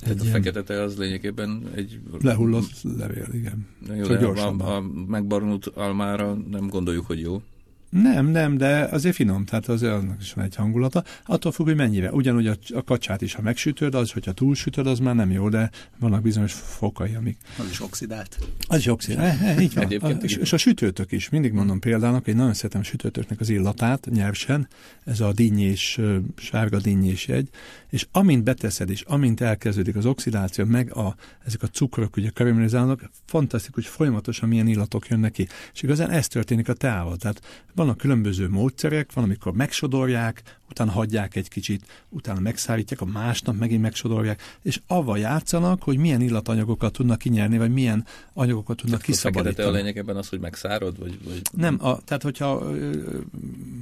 egy 0.00 0.20
a 0.20 0.22
ilyen... 0.22 0.32
fekete 0.32 0.62
te 0.62 0.82
az 0.82 0.96
lényegében 0.96 1.62
egy... 1.74 2.00
Lehullott 2.20 2.82
levél, 2.98 3.28
igen. 3.32 3.66
Jó, 3.96 4.06
de 4.06 4.26
a, 4.26 4.76
a 4.76 4.80
megbarnult 5.06 5.66
almára 5.66 6.34
nem 6.34 6.68
gondoljuk, 6.68 7.06
hogy 7.06 7.20
jó. 7.20 7.42
Nem, 7.90 8.26
nem, 8.26 8.56
de 8.56 8.88
azért 8.90 9.14
finom, 9.14 9.44
tehát 9.44 9.68
az 9.68 9.82
annak 9.82 10.20
is 10.20 10.32
van 10.32 10.44
egy 10.44 10.54
hangulata. 10.54 11.04
Attól 11.26 11.52
függ, 11.52 11.66
hogy 11.66 11.76
mennyire. 11.76 12.12
Ugyanúgy 12.12 12.46
a, 12.46 12.56
a 12.74 12.84
kacsát 12.84 13.22
is, 13.22 13.34
ha 13.34 13.42
megsütöd, 13.42 13.94
az, 13.94 14.12
hogyha 14.12 14.32
túlsütöd, 14.32 14.86
az 14.86 14.98
már 14.98 15.14
nem 15.14 15.30
jó, 15.30 15.48
de 15.48 15.70
vannak 15.98 16.22
bizonyos 16.22 16.52
fokai, 16.52 17.14
amik... 17.14 17.38
Az 17.58 17.68
is 17.70 17.80
oxidált. 17.80 18.38
Az 18.68 18.78
is 18.78 18.86
oxidált, 18.86 19.40
e, 19.40 19.60
így 19.60 19.74
van. 19.74 19.86
a, 20.00 20.08
és, 20.08 20.36
és 20.36 20.52
a 20.52 20.56
sütőtök 20.56 21.12
is. 21.12 21.28
Mindig 21.28 21.52
mondom 21.52 21.78
példának, 21.78 22.24
hogy 22.24 22.36
nagyon 22.36 22.54
szeretem 22.54 22.82
sütőtöknek 22.82 23.40
az 23.40 23.48
illatát, 23.48 24.08
nyersen, 24.10 24.68
ez 25.04 25.20
a 25.20 25.32
dinnyés, 25.32 26.00
sárga 26.36 26.78
dinnyés 26.78 27.26
jegy, 27.26 27.48
és 27.88 28.06
amint 28.12 28.44
beteszed, 28.44 28.90
és 28.90 29.02
amint 29.02 29.40
elkezdődik 29.40 29.96
az 29.96 30.06
oxidáció, 30.06 30.64
meg 30.64 30.96
a, 30.96 31.14
ezek 31.44 31.62
a 31.62 31.66
cukrok 31.66 32.16
ugye 32.16 32.30
karamelizálnak, 32.34 33.10
fantasztikus, 33.26 33.84
hogy 33.84 33.94
folyamatosan 33.94 34.48
milyen 34.48 34.66
illatok 34.66 35.08
jönnek 35.08 35.32
ki. 35.32 35.48
És 35.72 35.82
igazán 35.82 36.10
ez 36.10 36.26
történik 36.26 36.68
a 36.68 36.72
teával. 36.72 37.16
Tehát 37.16 37.40
vannak 37.80 37.96
különböző 37.96 38.48
módszerek, 38.48 39.12
van, 39.12 39.24
amikor 39.24 39.52
megsodorják, 39.52 40.42
utána 40.70 40.90
hagyják 40.90 41.36
egy 41.36 41.48
kicsit, 41.48 42.06
utána 42.08 42.40
megszállítják, 42.40 43.00
a 43.00 43.04
másnap 43.04 43.58
megint 43.58 43.82
megsodorják, 43.82 44.42
és 44.62 44.80
avval 44.86 45.18
játszanak, 45.18 45.82
hogy 45.82 45.96
milyen 45.96 46.20
illatanyagokat 46.20 46.92
tudnak 46.92 47.18
kinyerni, 47.18 47.58
vagy 47.58 47.72
milyen 47.72 48.06
anyagokat 48.34 48.76
tudnak 48.76 49.00
tehát 49.00 49.16
kiszabadítani. 49.16 49.68
A 49.68 49.70
lényegében 49.70 50.16
az, 50.16 50.28
hogy 50.28 50.40
megszárod? 50.40 50.98
Vagy, 50.98 51.18
vagy... 51.24 51.42
Nem, 51.52 51.76
a, 51.80 52.00
tehát 52.04 52.22
hogyha, 52.22 52.72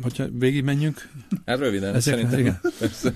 hogyha 0.02 0.26
végig 0.32 0.64
menjünk. 0.64 1.08
Hát 1.46 1.58
röviden, 1.58 1.94
ezek, 1.94 2.14
szerintem. 2.14 2.38
Igen. 2.38 2.60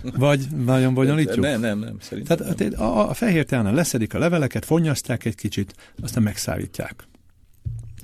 Vagy 0.03 0.47
nagyon 0.65 0.95
bonyolítjuk? 0.95 1.45
Nem, 1.45 1.61
nem, 1.61 1.79
nem, 1.79 1.97
szerintem. 2.01 2.37
Tehát 2.37 2.59
nem. 2.59 2.81
A, 2.81 3.09
a 3.09 3.15
fehér 3.15 3.45
teánál 3.45 3.75
leszedik 3.75 4.15
a 4.15 4.19
leveleket, 4.19 4.65
fonnyasztják 4.65 5.25
egy 5.25 5.35
kicsit, 5.35 5.75
aztán 6.03 6.23
megszállítják. 6.23 7.07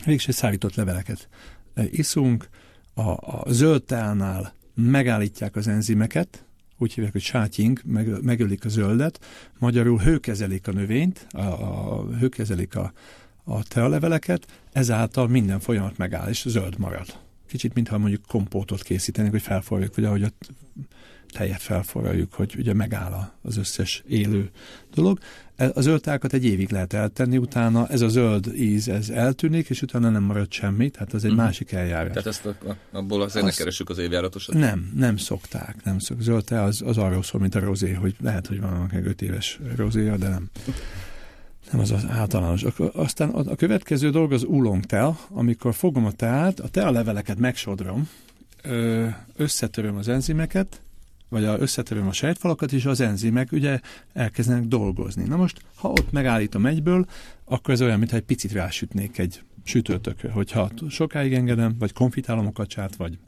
Végső 0.05 0.33
szállított 0.33 0.75
leveleket 0.75 1.29
iszunk, 1.91 2.49
a, 2.99 3.19
a 3.21 3.53
zöld 3.53 3.83
teánál 3.83 4.53
megállítják 4.75 5.57
az 5.57 5.69
enzimeket, 5.69 6.45
úgy 6.79 6.93
hívják, 6.93 7.13
hogy 7.13 7.23
sátying, 7.23 7.81
meg, 7.85 8.23
megölik 8.23 8.65
a 8.65 8.69
zöldet, 8.69 9.21
magyarul 9.59 9.99
hőkezelik 9.99 10.69
a 10.69 10.73
növényt, 10.73 11.27
a, 11.31 11.41
a, 11.41 12.07
hőkezelik 12.19 12.77
a, 12.77 12.93
a 13.45 13.63
tealeveleket, 13.63 14.47
ezáltal 14.73 15.29
minden 15.29 15.61
folyamat 15.61 15.97
megáll, 15.97 16.29
és 16.29 16.45
zöld 16.49 16.79
marad. 16.79 17.07
Kicsit, 17.47 17.75
mintha 17.75 17.99
mondjuk 17.99 18.27
kompótot 18.27 18.83
készítenénk, 18.83 19.33
hogy 19.33 19.43
felforjuk, 19.43 19.95
vagy 19.95 20.05
ahogy 20.05 20.23
a 20.23 20.31
tejet 21.33 21.63
felforraljuk, 21.63 22.35
hogy 22.35 22.55
ugye 22.59 22.75
megáll 22.75 23.33
az 23.43 23.57
összes 23.57 24.03
élő 24.09 24.51
dolog. 24.95 25.19
E, 25.57 25.71
a 25.75 25.81
zöldtákat 25.81 26.33
egy 26.33 26.45
évig 26.45 26.71
lehet 26.71 26.93
eltenni, 26.93 27.37
utána 27.37 27.87
ez 27.89 28.01
a 28.01 28.09
zöld 28.09 28.47
íz, 28.55 28.89
ez 28.89 29.09
eltűnik, 29.09 29.69
és 29.69 29.83
utána 29.83 30.11
nem 30.11 30.23
marad 30.23 30.53
semmi, 30.53 30.91
tehát 30.91 31.13
az 31.13 31.25
egy 31.25 31.31
uh-huh. 31.31 31.45
másik 31.45 31.73
eljárás. 31.73 32.09
Tehát 32.09 32.27
ezt 32.27 32.47
a, 32.47 32.77
abból 32.93 33.23
azért 33.23 33.45
Azt, 33.45 33.53
ne 33.53 33.59
keressük 33.59 33.91
az 33.91 33.99
évjáratosat? 33.99 34.55
Nem, 34.55 34.93
nem 34.95 35.17
szokták, 35.17 35.77
nem 35.85 35.99
szok. 35.99 36.21
Zöld 36.21 36.45
te 36.45 36.63
az, 36.63 36.83
az 36.85 36.99
arról 36.99 37.23
szól, 37.23 37.41
mint 37.41 37.55
a 37.55 37.61
rozé, 37.61 37.93
hogy 37.93 38.15
lehet, 38.21 38.47
hogy 38.47 38.61
van 38.61 38.73
akár 38.73 39.07
5 39.07 39.23
éves 39.23 39.61
rozéja, 39.77 40.17
de 40.17 40.29
nem. 40.29 40.51
Nem 41.73 41.81
az 41.81 41.91
az 41.91 42.07
általános. 42.09 42.65
Aztán 42.93 43.29
a 43.31 43.55
következő 43.55 44.11
dolog 44.11 44.33
az 44.33 44.47
tel, 44.87 45.19
amikor 45.29 45.75
fogom 45.75 46.05
a 46.05 46.13
teát, 46.13 46.61
a 46.61 46.69
tea 46.69 46.91
leveleket 46.91 47.39
megsodrom, 47.39 48.09
összetöröm 49.37 49.97
az 49.97 50.09
enzimeket, 50.09 50.81
vagy 51.29 51.45
a 51.45 51.59
összetöröm 51.59 52.07
a 52.07 52.13
sejtfalakat, 52.13 52.73
és 52.73 52.85
az 52.85 53.01
enzimek 53.01 53.53
ugye 53.53 53.81
elkezdenek 54.13 54.65
dolgozni. 54.65 55.25
Na 55.25 55.37
most, 55.37 55.61
ha 55.75 55.89
ott 55.89 56.13
megállítom 56.13 56.67
egyből, 56.67 57.07
akkor 57.45 57.75
ez 57.75 57.83
olyan, 57.83 57.99
mintha 57.99 58.17
egy 58.17 58.23
picit 58.23 58.53
rásütnék 58.53 59.19
egy 59.19 59.43
sütőtökre, 59.65 60.31
hogyha 60.31 60.71
sokáig 60.89 61.33
engedem, 61.35 61.75
vagy 61.79 61.93
konfitálom 61.93 62.47
a 62.47 62.53
kacsát, 62.53 62.97
vagy 62.97 63.19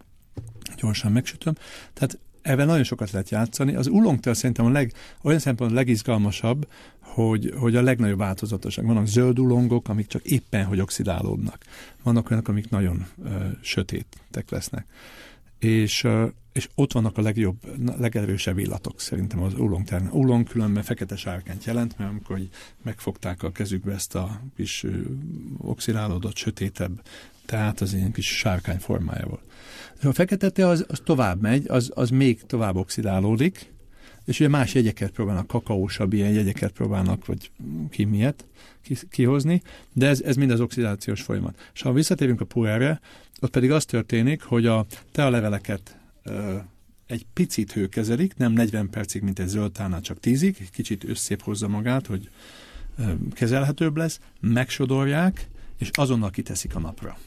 gyorsan 0.77 1.13
megsütöm. 1.13 1.55
Tehát 1.93 2.19
ebben 2.43 2.67
nagyon 2.67 2.85
sokat 2.85 3.11
lehet 3.11 3.31
játszani. 3.31 3.75
Az 3.75 3.87
ulongtől 3.87 4.35
szerintem 4.35 4.67
a 4.67 4.71
leg, 4.71 4.93
olyan 5.23 5.39
szempontból 5.39 5.79
legizgalmasabb, 5.79 6.69
hogy, 7.01 7.53
hogy 7.57 7.77
a 7.77 7.83
legnagyobb 7.83 8.19
változatosak. 8.19 8.85
Vannak 8.85 9.07
zöld 9.07 9.39
ulongok, 9.39 9.89
amik 9.89 10.07
csak 10.07 10.25
éppen 10.25 10.65
hogy 10.65 10.81
oxidálódnak. 10.81 11.59
Vannak 12.03 12.31
olyanok, 12.31 12.49
amik 12.49 12.71
nagyon 12.71 13.07
ö, 13.25 13.29
sötétek 13.61 14.51
lesznek. 14.51 14.87
És, 15.61 16.07
és 16.53 16.69
ott 16.75 16.93
vannak 16.93 17.19
a 17.19 17.23
legjobb, 17.23 17.57
legerősebb 17.99 18.59
illatok 18.59 19.01
szerintem 19.01 19.43
az 19.43 19.55
terén. 19.85 20.09
Ulong 20.13 20.49
különben 20.49 20.83
fekete 20.83 21.17
sárkányt 21.17 21.65
jelent, 21.65 21.99
mert 21.99 22.11
amikor 22.11 22.41
megfogták 22.83 23.43
a 23.43 23.53
kezükbe 23.53 23.93
ezt 23.93 24.15
a 24.15 24.41
kis 24.57 24.87
oxidálódott, 25.59 26.37
sötétebb 26.37 27.01
tehát 27.51 27.81
az 27.81 27.95
ilyen 27.95 28.13
kis 28.13 28.37
sárkány 28.37 28.79
formája 28.79 29.27
volt. 29.27 29.43
A 30.03 30.13
fekete 30.13 30.51
tea 30.51 30.69
az, 30.69 30.85
az 30.89 31.01
tovább 31.05 31.41
megy, 31.41 31.65
az, 31.69 31.91
az 31.95 32.11
még 32.11 32.47
tovább 32.47 32.77
oxidálódik, 32.77 33.73
és 34.25 34.41
ugye 34.41 34.49
más 34.49 34.75
jegyeket 34.75 35.11
próbálnak, 35.11 35.47
kakaósabb 35.47 36.13
ilyen 36.13 36.33
jegyeket 36.33 36.73
próbálnak, 36.73 37.27
vagy 37.27 37.51
ki 37.91 38.05
miért 38.05 38.45
kihozni, 39.11 39.63
de 39.93 40.07
ez, 40.07 40.21
ez 40.21 40.37
mind 40.37 40.51
az 40.51 40.61
oxidációs 40.61 41.23
folyamat. 41.23 41.71
És 41.75 41.83
ha 41.83 41.93
visszatérünk 41.93 42.41
a 42.41 42.45
puerre, 42.45 43.01
ott 43.41 43.51
pedig 43.51 43.71
az 43.71 43.85
történik, 43.85 44.43
hogy 44.43 44.67
a 44.67 44.87
leveleket 45.15 45.99
ö, 46.23 46.57
egy 47.07 47.27
picit 47.33 47.73
hőkezelik, 47.73 48.37
nem 48.37 48.53
40 48.53 48.91
percig, 48.91 49.23
mint 49.23 49.39
egy 49.39 49.49
zöld 49.49 49.73
tánál, 49.73 50.01
csak 50.01 50.19
10-ig, 50.23 50.69
kicsit 50.73 51.05
összép 51.05 51.43
hozza 51.43 51.69
magát, 51.69 52.07
hogy 52.07 52.31
kezelhetőbb 53.33 53.97
lesz, 53.97 54.21
megsodorják, 54.41 55.49
és 55.79 55.91
azonnal 55.93 56.31
kiteszik 56.31 56.75
a 56.75 56.79
napra, 56.79 57.19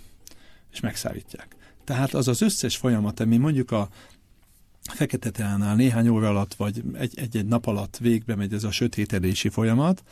és 0.71 0.79
megszállítják. 0.79 1.55
Tehát 1.83 2.13
az 2.13 2.27
az 2.27 2.41
összes 2.41 2.77
folyamat, 2.77 3.19
ami 3.19 3.37
mondjuk 3.37 3.71
a 3.71 3.89
fekete 4.93 5.29
teánál 5.29 5.75
néhány 5.75 6.07
óra 6.07 6.27
alatt, 6.27 6.53
vagy 6.53 6.83
egy-egy 6.93 7.45
nap 7.45 7.65
alatt 7.65 7.97
végbe 7.97 8.35
megy 8.35 8.53
ez 8.53 8.63
a 8.63 8.71
sötétedési 8.71 9.49
folyamat, 9.49 10.03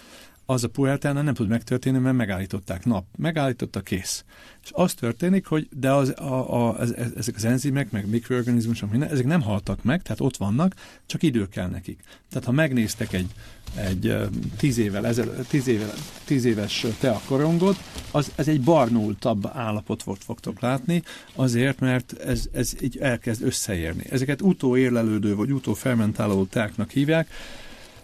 az 0.52 0.64
a 0.64 0.68
puertánál 0.68 1.24
nem 1.24 1.34
tud 1.34 1.48
megtörténni, 1.48 1.98
mert 1.98 2.16
megállították 2.16 2.86
nap. 2.86 3.06
Megállította 3.18 3.82
kész. 3.82 4.24
És 4.64 4.70
az 4.74 4.94
történik, 4.94 5.46
hogy 5.46 5.68
de 5.80 5.92
az, 5.92 6.14
a, 6.20 6.68
a, 6.68 6.82
ez, 6.82 6.94
ezek 7.16 7.36
az 7.36 7.46
enzimek, 7.46 7.92
meg 7.92 8.10
mikroorganizmusok, 8.10 8.92
minden, 8.92 9.10
ezek 9.10 9.26
nem 9.26 9.42
haltak 9.42 9.84
meg, 9.84 10.02
tehát 10.02 10.20
ott 10.20 10.38
vannak, 10.38 10.74
csak 11.06 11.24
idő 11.24 11.48
kell 11.48 11.68
nekik. 11.68 12.00
Tehát 12.30 12.46
ha 12.46 12.52
megnéztek 12.52 13.14
egy, 13.14 13.30
egy 13.76 14.16
tíz, 14.58 14.78
évvel 14.78 15.08
ezel, 15.08 15.46
tíz, 15.48 15.68
évvel, 15.68 15.94
tíz 16.26 16.46
éves 16.46 16.86
teakorongot, 17.00 17.78
az, 18.12 18.32
ez 18.36 18.48
egy 18.48 18.62
barnultabb 18.62 19.50
állapot 19.54 20.04
volt, 20.04 20.24
fogtok 20.24 20.60
látni, 20.60 21.04
azért, 21.36 21.80
mert 21.80 22.14
ez, 22.14 22.46
ez 22.52 22.74
így 22.82 22.98
elkezd 22.98 23.44
összeérni. 23.44 24.04
Ezeket 24.10 24.42
utóérlelődő 24.42 25.36
vagy 25.36 25.52
utófermentáló 25.52 26.46
teáknak 26.46 26.92
hívják, 26.92 27.28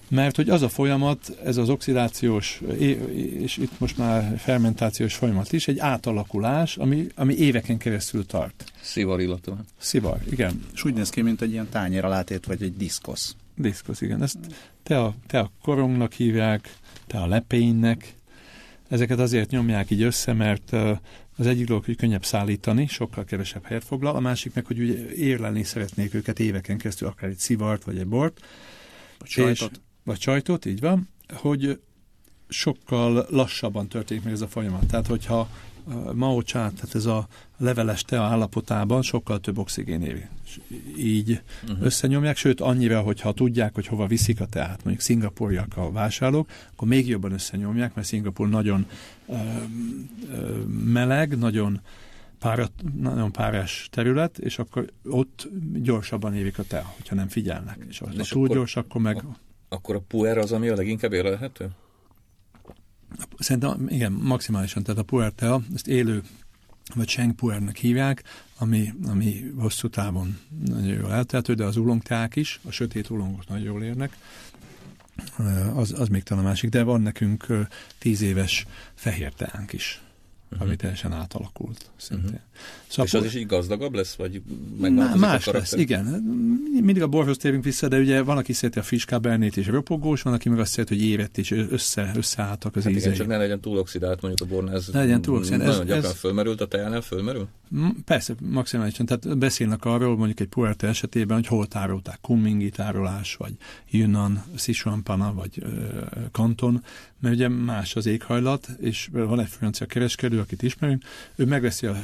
mert 0.09 0.35
hogy 0.35 0.49
az 0.49 0.61
a 0.61 0.69
folyamat, 0.69 1.37
ez 1.43 1.57
az 1.57 1.69
oxidációs, 1.69 2.61
és 3.39 3.57
itt 3.57 3.79
most 3.79 3.97
már 3.97 4.37
fermentációs 4.37 5.15
folyamat 5.15 5.53
is, 5.53 5.67
egy 5.67 5.79
átalakulás, 5.79 6.77
ami, 6.77 7.07
ami 7.15 7.33
éveken 7.33 7.77
keresztül 7.77 8.25
tart. 8.25 8.63
Szivar 8.81 9.19
illata. 9.19 9.57
Szivar, 9.77 10.19
igen. 10.29 10.65
És 10.73 10.85
úgy 10.85 10.93
néz 10.93 11.09
ki, 11.09 11.21
mint 11.21 11.41
egy 11.41 11.51
ilyen 11.51 11.69
tányér 11.69 12.05
alátét, 12.05 12.45
vagy 12.45 12.63
egy 12.63 12.77
diszkosz. 12.77 13.35
Diszkosz, 13.55 14.01
igen. 14.01 14.21
Ezt 14.21 14.37
te 14.83 14.99
a, 14.99 15.15
te 15.27 15.39
a 15.39 15.51
korongnak 15.61 16.13
hívják, 16.13 16.77
te 17.07 17.17
a 17.17 17.27
lepénynek. 17.27 18.15
Ezeket 18.89 19.19
azért 19.19 19.49
nyomják 19.49 19.91
így 19.91 20.01
össze, 20.01 20.33
mert 20.33 20.71
az 21.37 21.47
egyik 21.47 21.67
dolog, 21.67 21.85
hogy 21.85 21.95
könnyebb 21.95 22.25
szállítani, 22.25 22.87
sokkal 22.87 23.23
kevesebb 23.23 23.65
helyet 23.65 23.83
foglal, 23.83 24.15
a 24.15 24.19
másik 24.19 24.53
meg, 24.53 24.65
hogy 24.65 24.79
ugye 24.79 25.13
érlelni 25.15 25.63
szeretnék 25.63 26.13
őket 26.13 26.39
éveken 26.39 26.77
keresztül, 26.77 27.07
akár 27.07 27.29
egy 27.29 27.37
szivart, 27.37 27.83
vagy 27.83 27.97
egy 27.97 28.07
bort. 28.07 28.41
Vagy 29.19 29.29
sajtot 29.29 29.81
vagy 30.07 30.21
sajtot, 30.21 30.65
így 30.65 30.79
van, 30.79 31.07
hogy 31.33 31.79
sokkal 32.47 33.25
lassabban 33.29 33.87
történik 33.87 34.23
meg 34.23 34.33
ez 34.33 34.41
a 34.41 34.47
folyamat. 34.47 34.87
Tehát, 34.87 35.07
hogyha 35.07 35.49
Mao 36.13 36.41
Chát, 36.41 36.73
tehát 36.73 36.95
ez 36.95 37.05
a 37.05 37.27
leveles 37.57 38.01
tea 38.03 38.21
állapotában 38.21 39.01
sokkal 39.01 39.39
több 39.39 39.57
oxigén 39.57 40.01
éri. 40.01 40.25
Így 40.97 41.41
uh-huh. 41.63 41.85
összenyomják, 41.85 42.37
sőt 42.37 42.61
annyira, 42.61 43.01
hogyha 43.01 43.33
tudják, 43.33 43.73
hogy 43.73 43.87
hova 43.87 44.07
viszik 44.07 44.41
a 44.41 44.45
teát, 44.45 44.83
mondjuk 44.83 44.99
szingapúriak 44.99 45.77
a 45.77 45.91
vásárlók, 45.91 46.49
akkor 46.73 46.87
még 46.87 47.07
jobban 47.07 47.31
összenyomják, 47.31 47.95
mert 47.95 48.07
Szingapur 48.07 48.49
nagyon 48.49 48.85
ö, 49.27 49.33
ö, 50.31 50.63
meleg, 50.67 51.37
nagyon 51.37 51.81
párat, 52.39 52.71
nagyon 53.01 53.31
párás 53.31 53.87
terület, 53.91 54.37
és 54.37 54.59
akkor 54.59 54.91
ott 55.03 55.47
gyorsabban 55.73 56.35
érik 56.35 56.59
a 56.59 56.63
tea, 56.63 56.93
hogyha 56.95 57.15
nem 57.15 57.27
figyelnek. 57.27 57.77
És, 57.89 57.99
ha 57.99 58.05
túl 58.05 58.43
akkor, 58.43 58.55
gyors, 58.57 58.75
akkor 58.75 59.01
meg... 59.01 59.23
Akkor 59.69 59.95
a 59.95 59.99
puer 59.99 60.37
az, 60.37 60.51
ami 60.51 60.67
a 60.67 60.75
leginkább 60.75 61.13
élelhető? 61.13 61.69
Szerintem 63.37 63.87
igen, 63.89 64.11
maximálisan. 64.11 64.83
Tehát 64.83 64.99
a 64.99 65.03
puer 65.03 65.31
tea, 65.31 65.61
ezt 65.73 65.87
élő 65.87 66.21
vagy 66.95 67.07
Cheng 67.07 67.33
puernek 67.33 67.77
hívják, 67.77 68.23
ami, 68.57 68.93
ami 69.07 69.51
hosszú 69.57 69.89
távon 69.89 70.37
nagyon 70.65 70.97
jól 70.97 71.13
eltehető, 71.13 71.53
de 71.53 71.63
az 71.63 71.77
ulongteák 71.77 72.35
is, 72.35 72.59
a 72.63 72.71
sötét 72.71 73.09
ulongok 73.09 73.47
nagyon 73.47 73.65
jól 73.65 73.83
érnek, 73.83 74.17
az, 75.73 75.99
az 75.99 76.07
még 76.07 76.23
talán 76.23 76.43
másik, 76.43 76.69
de 76.69 76.83
van 76.83 77.01
nekünk 77.01 77.45
tíz 77.97 78.21
éves 78.21 78.65
fehér 78.93 79.33
teánk 79.33 79.73
is 79.73 80.01
uh-huh. 80.51 80.67
ami 80.67 80.75
teljesen 80.75 81.13
átalakult 81.13 81.91
szintén. 81.95 82.25
Uh-huh. 82.25 82.41
Szóval 82.87 83.05
és 83.05 83.13
az 83.13 83.25
is 83.25 83.35
így 83.35 83.45
gazdagabb 83.45 83.93
lesz, 83.93 84.15
vagy 84.15 84.41
Más 85.15 85.45
lesz, 85.45 85.73
igen. 85.73 86.05
Mindig 86.81 87.01
a 87.01 87.07
borhoz 87.07 87.37
térünk 87.37 87.63
vissza, 87.63 87.87
de 87.87 87.97
ugye 87.97 88.21
van, 88.21 88.37
aki 88.37 88.53
szereti 88.53 88.79
a 88.79 88.83
fiskabernét 88.83 89.57
és 89.57 89.67
ropogós, 89.67 90.21
van, 90.21 90.33
aki 90.33 90.49
meg 90.49 90.59
azt 90.59 90.71
szereti, 90.71 90.95
hogy 90.95 91.03
évet 91.03 91.37
és 91.37 91.51
össze, 91.51 92.11
összeálltak 92.15 92.75
az 92.75 92.83
hát 92.83 92.91
ízei. 92.91 93.03
Igen, 93.03 93.13
csak 93.13 93.27
ne 93.27 93.37
legyen 93.37 93.59
túl 93.59 93.77
oxidált, 93.77 94.21
mondjuk 94.21 94.49
a 94.49 94.53
bornál 94.53 94.75
ez 94.75 94.87
ne 94.87 94.99
legyen 94.99 95.21
túl 95.21 95.37
oxidált. 95.37 95.61
Nagyon 95.63 95.81
ez, 95.81 95.87
gyakran 95.87 96.11
ez... 96.11 96.17
fölmerült, 96.17 96.61
a 96.61 96.67
tejánál 96.67 97.01
fölmerül? 97.01 97.47
Persze, 98.05 98.35
maximálisan. 98.41 99.05
Tehát 99.05 99.37
beszélnek 99.37 99.85
arról, 99.85 100.17
mondjuk 100.17 100.39
egy 100.39 100.47
puerte 100.47 100.87
esetében, 100.87 101.37
hogy 101.37 101.47
hol 101.47 101.67
tárolták, 101.67 102.17
kummingi 102.21 102.69
tárolás, 102.69 103.35
vagy 103.35 103.53
Yunnan, 103.89 104.43
Sichuan 104.55 105.03
vagy 105.35 105.63
Kanton, 106.31 106.83
mert 107.19 107.35
ugye 107.35 107.47
más 107.47 107.95
az 107.95 108.05
éghajlat, 108.05 108.69
és 108.79 109.09
van 109.11 109.39
egy 109.39 109.47
francia 109.47 109.85
kereskedő, 109.85 110.39
akit 110.39 110.63
ismerünk, 110.63 111.03
ő 111.35 111.45
megveszi 111.45 111.85
a, 111.85 111.95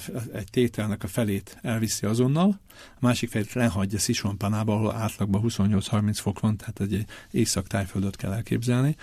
egy 0.44 0.50
tételnek 0.50 1.04
a 1.04 1.08
felét, 1.08 1.58
elviszi 1.62 2.06
azonnal, 2.06 2.60
a 2.72 2.98
másik 3.00 3.30
felét 3.30 3.54
lehagyja 3.54 4.00
Sichuan-panába, 4.00 4.74
ahol 4.74 4.94
átlagban 4.94 5.42
28-30 5.46 6.18
fok 6.22 6.40
van, 6.40 6.58
tehát 6.58 6.80
egy 6.80 7.06
észak-tájföldöt 7.32 8.16
kell 8.16 8.32
elképzelni, 8.32 8.96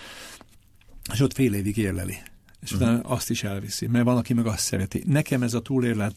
és 1.13 1.19
ott 1.19 1.33
fél 1.33 1.53
évig 1.53 1.77
érleli 1.77 2.17
és 2.61 2.71
uh-huh. 2.71 2.87
utána 2.87 3.07
azt 3.07 3.29
is 3.29 3.43
elviszi, 3.43 3.87
mert 3.87 4.05
van, 4.05 4.17
aki 4.17 4.33
meg 4.33 4.45
azt 4.45 4.59
szereti. 4.59 5.03
Nekem 5.05 5.43
ez 5.43 5.53
a 5.53 5.61
túlérlet, 5.61 6.15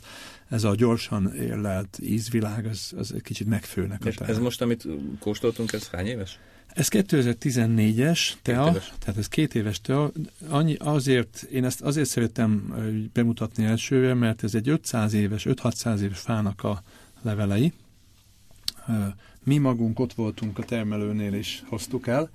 ez 0.48 0.64
a 0.64 0.74
gyorsan 0.74 1.34
érlelt 1.34 1.98
ízvilág, 2.02 2.66
az, 2.66 2.92
az 2.96 3.12
egy 3.14 3.22
kicsit 3.22 3.46
megfőnek. 3.46 4.04
És 4.04 4.16
ez 4.16 4.38
most, 4.38 4.62
amit 4.62 4.86
kóstoltunk, 5.20 5.72
ez 5.72 5.88
hány 5.88 6.06
éves? 6.06 6.38
Ez 6.74 6.88
2014-es 6.90 8.32
tea, 8.42 8.72
tehát 8.98 9.16
ez 9.16 9.28
két 9.28 9.54
éves 9.54 9.80
tea. 9.80 10.12
Annyi, 10.48 10.74
azért, 10.78 11.42
én 11.42 11.64
ezt 11.64 11.80
azért 11.80 12.08
szeretem 12.08 12.74
bemutatni 13.12 13.64
elsőre, 13.64 14.14
mert 14.14 14.44
ez 14.44 14.54
egy 14.54 14.68
500 14.68 15.12
éves, 15.12 15.46
5-600 15.48 16.00
éves 16.00 16.18
fának 16.18 16.62
a 16.62 16.82
levelei. 17.22 17.72
Mi 19.44 19.58
magunk 19.58 19.98
ott 19.98 20.12
voltunk 20.12 20.58
a 20.58 20.62
termelőnél, 20.62 21.34
és 21.34 21.62
hoztuk 21.66 22.06
el 22.06 22.30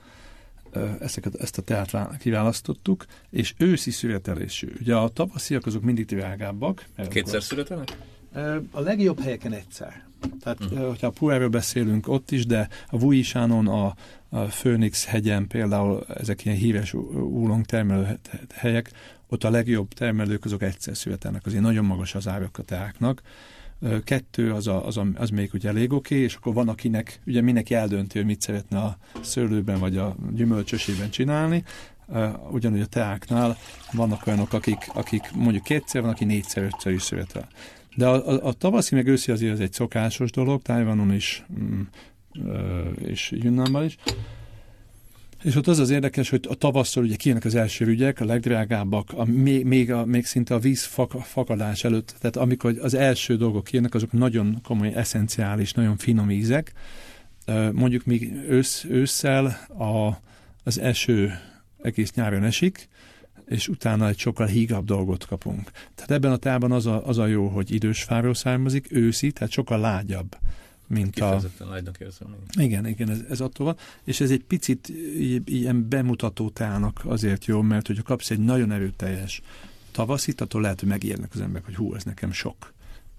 ezeket, 0.99 1.35
ezt 1.35 1.57
a 1.57 1.61
teát 1.61 2.17
kiválasztottuk, 2.17 3.05
és 3.29 3.53
őszi 3.57 3.91
születelésű. 3.91 4.71
Ugye 4.79 4.95
a 4.95 5.09
tavasziak 5.09 5.65
azok 5.65 5.83
mindig 5.83 6.05
drágábbak. 6.05 6.85
Kétszer 7.09 7.43
születelnek? 7.43 7.97
A 8.71 8.79
legjobb 8.79 9.19
helyeken 9.19 9.53
egyszer. 9.53 10.07
Tehát, 10.41 10.59
uh-huh. 10.63 10.88
hogyha 10.88 11.07
a 11.07 11.09
Puerről 11.09 11.49
beszélünk 11.49 12.07
ott 12.07 12.32
is, 12.32 12.45
de 12.45 12.67
a 12.89 12.99
Vuisánon, 12.99 13.67
a, 13.67 13.95
a 14.30 14.39
Phoenix 14.39 15.05
hegyen 15.05 15.47
például 15.47 16.05
ezek 16.07 16.45
ilyen 16.45 16.57
híres 16.57 16.93
úlong 17.13 17.65
termelő 17.65 18.20
helyek, 18.53 18.91
ott 19.28 19.43
a 19.43 19.49
legjobb 19.49 19.93
termelők 19.93 20.45
azok 20.45 20.61
egyszer 20.61 20.97
születelnek, 20.97 21.45
azért 21.45 21.61
nagyon 21.61 21.86
magas 21.86 22.15
az 22.15 22.28
árak 22.28 22.57
a 22.57 22.63
teáknak. 22.63 23.22
Kettő 24.03 24.53
az, 24.53 24.67
a, 24.67 24.86
az, 24.86 24.97
a, 24.97 25.05
az 25.15 25.30
még 25.30 25.49
ugye 25.53 25.70
elég 25.70 25.93
oké, 25.93 26.13
okay, 26.13 26.26
és 26.26 26.36
akkor 26.36 26.53
van, 26.53 26.70
akinek, 26.70 27.20
ugye 27.26 27.41
mindenki 27.41 27.74
eldönti, 27.74 28.17
hogy 28.17 28.28
mit 28.28 28.41
szeretne 28.41 28.78
a 28.78 28.97
szőlőben 29.22 29.80
vagy 29.80 29.97
a 29.97 30.15
gyümölcsösében 30.34 31.09
csinálni, 31.09 31.63
Uh, 32.11 32.53
ugyanúgy 32.53 32.82
a 32.82 32.86
teáknál 32.86 33.57
vannak 33.91 34.28
olyanok, 34.28 34.53
akik, 34.53 34.89
akik 34.93 35.32
mondjuk 35.36 35.63
kétszer, 35.63 36.01
van, 36.01 36.09
aki 36.09 36.26
négyszer, 36.26 36.63
ötször 36.63 36.93
is 36.93 37.01
születel. 37.01 37.47
De 38.00 38.08
a, 38.08 38.28
a, 38.28 38.47
a 38.47 38.54
tavaszi 38.54 38.95
meg 38.95 39.08
őszi 39.08 39.32
azért 39.32 39.54
az 39.54 39.60
egy 39.60 39.74
szokásos 39.74 40.32
dolog, 40.32 40.62
Tájvanon 40.62 41.14
is, 41.14 41.45
mm, 41.60 41.82
és 42.95 43.32
Yunnanban 43.36 43.84
is. 43.84 43.97
És 45.43 45.56
ott 45.56 45.68
az 45.68 45.80
az 45.80 45.89
érdekes, 45.89 46.30
hogy 46.30 46.45
a 46.50 46.56
tavasszal 46.56 47.04
ugye 47.04 47.16
kijönnek 47.16 47.45
az 47.45 47.56
első 47.56 47.86
ügyek, 47.86 48.20
a 48.20 48.26
legdrágábbak, 48.26 49.10
a, 49.16 49.26
még, 49.26 49.66
még, 49.66 49.91
a, 49.91 50.06
még 50.06 50.26
szinte 50.26 50.54
a 50.54 50.60
víz 50.60 50.84
fak, 50.84 51.12
fakadás 51.12 51.84
előtt, 51.84 52.16
tehát 52.20 52.36
amikor 52.36 52.78
az 52.82 52.93
első 52.93 53.38
dolgok 53.38 53.64
kijönnek, 53.64 53.93
azok 53.93 54.12
nagyon 54.12 54.60
komoly, 54.64 54.93
eszenciális, 54.93 55.72
nagyon 55.72 55.97
finom 55.97 56.32
ízek. 56.32 56.74
Mondjuk 57.72 58.06
még 58.06 58.34
ősz, 58.47 58.84
ősszel 58.84 59.45
a, 59.78 60.22
az 60.64 60.80
eső 60.80 61.39
egész 61.82 62.14
nyáron 62.14 62.43
esik, 62.43 62.88
és 63.50 63.68
utána 63.68 64.08
egy 64.08 64.18
sokkal 64.18 64.47
hígabb 64.47 64.86
dolgot 64.86 65.26
kapunk. 65.26 65.72
Tehát 65.95 66.12
ebben 66.12 66.32
a 66.32 66.38
tában 66.38 66.72
az 66.72 66.86
a, 66.86 67.08
az 67.08 67.18
a 67.18 67.26
jó, 67.26 67.47
hogy 67.47 67.72
idős 67.72 68.04
fáról 68.04 68.34
származik, 68.34 68.88
őszi, 68.91 69.32
tehát 69.32 69.52
sokkal 69.52 69.80
lágyabb 69.80 70.38
mint 70.88 71.14
Kifejezetten 71.14 71.68
a... 71.68 71.70
lágynak 71.70 72.00
érzem. 72.00 72.36
Igen, 72.58 72.88
igen, 72.88 73.10
ez, 73.10 73.20
ez 73.30 73.39
attól 73.39 73.66
van. 73.66 73.78
És 74.04 74.20
ez 74.20 74.32
egy 74.32 74.43
picit 74.43 74.88
ilyen 75.45 75.89
bemutató 75.89 76.50
teának 76.50 77.02
azért 77.06 77.45
jó, 77.45 77.62
mert 77.62 77.88
hogyha 77.88 78.04
kapsz 78.04 78.30
egy 78.30 78.39
nagyon 78.39 78.72
erőteljes 78.72 79.41
tavaszit, 79.91 80.41
attól 80.41 80.62
lehet, 80.62 80.80
hogy 80.80 80.89
megijednek 80.89 81.34
az 81.34 81.41
emberek, 81.41 81.66
hogy 81.66 81.76
hú, 81.76 81.95
ez 81.95 82.04
nekem 82.04 82.32
sok. 82.32 82.74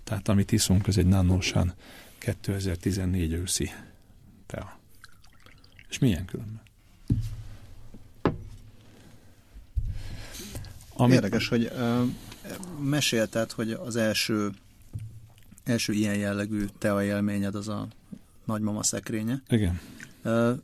Tehát 0.04 0.28
amit 0.28 0.52
iszunk, 0.52 0.86
az 0.86 0.98
egy 0.98 1.06
nanósan 1.06 1.74
2014 2.18 3.32
őszi 3.32 3.70
tea. 4.46 4.78
És 5.88 5.98
milyen 5.98 6.24
különben? 6.24 6.62
Amit... 11.00 11.14
Érdekes, 11.14 11.48
hogy 11.48 11.70
uh, 11.74 12.08
mesélted, 12.80 13.52
hogy 13.52 13.70
az 13.70 13.96
első 13.96 14.50
első 15.64 15.92
ilyen 15.92 16.16
jellegű 16.16 16.64
tea 16.78 17.04
élményed 17.04 17.54
az 17.54 17.68
a 17.68 17.88
nagymama 18.44 18.82
szekrénye. 18.82 19.42
Igen. 19.48 19.80
Uh, 20.24 20.58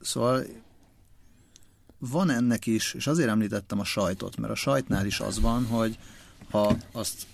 szóval 0.00 0.44
van 1.98 2.30
ennek 2.30 2.66
is, 2.66 2.94
és 2.94 3.06
azért 3.06 3.28
említettem 3.28 3.80
a 3.80 3.84
sajtot, 3.84 4.36
mert 4.36 4.52
a 4.52 4.56
sajtnál 4.56 5.06
is 5.06 5.20
az 5.20 5.40
van, 5.40 5.66
hogy 5.66 5.98
ha 6.50 6.76
azt 6.92 7.26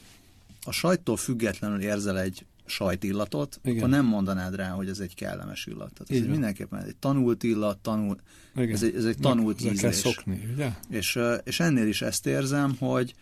a 0.65 0.71
sajttól 0.71 1.17
függetlenül 1.17 1.81
érzel 1.81 2.19
egy 2.19 2.45
sajtillatot, 2.67 3.61
Igen. 3.63 3.77
akkor 3.77 3.89
nem 3.89 4.05
mondanád 4.05 4.55
rá, 4.55 4.69
hogy 4.69 4.89
ez 4.89 4.99
egy 4.99 5.15
kellemes 5.15 5.67
illat. 5.67 5.93
Tehát 5.93 6.11
ez 6.11 6.17
egy 6.17 6.29
mindenképpen 6.29 6.83
egy 6.83 6.97
tanult 6.97 7.43
illat, 7.43 7.79
tanult, 7.79 8.21
ez 8.55 8.83
egy, 8.83 8.95
ez 8.95 9.05
egy 9.05 9.19
tanult 9.19 9.63
Meg, 9.63 9.73
ízlés. 9.73 9.81
Kell 9.81 10.13
szokni, 10.13 10.49
ugye? 10.53 10.71
És, 10.89 11.19
és 11.45 11.61
ennél 11.61 11.87
is 11.87 12.03
ezt 12.03 12.27
érzem, 12.27 12.77
hogy 12.79 13.15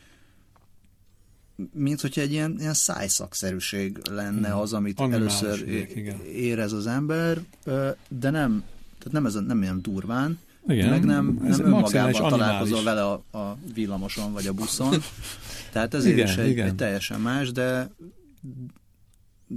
mint 1.73 2.01
hogyha 2.01 2.21
egy 2.21 2.33
ilyen, 2.33 2.57
ilyen 2.59 2.75
szájszakszerűség 2.75 3.99
lenne 4.11 4.59
az, 4.59 4.73
amit 4.73 5.01
először 5.01 5.69
igen. 5.69 6.21
érez 6.21 6.73
az 6.73 6.87
ember, 6.87 7.41
de 8.09 8.31
nem, 8.31 8.63
tehát 8.99 9.13
nem, 9.13 9.27
ez 9.27 9.35
nem 9.35 9.63
ilyen 9.63 9.83
durván, 9.83 10.39
igen, 10.69 10.89
meg 10.89 11.05
nem, 11.05 11.39
nem 11.43 11.65
önmagával 11.65 12.31
találkozol 12.31 12.83
vele 12.83 13.05
a, 13.05 13.39
a 13.39 13.59
villamoson 13.75 14.33
vagy 14.33 14.47
a 14.47 14.53
buszon. 14.53 15.03
Tehát 15.73 15.95
ezért 15.95 16.15
igen, 16.15 16.27
is 16.27 16.37
egy, 16.37 16.49
igen. 16.49 16.67
egy 16.67 16.75
teljesen 16.75 17.21
más, 17.21 17.53
de 17.53 17.91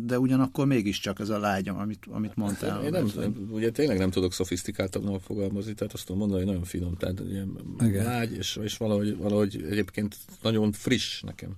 de 0.04 0.20
ugyanakkor 0.20 0.66
mégiscsak 0.66 1.20
ez 1.20 1.30
a 1.30 1.40
lágyam, 1.40 1.78
amit, 1.78 2.06
amit 2.10 2.36
mondtál. 2.36 2.84
Én 2.84 2.90
nem, 2.90 3.12
nem, 3.16 3.48
ugye 3.52 3.72
tényleg 3.72 3.98
nem 3.98 4.10
tudok 4.10 4.34
szofisztikáltabban 4.34 5.20
fogalmazni, 5.20 5.74
tehát 5.74 5.94
azt 5.94 6.06
tudom 6.06 6.20
mondani, 6.20 6.40
hogy 6.40 6.50
nagyon 6.50 6.66
finom, 6.66 6.96
tehát 6.98 7.20
ilyen 7.30 7.58
Igen. 7.80 8.06
lágy, 8.06 8.38
és, 8.38 8.60
és 8.64 8.78
valahogy, 8.78 9.18
valahogy 9.18 9.66
egyébként 9.70 10.16
nagyon 10.42 10.72
friss 10.72 11.22
nekem. 11.22 11.50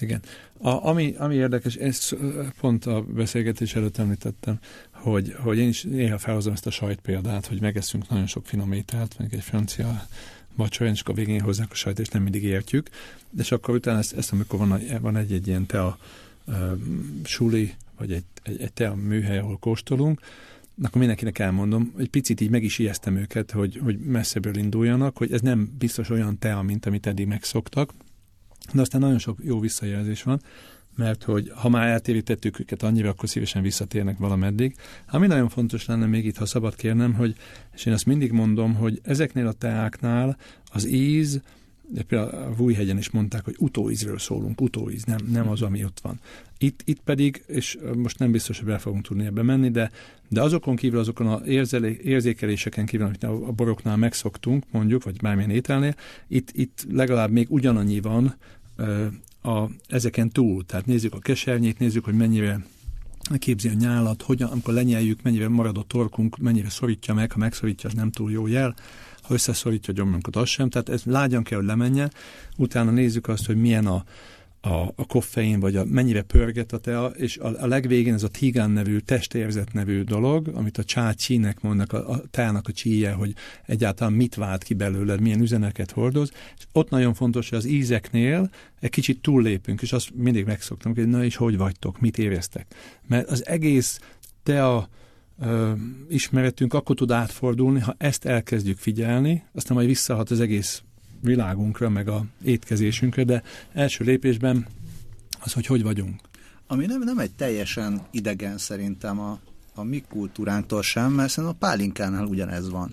Igen. 0.00 0.22
A, 0.58 0.86
ami, 0.86 1.14
ami 1.18 1.34
érdekes, 1.34 1.74
ezt 1.74 2.16
pont 2.60 2.86
a 2.86 3.02
beszélgetés 3.02 3.74
előtt 3.74 3.98
említettem, 3.98 4.58
hogy, 4.90 5.34
hogy 5.38 5.58
én 5.58 5.68
is 5.68 5.82
néha 5.82 6.18
felhozom 6.18 6.52
ezt 6.52 6.66
a 6.66 6.70
sajt 6.70 7.00
példát, 7.00 7.46
hogy 7.46 7.60
megeszünk 7.60 8.08
nagyon 8.08 8.26
sok 8.26 8.46
finom 8.46 8.72
ételt, 8.72 9.18
meg 9.18 9.34
egy 9.34 9.42
francia 9.42 10.06
vacsora, 10.54 10.90
és 10.90 11.00
akkor 11.00 11.14
a 11.14 11.16
végén 11.16 11.40
hozzák 11.40 11.70
a 11.70 11.74
sajt, 11.74 11.98
és 11.98 12.08
nem 12.08 12.22
mindig 12.22 12.42
értjük. 12.42 12.88
De 13.30 13.42
és 13.42 13.52
akkor 13.52 13.74
utána 13.74 13.98
ezt, 13.98 14.12
ezt 14.12 14.32
amikor 14.32 14.58
van, 14.58 14.80
van 15.00 15.16
egy, 15.16 15.32
egy 15.32 15.46
ilyen 15.46 15.66
tea 15.66 15.98
suli, 17.24 17.74
vagy 17.98 18.12
egy, 18.12 18.24
egy, 18.42 18.60
egy 18.60 18.72
tea 18.72 18.94
műhely, 18.94 19.38
ahol 19.38 19.58
kóstolunk, 19.58 20.20
akkor 20.82 20.98
mindenkinek 20.98 21.38
elmondom, 21.38 21.92
egy 21.98 22.10
picit 22.10 22.40
így 22.40 22.50
meg 22.50 22.62
is 22.62 22.78
ijesztem 22.78 23.16
őket, 23.16 23.50
hogy, 23.50 23.80
hogy 23.82 23.98
messzebből 23.98 24.56
induljanak, 24.56 25.16
hogy 25.16 25.32
ez 25.32 25.40
nem 25.40 25.74
biztos 25.78 26.10
olyan 26.10 26.38
tea, 26.38 26.62
mint 26.62 26.86
amit 26.86 27.06
eddig 27.06 27.26
megszoktak, 27.26 27.92
de 28.72 28.80
aztán 28.80 29.00
nagyon 29.00 29.18
sok 29.18 29.38
jó 29.42 29.60
visszajelzés 29.60 30.22
van, 30.22 30.40
mert 30.96 31.22
hogy 31.22 31.52
ha 31.54 31.68
már 31.68 31.88
eltérítettük 31.88 32.60
őket 32.60 32.82
annyira, 32.82 33.08
akkor 33.08 33.28
szívesen 33.28 33.62
visszatérnek 33.62 34.18
valameddig. 34.18 34.74
Ami 35.06 35.26
nagyon 35.26 35.48
fontos 35.48 35.86
lenne 35.86 36.06
még 36.06 36.24
itt, 36.24 36.36
ha 36.36 36.46
szabad 36.46 36.74
kérnem, 36.74 37.14
hogy, 37.14 37.36
és 37.74 37.86
én 37.86 37.92
azt 37.92 38.06
mindig 38.06 38.32
mondom, 38.32 38.74
hogy 38.74 39.00
ezeknél 39.02 39.46
a 39.46 39.52
teáknál 39.52 40.36
az 40.64 40.86
íz, 40.86 41.40
de 41.90 42.02
például 42.02 42.42
a 42.42 42.54
Vújhegyen 42.54 42.98
is 42.98 43.10
mondták, 43.10 43.44
hogy 43.44 43.54
utóízről 43.58 44.18
szólunk, 44.18 44.60
utóíz, 44.60 45.04
nem, 45.04 45.18
nem 45.32 45.48
az, 45.48 45.62
ami 45.62 45.84
ott 45.84 46.00
van. 46.02 46.20
Itt, 46.58 46.82
itt 46.84 47.00
pedig, 47.00 47.44
és 47.46 47.78
most 47.96 48.18
nem 48.18 48.30
biztos, 48.30 48.58
hogy 48.58 48.66
be 48.66 48.78
fogunk 48.78 49.06
tudni 49.06 49.24
ebbe 49.24 49.42
menni, 49.42 49.70
de, 49.70 49.90
de 50.28 50.42
azokon 50.42 50.76
kívül, 50.76 50.98
azokon 50.98 51.26
az 51.26 51.42
érzékeléseken 52.02 52.86
kívül, 52.86 53.06
amit 53.06 53.22
a 53.22 53.52
boroknál 53.52 53.96
megszoktunk, 53.96 54.64
mondjuk, 54.70 55.04
vagy 55.04 55.16
bármilyen 55.16 55.50
ételnél, 55.50 55.94
itt, 56.28 56.50
itt 56.52 56.86
legalább 56.90 57.30
még 57.30 57.46
ugyanannyi 57.50 58.00
van 58.00 58.34
a, 59.42 59.64
ezeken 59.88 60.28
túl. 60.28 60.66
Tehát 60.66 60.86
nézzük 60.86 61.14
a 61.14 61.18
kesernyét, 61.18 61.78
nézzük, 61.78 62.04
hogy 62.04 62.14
mennyire 62.14 62.60
képzi 63.38 63.68
a 63.68 63.72
nyálat, 63.72 64.22
hogyan, 64.22 64.50
amikor 64.50 64.74
lenyeljük, 64.74 65.22
mennyire 65.22 65.48
marad 65.48 65.78
a 65.78 65.84
torkunk, 65.86 66.36
mennyire 66.36 66.68
szorítja 66.68 67.14
meg, 67.14 67.32
ha 67.32 67.38
megszorítja, 67.38 67.88
az 67.88 67.94
nem 67.94 68.10
túl 68.10 68.30
jó 68.30 68.46
jel, 68.46 68.74
ha 69.28 69.34
összeszorítja 69.34 69.92
a 69.92 69.96
gyomrunkat, 69.96 70.36
az 70.36 70.48
sem. 70.48 70.70
Tehát 70.70 70.88
ez 70.88 71.02
lágyan 71.04 71.42
kell, 71.42 71.58
hogy 71.58 71.66
lemenjen. 71.66 72.12
Utána 72.56 72.90
nézzük 72.90 73.28
azt, 73.28 73.46
hogy 73.46 73.56
milyen 73.56 73.86
a, 73.86 74.04
a, 74.60 74.92
a 74.96 75.06
koffein, 75.06 75.60
vagy 75.60 75.76
a, 75.76 75.84
mennyire 75.84 76.22
pörget 76.22 76.72
a 76.72 76.78
tea, 76.78 77.06
és 77.06 77.36
a, 77.36 77.62
a 77.62 77.66
legvégén 77.66 78.14
ez 78.14 78.22
a 78.22 78.28
tigán 78.28 78.70
nevű, 78.70 78.98
testérzet 78.98 79.72
nevű 79.72 80.02
dolog, 80.02 80.48
amit 80.54 80.78
a 80.78 80.84
csá 80.84 81.12
csínek 81.12 81.60
mondnak, 81.60 81.92
a, 81.92 82.10
a 82.10 82.22
teának 82.30 82.68
a 82.68 82.72
csíje, 82.72 83.12
hogy 83.12 83.34
egyáltalán 83.66 84.12
mit 84.12 84.34
vált 84.34 84.62
ki 84.62 84.74
belőled, 84.74 85.20
milyen 85.20 85.40
üzeneket 85.40 85.90
hordoz, 85.90 86.32
és 86.58 86.64
ott 86.72 86.90
nagyon 86.90 87.14
fontos, 87.14 87.48
hogy 87.48 87.58
az 87.58 87.64
ízeknél 87.64 88.50
egy 88.80 88.90
kicsit 88.90 89.22
túllépünk, 89.22 89.82
és 89.82 89.92
azt 89.92 90.10
mindig 90.14 90.44
megszoktam, 90.44 90.94
hogy 90.94 91.08
na 91.08 91.24
és 91.24 91.36
hogy 91.36 91.56
vagytok, 91.56 92.00
mit 92.00 92.18
éreztek. 92.18 92.74
Mert 93.06 93.30
az 93.30 93.46
egész 93.46 94.00
tea 94.42 94.88
ö, 95.40 95.72
ismeretünk 96.08 96.74
akkor 96.74 96.96
tud 96.96 97.10
átfordulni, 97.10 97.80
ha 97.80 97.94
ezt 97.98 98.24
elkezdjük 98.24 98.78
figyelni, 98.78 99.44
aztán 99.54 99.76
majd 99.76 99.88
visszahat 99.88 100.30
az 100.30 100.40
egész 100.40 100.82
világunkra, 101.20 101.88
meg 101.88 102.08
a 102.08 102.24
étkezésünkre, 102.44 103.24
de 103.24 103.42
első 103.72 104.04
lépésben 104.04 104.66
az, 105.40 105.52
hogy 105.52 105.66
hogy 105.66 105.82
vagyunk. 105.82 106.20
Ami 106.66 106.86
nem, 106.86 107.02
nem 107.02 107.18
egy 107.18 107.30
teljesen 107.30 108.02
idegen 108.10 108.58
szerintem 108.58 109.20
a, 109.20 109.38
a 109.74 109.82
mi 109.82 110.04
kultúránktól 110.08 110.82
sem, 110.82 111.12
mert 111.12 111.30
szerintem 111.30 111.58
a 111.60 111.66
pálinkánál 111.66 112.24
ugyanez 112.24 112.70
van. 112.70 112.92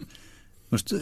Most 0.69 0.95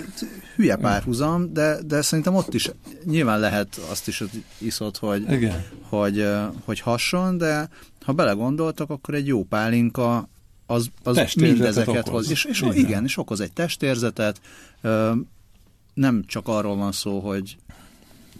hülye 0.55 0.75
párhuzam, 0.75 1.53
de, 1.53 1.81
de 1.85 2.01
szerintem 2.01 2.35
ott 2.35 2.53
is 2.53 2.71
nyilván 3.05 3.39
lehet 3.39 3.75
azt 3.89 4.07
is 4.07 4.23
iszod, 4.57 4.97
hogy, 4.97 5.31
Igen. 5.31 5.63
hogy, 5.81 6.27
hogy 6.65 6.79
hasson, 6.79 7.37
de 7.37 7.69
ha 8.05 8.13
belegondoltak, 8.13 8.89
akkor 8.89 9.13
egy 9.13 9.27
jó 9.27 9.43
pálinka 9.43 10.29
az, 10.73 10.91
az 11.03 11.33
mindezeket 11.33 12.07
hoz. 12.07 12.29
És, 12.29 12.45
és 12.45 12.61
igen. 12.61 12.75
igen, 12.75 13.03
és 13.03 13.17
okoz 13.17 13.39
egy 13.39 13.53
testérzetet, 13.53 14.41
nem 15.93 16.23
csak 16.25 16.47
arról 16.47 16.75
van 16.75 16.91
szó, 16.91 17.19
hogy 17.19 17.57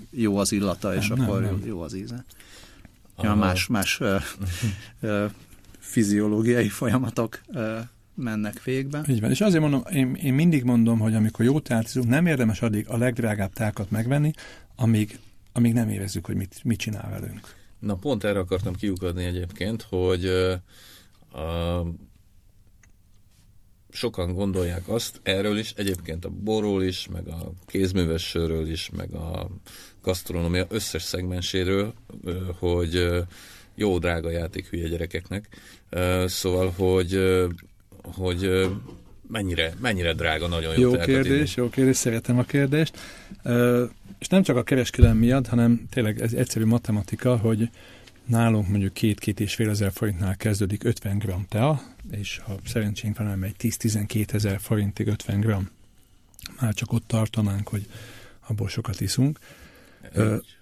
jó 0.10 0.38
az 0.38 0.52
illata, 0.52 0.96
és 0.96 1.08
nem, 1.08 1.22
akkor 1.22 1.42
nem, 1.42 1.62
jó 1.66 1.82
az 1.82 1.94
íze. 1.94 2.26
Ja, 3.22 3.36
más, 3.36 3.68
más 3.68 4.00
ö, 4.00 4.16
ö, 5.00 5.26
fiziológiai 5.80 6.70
folyamatok 6.70 7.42
ö, 7.54 7.80
mennek 8.16 8.64
végbe. 8.64 9.04
Így 9.08 9.22
van, 9.22 9.30
és 9.30 9.42
azért 9.42 9.62
mondom, 9.62 9.84
én, 9.92 10.14
én 10.14 10.34
mindig 10.34 10.64
mondom, 10.64 11.00
hogy 11.00 11.16
amikor 11.16 11.46
jó 11.46 11.60
tálcizunk, 11.60 12.08
nem 12.10 12.26
érdemes 12.26 12.62
addig 12.62 12.88
a 12.90 12.98
legdrágább 12.98 13.54
tákat 13.54 13.92
megvenni, 13.92 14.32
amíg, 14.76 15.20
amíg 15.52 15.74
nem 15.74 15.90
érezzük, 15.90 16.26
hogy 16.26 16.36
mit, 16.36 16.60
mit 16.64 16.80
csinál 16.80 17.10
velünk. 17.10 17.56
Na 17.80 17.96
pont 17.96 18.24
erre 18.24 18.40
akartam 18.40 18.76
kiukadni 18.76 19.24
egyébként, 19.24 19.82
hogy 19.82 20.26
uh, 21.34 21.88
sokan 23.94 24.34
gondolják 24.34 24.88
azt, 24.88 25.20
erről 25.24 25.58
is, 25.58 25.74
egyébként 25.78 26.26
a 26.26 26.30
borról 26.30 26.84
is, 26.84 27.08
meg 27.14 27.28
a 27.28 27.52
kézműves 27.66 28.28
sörről 28.28 28.70
is, 28.70 28.89
meg 28.96 29.14
a 29.14 29.50
gasztronómia 30.02 30.66
összes 30.70 31.02
szegmenséről, 31.02 31.94
hogy 32.60 33.24
jó 33.76 33.98
drága 33.98 34.30
játék 34.30 34.68
hülye 34.68 34.88
gyerekeknek. 34.88 35.48
Szóval, 36.26 36.74
hogy, 36.76 37.20
hogy 38.02 38.70
mennyire, 39.28 39.74
mennyire 39.82 40.14
drága, 40.14 40.48
nagyon 40.48 40.80
jó 40.80 40.91
Jó 40.91 40.98
kérdés, 40.98 41.56
jó 41.56 41.70
kérdés, 41.70 41.96
szeretem 41.96 42.38
a 42.38 42.44
kérdést. 42.44 42.98
És 44.20 44.28
nem 44.28 44.44
csak 44.44 44.58
a 44.58 44.64
kereskedelem 44.64 45.18
miatt, 45.18 45.48
hanem 45.48 45.86
tényleg 45.89 46.22
ez 46.22 46.34
egyszerű 46.34 46.66
matematika, 46.66 47.38
hogy 47.38 47.70
nálunk 48.26 48.68
mondjuk 48.68 48.94
két-két 48.94 49.39
és 49.39 49.56
fél 49.56 49.70
ezer 49.70 49.91
forintnál 49.91 50.36
kezdődik 50.36 50.84
50 50.84 51.18
g 51.18 51.34
tea, 51.50 51.93
és 52.12 52.38
ha 52.38 52.56
szerencsénk 52.66 53.18
van, 53.18 53.28
elmegy 53.28 53.56
10-12 53.60 54.34
ezer 54.34 54.60
forintig 54.60 55.08
50 55.08 55.39
g, 55.39 55.56
már 56.62 56.74
csak 56.74 56.91
ott 56.91 57.08
tartanánk, 57.08 57.68
hogy 57.68 57.88
abból 58.47 58.68
sokat 58.68 59.01
iszunk. 59.01 59.39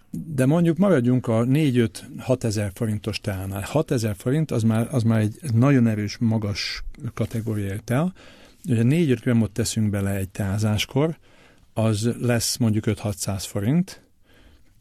De 0.09 0.45
mondjuk 0.45 0.77
maradjunk 0.77 1.27
a 1.27 1.45
4-5-6 1.45 2.43
ezer 2.43 2.71
forintos 2.73 3.19
teánál. 3.19 3.61
6 3.61 3.91
ezer 3.91 4.15
forint 4.15 4.51
az 4.51 4.63
már, 4.63 4.87
az 4.91 5.03
már 5.03 5.19
egy 5.19 5.39
nagyon 5.53 5.87
erős, 5.87 6.17
magas 6.17 6.83
kategóriai 7.13 7.79
tea. 7.83 8.13
Ugye 8.65 8.81
4-5 8.85 9.17
grammot 9.21 9.51
teszünk 9.51 9.89
bele 9.89 10.15
egy 10.15 10.29
teázáskor, 10.29 11.17
az 11.73 12.09
lesz 12.19 12.57
mondjuk 12.57 12.83
5-600 12.87 13.43
forint, 13.47 14.01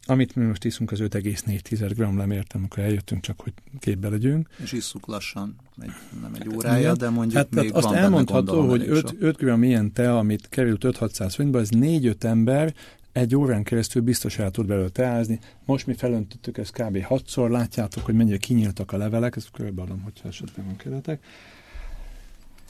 amit 0.05 0.35
mi 0.35 0.45
most 0.45 0.65
iszunk, 0.65 0.91
az 0.91 0.99
5,4 0.99 1.91
g 1.95 2.17
lemértem, 2.17 2.59
amikor 2.59 2.83
eljöttünk, 2.83 3.21
csak 3.21 3.41
hogy 3.41 3.53
képbe 3.79 4.09
legyünk. 4.09 4.49
És 4.63 4.71
isszuk 4.71 5.05
lassan, 5.05 5.55
egy, 5.81 5.91
nem 6.21 6.33
egy 6.39 6.55
órája, 6.55 6.95
de 6.95 7.09
mondjuk 7.09 7.37
hát, 7.37 7.55
még 7.55 7.73
azt 7.73 7.85
van 7.85 7.95
elmondható, 7.95 8.69
hogy 8.69 8.85
5, 8.87 9.15
5 9.19 9.37
g 9.37 9.63
ilyen 9.63 9.93
te, 9.93 10.17
amit 10.17 10.49
került 10.49 10.83
5-600 10.87 11.31
forintba, 11.35 11.59
ez 11.59 11.69
4-5 11.71 12.23
ember 12.23 12.73
egy 13.11 13.35
órán 13.35 13.63
keresztül 13.63 14.01
biztos 14.01 14.37
el 14.37 14.51
tud 14.51 14.67
belőle 14.67 14.89
teázni. 14.89 15.39
Most 15.65 15.87
mi 15.87 15.93
felöntöttük 15.93 16.57
ezt 16.57 16.81
kb. 16.81 17.03
hatszor, 17.03 17.49
látjátok, 17.49 18.05
hogy 18.05 18.15
mennyire 18.15 18.37
kinyíltak 18.37 18.91
a 18.91 18.97
levelek, 18.97 19.35
ezt 19.35 19.51
körbeadom, 19.51 20.01
hogyha 20.01 20.27
esetleg 20.27 20.65
van 20.65 20.75
keretek. 20.75 21.23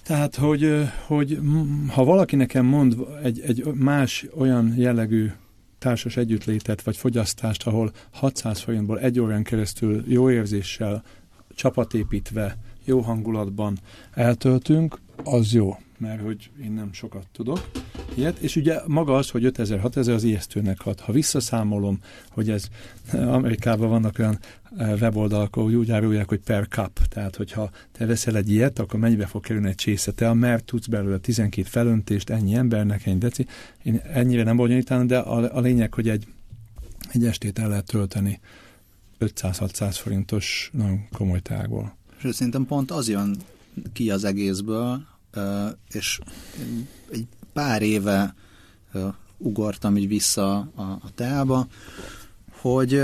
Tehát, 0.03 0.35
hogy, 0.35 0.89
hogy 1.05 1.39
ha 1.87 2.03
valaki 2.03 2.35
nekem 2.35 2.65
mond 2.65 2.95
egy, 3.23 3.39
egy 3.39 3.65
más 3.73 4.25
olyan 4.35 4.73
jellegű 4.77 5.31
társas 5.81 6.17
együttlétet 6.17 6.81
vagy 6.81 6.97
fogyasztást, 6.97 7.67
ahol 7.67 7.91
600 8.11 8.59
forintból 8.59 8.99
egy 8.99 9.19
órán 9.19 9.43
keresztül 9.43 10.03
jó 10.07 10.29
érzéssel, 10.29 11.03
csapatépítve, 11.55 12.57
jó 12.85 12.99
hangulatban 12.99 13.77
eltöltünk, 14.13 14.99
az 15.23 15.53
jó 15.53 15.77
mert 16.01 16.21
hogy 16.21 16.49
én 16.63 16.71
nem 16.71 16.93
sokat 16.93 17.27
tudok 17.31 17.69
ilyet, 18.15 18.37
és 18.37 18.55
ugye 18.55 18.79
maga 18.87 19.15
az, 19.15 19.29
hogy 19.29 19.43
5000-6000 19.45 20.13
az 20.13 20.23
ijesztőnek 20.23 20.81
hat. 20.81 20.99
Ha 20.99 21.11
visszaszámolom, 21.11 21.99
hogy 22.29 22.49
ez 22.49 22.67
Amerikában 23.13 23.89
vannak 23.89 24.19
olyan 24.19 24.39
weboldalak, 24.79 25.55
ahol 25.55 25.75
úgy 25.75 25.91
árulják, 25.91 26.29
hogy 26.29 26.39
per 26.39 26.67
cup, 26.67 26.99
tehát 27.07 27.35
hogyha 27.35 27.69
te 27.91 28.05
veszel 28.05 28.35
egy 28.35 28.51
ilyet, 28.51 28.79
akkor 28.79 28.99
mennyibe 28.99 29.25
fog 29.25 29.41
kerülni 29.41 29.67
egy 29.67 29.75
csésze 29.75 30.33
mert 30.33 30.63
tudsz 30.63 30.87
belőle 30.87 31.17
12 31.17 31.67
felöntést 31.67 32.29
ennyi 32.29 32.55
embernek, 32.55 33.05
ennyi 33.05 33.17
deci. 33.17 33.45
Én 33.83 33.95
ennyire 33.95 34.43
nem 34.43 34.55
bonyolítanám, 34.55 35.07
de 35.07 35.17
a, 35.17 35.57
a 35.57 35.59
lényeg, 35.59 35.93
hogy 35.93 36.09
egy, 36.09 36.27
egy 37.11 37.25
estét 37.25 37.59
el 37.59 37.67
lehet 37.69 37.85
tölteni 37.85 38.39
500-600 39.19 39.95
forintos 40.01 40.69
nagyon 40.73 41.07
komoly 41.11 41.39
tágból. 41.39 41.95
És 42.23 42.35
szerintem 42.35 42.65
pont 42.65 42.91
az 42.91 43.09
jön 43.09 43.35
ki 43.93 44.11
az 44.11 44.23
egészből, 44.23 45.01
és 45.91 46.19
egy 47.11 47.27
pár 47.53 47.81
éve 47.81 48.35
ugortam 49.37 49.97
így 49.97 50.07
vissza 50.07 50.57
a, 50.75 50.81
a 50.81 51.11
teába, 51.15 51.67
hogy 52.51 53.01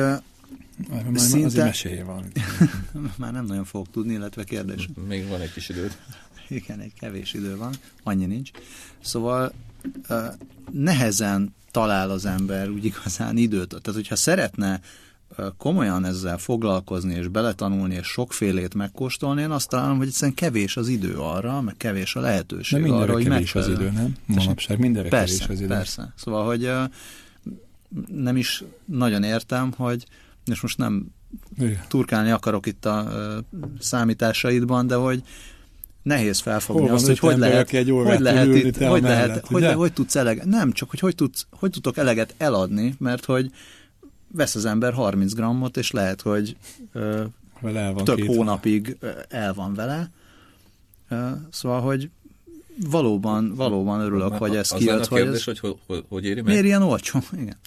már 0.89 1.19
szinte... 1.19 1.63
Azért 1.63 2.05
van. 2.05 2.23
már 3.17 3.33
nem 3.33 3.45
nagyon 3.45 3.65
fogok 3.65 3.91
tudni, 3.91 4.13
illetve 4.13 4.43
kérdés. 4.43 4.89
Még 5.07 5.27
van 5.27 5.41
egy 5.41 5.53
kis 5.53 5.69
időd. 5.69 5.97
Igen, 6.47 6.79
egy 6.79 6.93
kevés 6.99 7.33
idő 7.33 7.57
van, 7.57 7.73
annyi 8.03 8.25
nincs. 8.25 8.51
Szóval 8.99 9.53
nehezen 10.71 11.55
talál 11.71 12.09
az 12.09 12.25
ember 12.25 12.69
úgy 12.69 12.85
igazán 12.85 13.37
időt. 13.37 13.67
Tehát, 13.67 13.91
hogyha 13.93 14.15
szeretne 14.15 14.81
komolyan 15.57 16.05
ezzel 16.05 16.37
foglalkozni 16.37 17.15
és 17.15 17.27
beletanulni 17.27 17.95
és 17.95 18.07
sokfélét 18.07 18.73
megkóstolni, 18.73 19.41
én 19.41 19.49
azt 19.49 19.69
találom, 19.69 19.97
hogy 19.97 20.07
egyszerűen 20.07 20.35
kevés 20.35 20.77
az 20.77 20.87
idő 20.87 21.15
arra, 21.15 21.61
meg 21.61 21.77
kevés 21.77 22.15
a 22.15 22.19
lehetőség 22.19 22.83
De 22.83 22.93
arra, 22.93 23.13
hogy 23.13 23.23
kevés 23.23 23.55
az 23.55 23.67
idő, 23.67 23.89
nem? 23.89 24.15
Manapság 24.25 24.79
mindenre 24.79 25.09
persze, 25.09 25.39
kevés 25.39 25.55
az 25.55 25.59
idő. 25.59 25.73
Persze, 25.73 26.13
Szóval, 26.15 26.45
hogy 26.45 26.71
nem 28.07 28.37
is 28.37 28.63
nagyon 28.85 29.23
értem, 29.23 29.71
hogy 29.71 30.05
és 30.53 30.61
most 30.61 30.77
nem 30.77 31.05
Igen. 31.57 31.81
turkálni 31.87 32.29
akarok 32.29 32.65
itt 32.65 32.85
a 32.85 33.07
számításaidban, 33.79 34.87
de 34.87 34.95
hogy 34.95 35.23
nehéz 36.07 36.39
felfogni 36.39 36.87
Hol 36.87 36.95
azt, 36.95 37.05
hogy 37.05 37.19
hogy 37.19 37.37
lehet, 37.37 37.73
egy 37.73 37.89
hogy 37.89 38.19
lehet 38.19 38.55
itt, 38.55 38.77
hogy 38.77 39.01
lehet, 39.01 39.27
mellett, 39.27 39.47
hogy, 39.47 39.65
hogy 39.65 39.93
tudsz 39.93 40.15
eleget, 40.15 40.45
nem, 40.45 40.71
csak 40.71 40.89
hogy 40.89 40.99
hogy, 40.99 41.15
tudsz, 41.15 41.47
hogy 41.51 41.71
tudok 41.71 41.97
eleget 41.97 42.33
eladni, 42.37 42.95
mert 42.99 43.25
hogy 43.25 43.51
vesz 44.31 44.55
az 44.55 44.65
ember 44.65 44.93
30 44.93 45.33
grammot, 45.33 45.77
és 45.77 45.91
lehet, 45.91 46.21
hogy 46.21 46.57
ö, 46.93 47.23
el 47.63 47.93
van 47.93 48.03
több 48.03 48.25
hónapig 48.25 48.97
el 49.29 49.53
van 49.53 49.73
vele. 49.73 50.11
Ö, 51.09 51.29
szóval, 51.51 51.81
hogy 51.81 52.09
valóban, 52.89 53.55
valóban 53.55 53.99
örülök, 53.99 54.33
hogy 54.33 54.55
ez 54.55 54.69
kijött. 54.69 54.99
Az 54.99 55.07
a 55.11 55.15
kérdés, 55.15 55.43
hogy, 55.43 55.59
hogy, 55.59 55.75
hogy, 55.87 56.03
hogy 56.09 56.25
éri 56.25 56.41
meg? 56.41 56.51
Miért 56.51 56.65
ilyen 56.65 56.81
olcsó? 56.81 57.19
Igen. 57.41 57.57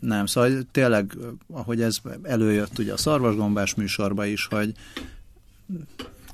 Nem, 0.00 0.26
szóval 0.26 0.62
tényleg, 0.70 1.16
ahogy 1.52 1.82
ez 1.82 1.98
előjött 2.22 2.78
ugye 2.78 2.92
a 2.92 2.96
szarvasgombás 2.96 3.74
műsorba 3.74 4.24
is, 4.24 4.46
hogy 4.46 4.74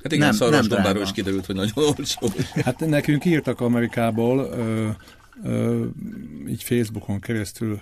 Hát 0.03 0.11
igen, 0.11 0.33
szarvasgombáról 0.33 1.03
is 1.03 1.11
kiderült, 1.11 1.45
hogy 1.45 1.55
nagyon 1.55 1.73
olcsó. 1.75 2.27
Hát 2.63 2.79
nekünk 2.79 3.25
írtak 3.25 3.59
Amerikából, 3.61 4.39
ö, 4.39 4.89
ö, 5.43 5.85
így 6.47 6.63
Facebookon 6.63 7.19
keresztül 7.19 7.81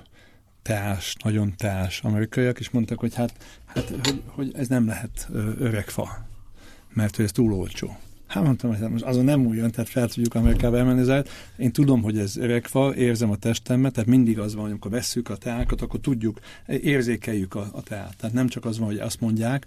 teás, 0.61 1.15
nagyon 1.23 1.53
teás 1.57 2.01
amerikaiak, 2.03 2.59
és 2.59 2.69
mondtak, 2.69 2.99
hogy 2.99 3.15
hát, 3.15 3.33
hát 3.65 3.89
hogy, 3.89 4.21
hogy 4.25 4.51
ez 4.55 4.67
nem 4.67 4.87
lehet 4.87 5.29
öreg 5.59 5.89
fa, 5.89 6.27
mert 6.93 7.15
hogy 7.15 7.25
ez 7.25 7.31
túl 7.31 7.53
olcsó. 7.53 7.97
Hát 8.27 8.43
mondtam, 8.43 8.75
hogy 8.75 8.89
most 8.89 9.03
azon 9.03 9.25
nem 9.25 9.45
úgy 9.45 9.55
jön, 9.55 9.71
tehát 9.71 9.89
fel 9.89 10.07
tudjuk 10.07 10.35
Amerikába 10.35 10.77
elmenni 10.77 10.99
ezzel. 10.99 11.25
Én 11.57 11.71
tudom, 11.71 12.01
hogy 12.01 12.17
ez 12.17 12.37
öregfa, 12.37 12.95
érzem 12.95 13.29
a 13.29 13.35
testemmet, 13.35 13.93
tehát 13.93 14.09
mindig 14.09 14.39
az 14.39 14.53
van, 14.53 14.61
hogy 14.61 14.71
amikor 14.71 14.91
vesszük 14.91 15.29
a 15.29 15.35
teákat, 15.35 15.81
akkor 15.81 15.99
tudjuk, 15.99 16.39
érzékeljük 16.67 17.55
a, 17.55 17.69
a 17.71 17.81
teát. 17.81 18.15
Tehát 18.17 18.35
nem 18.35 18.47
csak 18.47 18.65
az 18.65 18.77
van, 18.77 18.87
hogy 18.87 18.97
azt 18.97 19.21
mondják, 19.21 19.65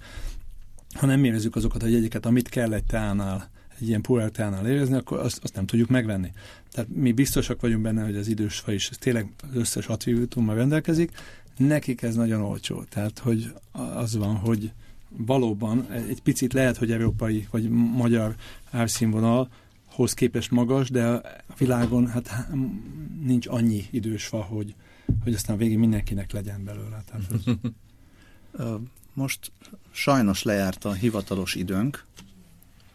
hanem 0.94 1.24
érezzük 1.24 1.56
azokat 1.56 1.82
a 1.82 1.86
jegyeket, 1.86 2.26
amit 2.26 2.48
kell 2.48 2.72
egy 2.72 2.84
teánál 2.84 3.50
egy 3.80 3.88
ilyen 3.88 4.00
puertánál 4.00 4.66
érezni, 4.66 4.96
akkor 4.96 5.18
azt, 5.18 5.38
azt 5.42 5.54
nem 5.54 5.66
tudjuk 5.66 5.88
megvenni. 5.88 6.32
Tehát 6.72 6.90
mi 6.94 7.12
biztosak 7.12 7.60
vagyunk 7.60 7.82
benne, 7.82 8.04
hogy 8.04 8.16
az 8.16 8.28
idős 8.28 8.58
fa 8.58 8.72
is 8.72 8.90
tényleg 8.98 9.32
az 9.42 9.56
összes 9.56 9.86
attribútummal 9.86 10.54
rendelkezik, 10.54 11.10
nekik 11.56 12.02
ez 12.02 12.14
nagyon 12.14 12.40
olcsó. 12.40 12.84
Tehát, 12.88 13.18
hogy 13.18 13.52
az 13.94 14.16
van, 14.16 14.34
hogy 14.34 14.72
valóban 15.16 15.90
egy 15.90 16.22
picit 16.22 16.52
lehet, 16.52 16.76
hogy 16.76 16.92
európai 16.92 17.46
vagy 17.50 17.68
magyar 17.70 18.34
árszínvonalhoz 18.70 20.14
képest 20.14 20.50
magas, 20.50 20.90
de 20.90 21.06
a 21.06 21.22
világon 21.58 22.06
hát 22.08 22.48
nincs 23.22 23.46
annyi 23.46 23.86
idős 23.90 24.26
fa, 24.26 24.42
hogy, 24.42 24.74
hogy 25.24 25.34
aztán 25.34 25.56
végig 25.56 25.78
mindenkinek 25.78 26.32
legyen 26.32 26.64
belőle. 26.64 27.02
Tehát 27.10 27.30
az... 27.32 27.54
Most 29.12 29.52
sajnos 29.90 30.42
lejárt 30.42 30.84
a 30.84 30.92
hivatalos 30.92 31.54
időnk, 31.54 32.04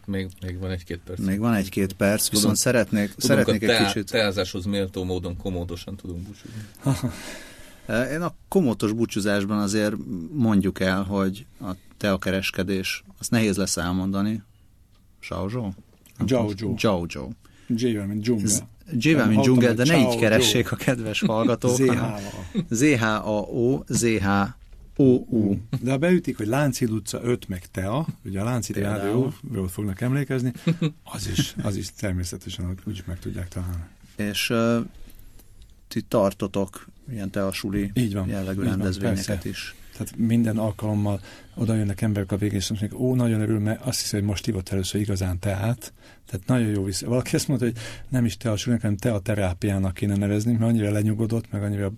még, 0.06 0.28
még 0.40 0.58
van 0.58 0.70
egy-két 0.70 1.00
perc. 1.04 1.20
Még 1.20 1.38
van 1.38 1.54
egy-két 1.54 1.92
perc, 1.92 2.20
viszont 2.22 2.40
tudunk, 2.40 2.56
szeretnék, 2.56 3.14
szeretnék 3.16 3.62
a 3.62 3.66
te, 3.66 3.78
egy 3.78 3.86
kicsit... 3.86 4.10
teázáshoz 4.10 4.64
méltó 4.64 5.04
módon 5.04 5.36
komódosan 5.36 5.96
tudunk 5.96 6.20
búcsúzni. 6.20 6.64
Én 7.88 8.22
a 8.22 8.34
komótos 8.48 8.92
búcsúzásban 8.92 9.58
azért 9.58 9.94
mondjuk 10.32 10.80
el, 10.80 11.02
hogy 11.02 11.46
a 11.60 11.70
teakereskedés, 11.96 13.04
azt 13.18 13.30
nehéz 13.30 13.56
lesz 13.56 13.76
elmondani. 13.76 14.42
Zsauzsó? 15.22 15.74
Zsauzsó. 16.26 16.74
Zsauzsó. 16.76 17.32
J-vel, 17.68 18.06
mint 18.06 18.20
dzsungel. 18.20 18.68
J-vel, 18.92 19.26
mint 19.26 19.40
dzsungel, 19.40 19.74
de 19.74 19.84
ne 19.84 19.98
így 19.98 20.16
keressék 20.16 20.72
a 20.72 20.76
kedves 20.76 21.20
hallgatók. 21.26 21.76
Z-H-A-O, 22.68 23.82
Z-H 23.88 24.26
OU. 24.96 25.56
De 25.80 25.90
ha 25.90 25.96
beütik, 25.96 26.36
hogy 26.36 26.46
Láncid 26.46 26.90
utca 26.90 27.20
5 27.22 27.48
meg 27.48 27.66
TEA, 27.70 28.06
ugye 28.24 28.40
a 28.40 28.44
Láncid 28.44 28.76
Rádióról 28.76 29.68
fognak 29.68 30.00
emlékezni, 30.00 30.52
az 31.02 31.28
is, 31.28 31.54
az 31.62 31.76
is 31.76 31.92
természetesen 31.92 32.74
úgy 32.84 33.02
meg 33.06 33.18
tudják 33.18 33.48
találni. 33.48 33.84
És 34.16 34.50
uh, 34.50 34.84
ti 35.88 36.00
tartotok 36.02 36.86
ilyen 37.10 37.30
teasuli 37.30 37.90
így 37.94 38.14
van, 38.14 38.28
jellegű 38.28 38.62
így 38.62 38.68
rendezvényeket 38.68 39.42
van, 39.42 39.52
is. 39.52 39.74
Tehát 39.96 40.16
minden 40.16 40.58
alkalommal 40.58 41.20
oda 41.54 41.74
jönnek 41.74 42.00
emberek 42.00 42.32
a 42.32 42.36
végén, 42.36 42.56
és 42.56 42.68
mondják, 42.68 42.94
ó, 42.94 43.14
nagyon 43.14 43.40
örül, 43.40 43.58
mert 43.58 43.86
azt 43.86 44.00
hiszem, 44.00 44.18
hogy 44.18 44.28
most 44.28 44.46
ivott 44.46 44.68
először 44.68 45.00
igazán 45.00 45.38
teát. 45.38 45.92
Tehát 46.26 46.46
nagyon 46.46 46.68
jó 46.68 46.84
vissza. 46.84 47.08
Valaki 47.08 47.34
azt 47.34 47.48
mondta, 47.48 47.66
hogy 47.66 47.76
nem 48.08 48.24
is 48.24 48.36
te 48.36 48.50
a 48.50 48.56
súlynak, 48.56 48.82
hanem 48.82 48.96
te 48.96 49.12
a 49.12 49.20
terápiának 49.20 49.94
kéne 49.94 50.16
nevezni, 50.16 50.52
mert 50.52 50.64
annyira 50.64 50.90
lenyugodott, 50.90 51.50
meg 51.50 51.62
annyira 51.62 51.92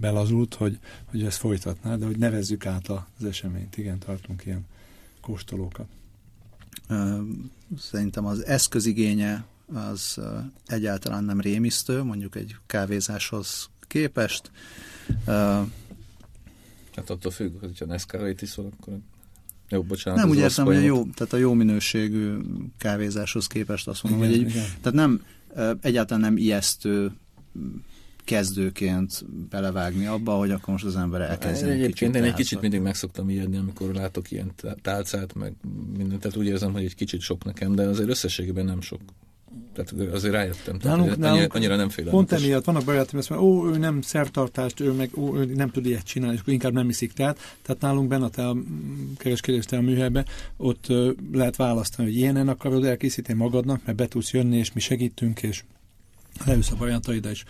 belazult, 0.00 0.54
hogy, 0.54 0.78
hogy 1.04 1.22
ezt 1.22 1.38
folytatná, 1.38 1.96
de 1.96 2.06
hogy 2.06 2.18
nevezzük 2.18 2.66
át 2.66 2.88
az 2.88 3.24
eseményt. 3.24 3.76
Igen, 3.76 3.98
tartunk 3.98 4.46
ilyen 4.46 4.66
kóstolókat. 5.20 5.86
Szerintem 7.78 8.26
az 8.26 8.44
eszközigénye 8.44 9.44
az 9.72 10.20
egyáltalán 10.66 11.24
nem 11.24 11.40
rémisztő, 11.40 12.02
mondjuk 12.02 12.36
egy 12.36 12.56
kávézáshoz 12.66 13.68
képest. 13.94 14.50
Hát 16.96 17.10
attól 17.10 17.30
függ, 17.30 17.60
hogyha 17.60 17.84
Nescafé 17.84 18.34
iszol, 18.40 18.72
akkor 18.72 18.98
jó, 19.68 19.82
bocsánat. 19.82 20.20
Nem 20.20 20.28
úgy 20.28 20.38
értem, 20.38 20.64
hogy 20.64 20.76
a 20.76 20.80
jó, 20.80 21.04
tehát 21.04 21.32
a 21.32 21.36
jó 21.36 21.52
minőségű 21.52 22.36
kávézáshoz 22.78 23.46
képest 23.46 23.88
azt 23.88 24.02
mondom, 24.02 24.22
igen, 24.22 24.34
hogy 24.34 24.44
egy, 24.44 24.50
igen. 24.50 24.64
tehát 24.80 24.92
nem, 24.92 25.24
egyáltalán 25.80 26.22
nem 26.22 26.36
ijesztő 26.36 27.12
kezdőként 28.24 29.24
belevágni 29.50 30.06
abba, 30.06 30.32
hogy 30.32 30.50
akkor 30.50 30.68
most 30.68 30.84
az 30.84 30.96
ember 30.96 31.20
elkezdjen 31.20 31.70
egy 31.70 31.82
Egyébként 31.82 32.14
én 32.14 32.22
egy 32.22 32.34
kicsit 32.34 32.60
mindig 32.60 32.80
megszoktam 32.80 33.30
ijedni, 33.30 33.56
amikor 33.56 33.94
látok 33.94 34.30
ilyen 34.30 34.52
tálcát, 34.82 35.34
meg 35.34 35.52
mindent, 35.96 36.20
tehát 36.20 36.36
úgy 36.36 36.46
érzem, 36.46 36.72
hogy 36.72 36.84
egy 36.84 36.94
kicsit 36.94 37.20
sok 37.20 37.44
nekem, 37.44 37.74
de 37.74 37.82
azért 37.86 38.08
összességében 38.08 38.64
nem 38.64 38.80
sok. 38.80 39.00
Tehát 39.74 40.12
azért 40.12 40.34
rájöttem, 40.34 40.78
tehát 40.78 40.96
nálunk, 40.96 41.12
annyira, 41.12 41.28
nálunk 41.28 41.54
annyira 41.54 41.76
nem 41.76 41.88
félelmetes. 41.88 42.28
Pont 42.28 42.42
emiatt 42.42 42.64
vannak 42.64 42.84
barátom, 42.84 43.18
azt 43.18 43.30
mondja, 43.30 43.48
ó, 43.48 43.66
ő 43.66 43.76
nem 43.78 44.00
szertartást, 44.00 44.80
ő 44.80 44.92
meg 44.92 45.10
ó, 45.16 45.36
ő 45.36 45.44
nem 45.44 45.70
tud 45.70 45.86
ilyet 45.86 46.04
csinálni, 46.04 46.34
és 46.34 46.40
akkor 46.40 46.52
inkább 46.52 46.72
nem 46.72 46.88
iszik 46.88 47.12
tehát. 47.12 47.38
Tehát 47.62 47.82
nálunk 47.82 48.08
benne 48.08 48.24
a 48.24 48.56
kereskedés 49.16 49.64
a 49.70 49.80
műhelybe, 49.80 50.24
ott 50.56 50.84
ö, 50.88 51.10
lehet 51.32 51.56
választani, 51.56 52.08
hogy 52.08 52.18
ilyenen 52.18 52.48
akarod 52.48 52.84
elkészíteni 52.84 53.38
magadnak, 53.38 53.80
mert 53.84 53.98
be 53.98 54.08
tudsz 54.08 54.32
jönni, 54.32 54.56
és 54.56 54.72
mi 54.72 54.80
segítünk, 54.80 55.42
és 55.42 55.64
leülsz 56.44 56.70
a 56.70 56.76
barátaid, 56.76 57.24
és 57.24 57.44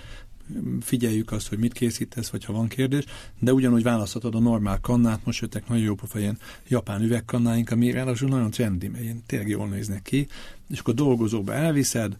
figyeljük 0.80 1.32
azt, 1.32 1.48
hogy 1.48 1.58
mit 1.58 1.72
készítesz, 1.72 2.28
vagy 2.28 2.44
ha 2.44 2.52
van 2.52 2.68
kérdés, 2.68 3.04
de 3.38 3.52
ugyanúgy 3.52 3.82
választhatod 3.82 4.34
a 4.34 4.38
normál 4.38 4.80
kannát, 4.80 5.24
most 5.24 5.40
jöttek 5.40 5.68
nagyon 5.68 5.84
jó 5.84 5.94
ilyen 6.14 6.38
japán 6.68 7.02
üvegkannáink, 7.02 7.70
ami 7.70 7.90
ráadásul 7.90 8.28
nagyon 8.28 8.50
trendi, 8.50 8.88
mert 8.88 9.02
ilyen 9.02 9.22
tényleg 9.26 9.48
jól 9.48 9.68
néznek 9.68 10.02
ki, 10.02 10.26
és 10.70 10.78
akkor 10.78 10.94
dolgozóba 10.94 11.54
elviszed, 11.54 12.16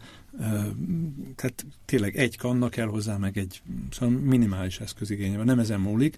tehát 1.36 1.64
tényleg 1.84 2.16
egy 2.16 2.36
kanna 2.36 2.68
kell 2.68 2.86
hozzá, 2.86 3.16
meg 3.16 3.38
egy 3.38 3.62
szóval 3.90 4.18
minimális 4.18 4.80
eszközigénye 4.80 5.44
nem 5.44 5.58
ezen 5.58 5.80
múlik, 5.80 6.16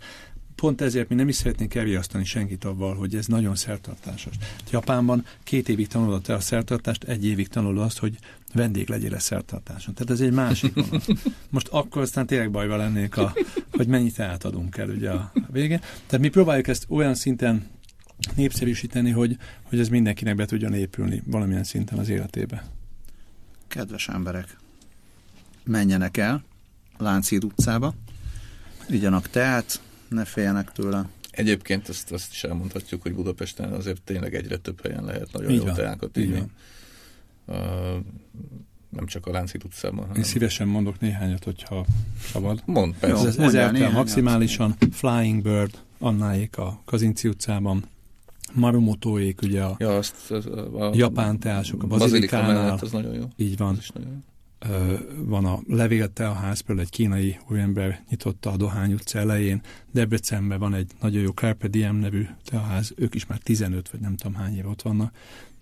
pont 0.56 0.80
ezért 0.80 1.08
mi 1.08 1.14
nem 1.14 1.28
is 1.28 1.34
szeretnénk 1.34 1.74
elriasztani 1.74 2.24
senkit 2.24 2.64
avval, 2.64 2.94
hogy 2.94 3.14
ez 3.14 3.26
nagyon 3.26 3.54
szertartásos. 3.54 4.34
Japánban 4.70 5.24
két 5.42 5.68
évig 5.68 5.88
tanulod 5.88 6.22
te 6.22 6.34
a 6.34 6.40
szertartást, 6.40 7.04
egy 7.04 7.26
évig 7.26 7.48
tanulod 7.48 7.84
azt, 7.84 7.98
hogy 7.98 8.18
vendég 8.54 8.88
legyél 8.88 9.14
a 9.14 9.18
szertartáson. 9.18 9.94
Tehát 9.94 10.12
ez 10.12 10.20
egy 10.20 10.32
másik 10.32 10.74
vonat. 10.74 11.06
Most 11.50 11.68
akkor 11.68 12.02
aztán 12.02 12.26
tényleg 12.26 12.50
bajba 12.50 12.76
lennék, 12.76 13.16
a, 13.16 13.34
hogy 13.70 13.86
mennyit 13.86 14.20
átadunk 14.20 14.76
el 14.76 14.88
ugye 14.88 15.10
a 15.10 15.32
vége. 15.50 15.78
Tehát 15.78 16.18
mi 16.24 16.28
próbáljuk 16.28 16.68
ezt 16.68 16.86
olyan 16.88 17.14
szinten 17.14 17.66
népszerűsíteni, 18.34 19.10
hogy, 19.10 19.36
hogy 19.62 19.78
ez 19.78 19.88
mindenkinek 19.88 20.36
be 20.36 20.44
tudjon 20.44 20.74
épülni 20.74 21.22
valamilyen 21.26 21.64
szinten 21.64 21.98
az 21.98 22.08
életébe. 22.08 22.64
Kedves 23.68 24.08
emberek, 24.08 24.56
menjenek 25.64 26.16
el 26.16 26.44
Lánchíd 26.98 27.44
utcába, 27.44 27.94
vigyanak 28.88 29.28
teát, 29.28 29.80
ne 30.08 30.24
féljenek 30.24 30.72
tőle. 30.72 31.08
Egyébként 31.30 31.88
azt, 31.88 32.12
azt 32.12 32.32
is 32.32 32.44
elmondhatjuk, 32.44 33.02
hogy 33.02 33.14
Budapesten 33.14 33.72
azért 33.72 34.02
tényleg 34.02 34.34
egyre 34.34 34.56
több 34.56 34.82
helyen 34.82 35.04
lehet 35.04 35.32
nagyon 35.32 35.50
Így 35.50 35.56
jó 35.56 35.64
van. 35.64 35.74
teákat 35.74 36.16
inni. 36.16 36.42
Uh, 37.46 37.56
nem 38.90 39.06
csak 39.06 39.26
a 39.26 39.30
Lánchíd 39.30 39.64
utcában. 39.64 40.00
Hanem... 40.00 40.16
Én 40.16 40.22
szívesen 40.22 40.68
mondok 40.68 41.00
néhányat, 41.00 41.44
hogyha 41.44 41.86
szabad. 42.32 42.62
Mond, 42.64 42.94
persze. 42.94 43.26
Ez, 43.26 43.54
ez 43.54 43.92
maximálisan. 43.92 44.76
Flying 44.92 45.42
Bird, 45.42 45.78
Annáék 45.98 46.58
a 46.58 46.80
Kazinci 46.84 47.28
utcában, 47.28 47.84
Marumotóék, 48.52 49.42
ugye 49.42 49.62
a, 49.62 49.76
ja, 49.78 49.96
azt, 49.96 50.30
az, 50.30 50.46
a, 50.46 50.90
japán 50.94 51.38
teások, 51.38 51.82
a 51.82 51.86
bazilikánál. 51.86 52.78
az 52.80 52.90
nagyon 52.90 53.14
jó. 53.14 53.24
Így 53.36 53.56
van. 53.56 53.76
Az 53.78 53.90
nagyon 53.94 54.10
jó 54.10 54.18
van 55.16 55.44
a 55.44 55.60
levélte 55.68 56.28
a 56.28 56.32
házból, 56.32 56.80
egy 56.80 56.90
kínai 56.90 57.38
újember 57.48 58.04
nyitotta 58.08 58.50
a 58.50 58.56
Dohány 58.56 58.92
utca 58.92 59.18
elején, 59.18 59.62
Debrecenben 59.90 60.58
van 60.58 60.74
egy 60.74 60.90
nagyon 61.00 61.22
jó 61.22 61.30
Carpe 61.30 61.68
Diem 61.68 61.96
nevű 61.96 62.26
teaház, 62.44 62.92
ők 62.96 63.14
is 63.14 63.26
már 63.26 63.38
15 63.38 63.90
vagy 63.90 64.00
nem 64.00 64.16
tudom 64.16 64.34
hány 64.34 64.56
év 64.56 64.68
ott 64.68 64.82
vannak, 64.82 65.14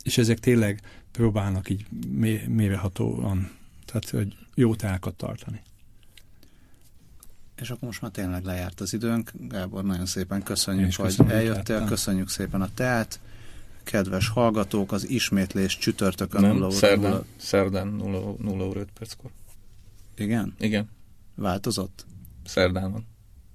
és 0.03 0.19
ezek 0.19 0.39
tényleg 0.39 0.81
próbálnak 1.13 1.71
így 1.71 1.87
mé- 2.09 2.47
mérehatóan, 2.47 3.51
tehát 3.85 4.11
hogy 4.11 4.37
jó 4.55 4.75
teákat 4.75 5.15
tartani. 5.15 5.61
És 7.57 7.71
akkor 7.71 7.89
most 7.89 8.01
már 8.01 8.11
tényleg 8.11 8.45
lejárt 8.45 8.81
az 8.81 8.93
időnk. 8.93 9.33
Gábor, 9.49 9.85
nagyon 9.85 10.07
szépen 10.07 10.43
köszönjük, 10.43 10.95
hogy 10.95 11.17
eljöttél, 11.29 11.85
köszönjük 11.85 12.29
szépen 12.29 12.63
a 12.63 12.69
teát 12.75 13.21
kedves 13.85 14.29
hallgatók, 14.29 14.93
az 14.93 15.09
ismétlés 15.09 15.79
csütörtökön 15.79 16.41
Nem, 16.41 16.53
0 16.53 16.67
óra. 16.67 16.75
Szerdán, 16.75 17.11
0... 17.11 17.25
szerdán 17.37 17.89
0, 17.89 18.37
0 18.39 18.65
óra 18.65 18.81
5 18.81 18.89
perckor. 18.99 19.31
Igen? 20.17 20.55
Igen. 20.59 20.91
Változott? 21.35 22.07
Szerdán 22.45 22.93
van. 22.93 23.07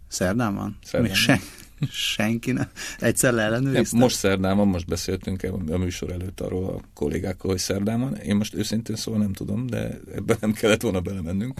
Szerdán 0.08 0.56
van? 0.56 0.78
Szerdán 0.84 1.10
Még 1.10 1.18
sen, 1.18 1.40
senki 1.92 2.52
nem. 2.52 2.70
Egyszer 3.00 3.34
leellenőrizte? 3.34 3.98
Most 3.98 4.16
szerdán 4.16 4.58
van, 4.58 4.68
most 4.68 4.88
beszéltünk 4.88 5.44
a 5.70 5.78
műsor 5.78 6.12
előtt 6.12 6.40
arról 6.42 6.66
a 6.66 6.82
kollégákkal, 6.94 7.52
hogy 7.52 7.60
szerdán 7.60 8.00
van. 8.00 8.16
Én 8.16 8.36
most 8.36 8.54
őszintén 8.54 8.96
szóval 8.96 9.20
nem 9.20 9.34
tudom, 9.34 9.68
de 9.68 10.00
ebben 10.16 10.38
nem 10.40 10.54
kellett 10.54 10.82
volna 10.82 11.00
belemennünk. 11.00 11.54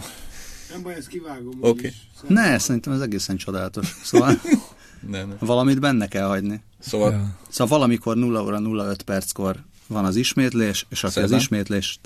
Nem 0.70 0.82
baj, 0.82 0.94
ezt 0.94 1.08
kivágom. 1.08 1.58
Oké. 1.60 1.92
Okay. 2.18 2.34
Ne, 2.34 2.58
szerintem 2.58 2.92
ez 2.92 3.00
egészen 3.00 3.36
csodálatos. 3.36 4.00
Szóval 4.02 4.34
ne, 5.08 5.24
ne. 5.24 5.34
valamit 5.38 5.80
benne 5.80 6.06
kell 6.06 6.26
hagyni. 6.26 6.62
Szóval, 6.78 7.12
ja. 7.12 7.36
szóval 7.48 7.78
valamikor 7.78 8.16
0 8.16 8.42
óra 8.42 8.60
05 8.60 9.02
perckor 9.02 9.56
van 9.86 10.04
az 10.04 10.16
ismétlés, 10.16 10.86
és 10.88 11.04
aki 11.04 11.12
Szerintem? 11.12 11.38
az 11.38 11.42
ismétlést 11.42 12.00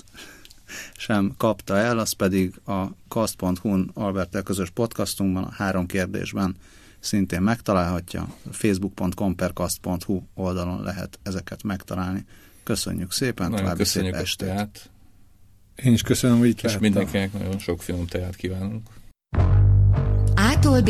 sem 0.97 1.33
kapta 1.37 1.77
el, 1.77 1.99
az 1.99 2.11
pedig 2.11 2.53
a 2.65 2.85
cast.hu-n 3.07 3.91
Albertel 3.93 4.41
közös 4.41 4.69
podcastunkban, 4.69 5.43
a 5.43 5.51
három 5.51 5.85
kérdésben 5.85 6.55
szintén 6.99 7.41
megtalálhatja. 7.41 8.27
facebook.com 8.51 9.35
per 9.35 9.51
cast.hu 9.53 10.21
oldalon 10.33 10.83
lehet 10.83 11.19
ezeket 11.23 11.63
megtalálni. 11.63 12.25
Köszönjük 12.63 13.11
szépen, 13.11 13.45
nagyon 13.45 13.57
további 13.57 13.77
köszönjük 13.83 14.13
szép 14.13 14.23
estét. 14.23 14.47
Teát. 14.47 14.89
Én 15.75 15.93
is 15.93 16.01
köszönöm, 16.01 16.37
hogy 16.37 16.47
itt 16.47 16.61
És 16.61 16.77
mindenkinek 16.77 17.33
nagyon 17.33 17.59
sok 17.59 17.81
finom 17.81 18.07
teát 18.07 18.35
kívánunk. 18.35 18.89
Ától 20.35 20.81
b 20.81 20.89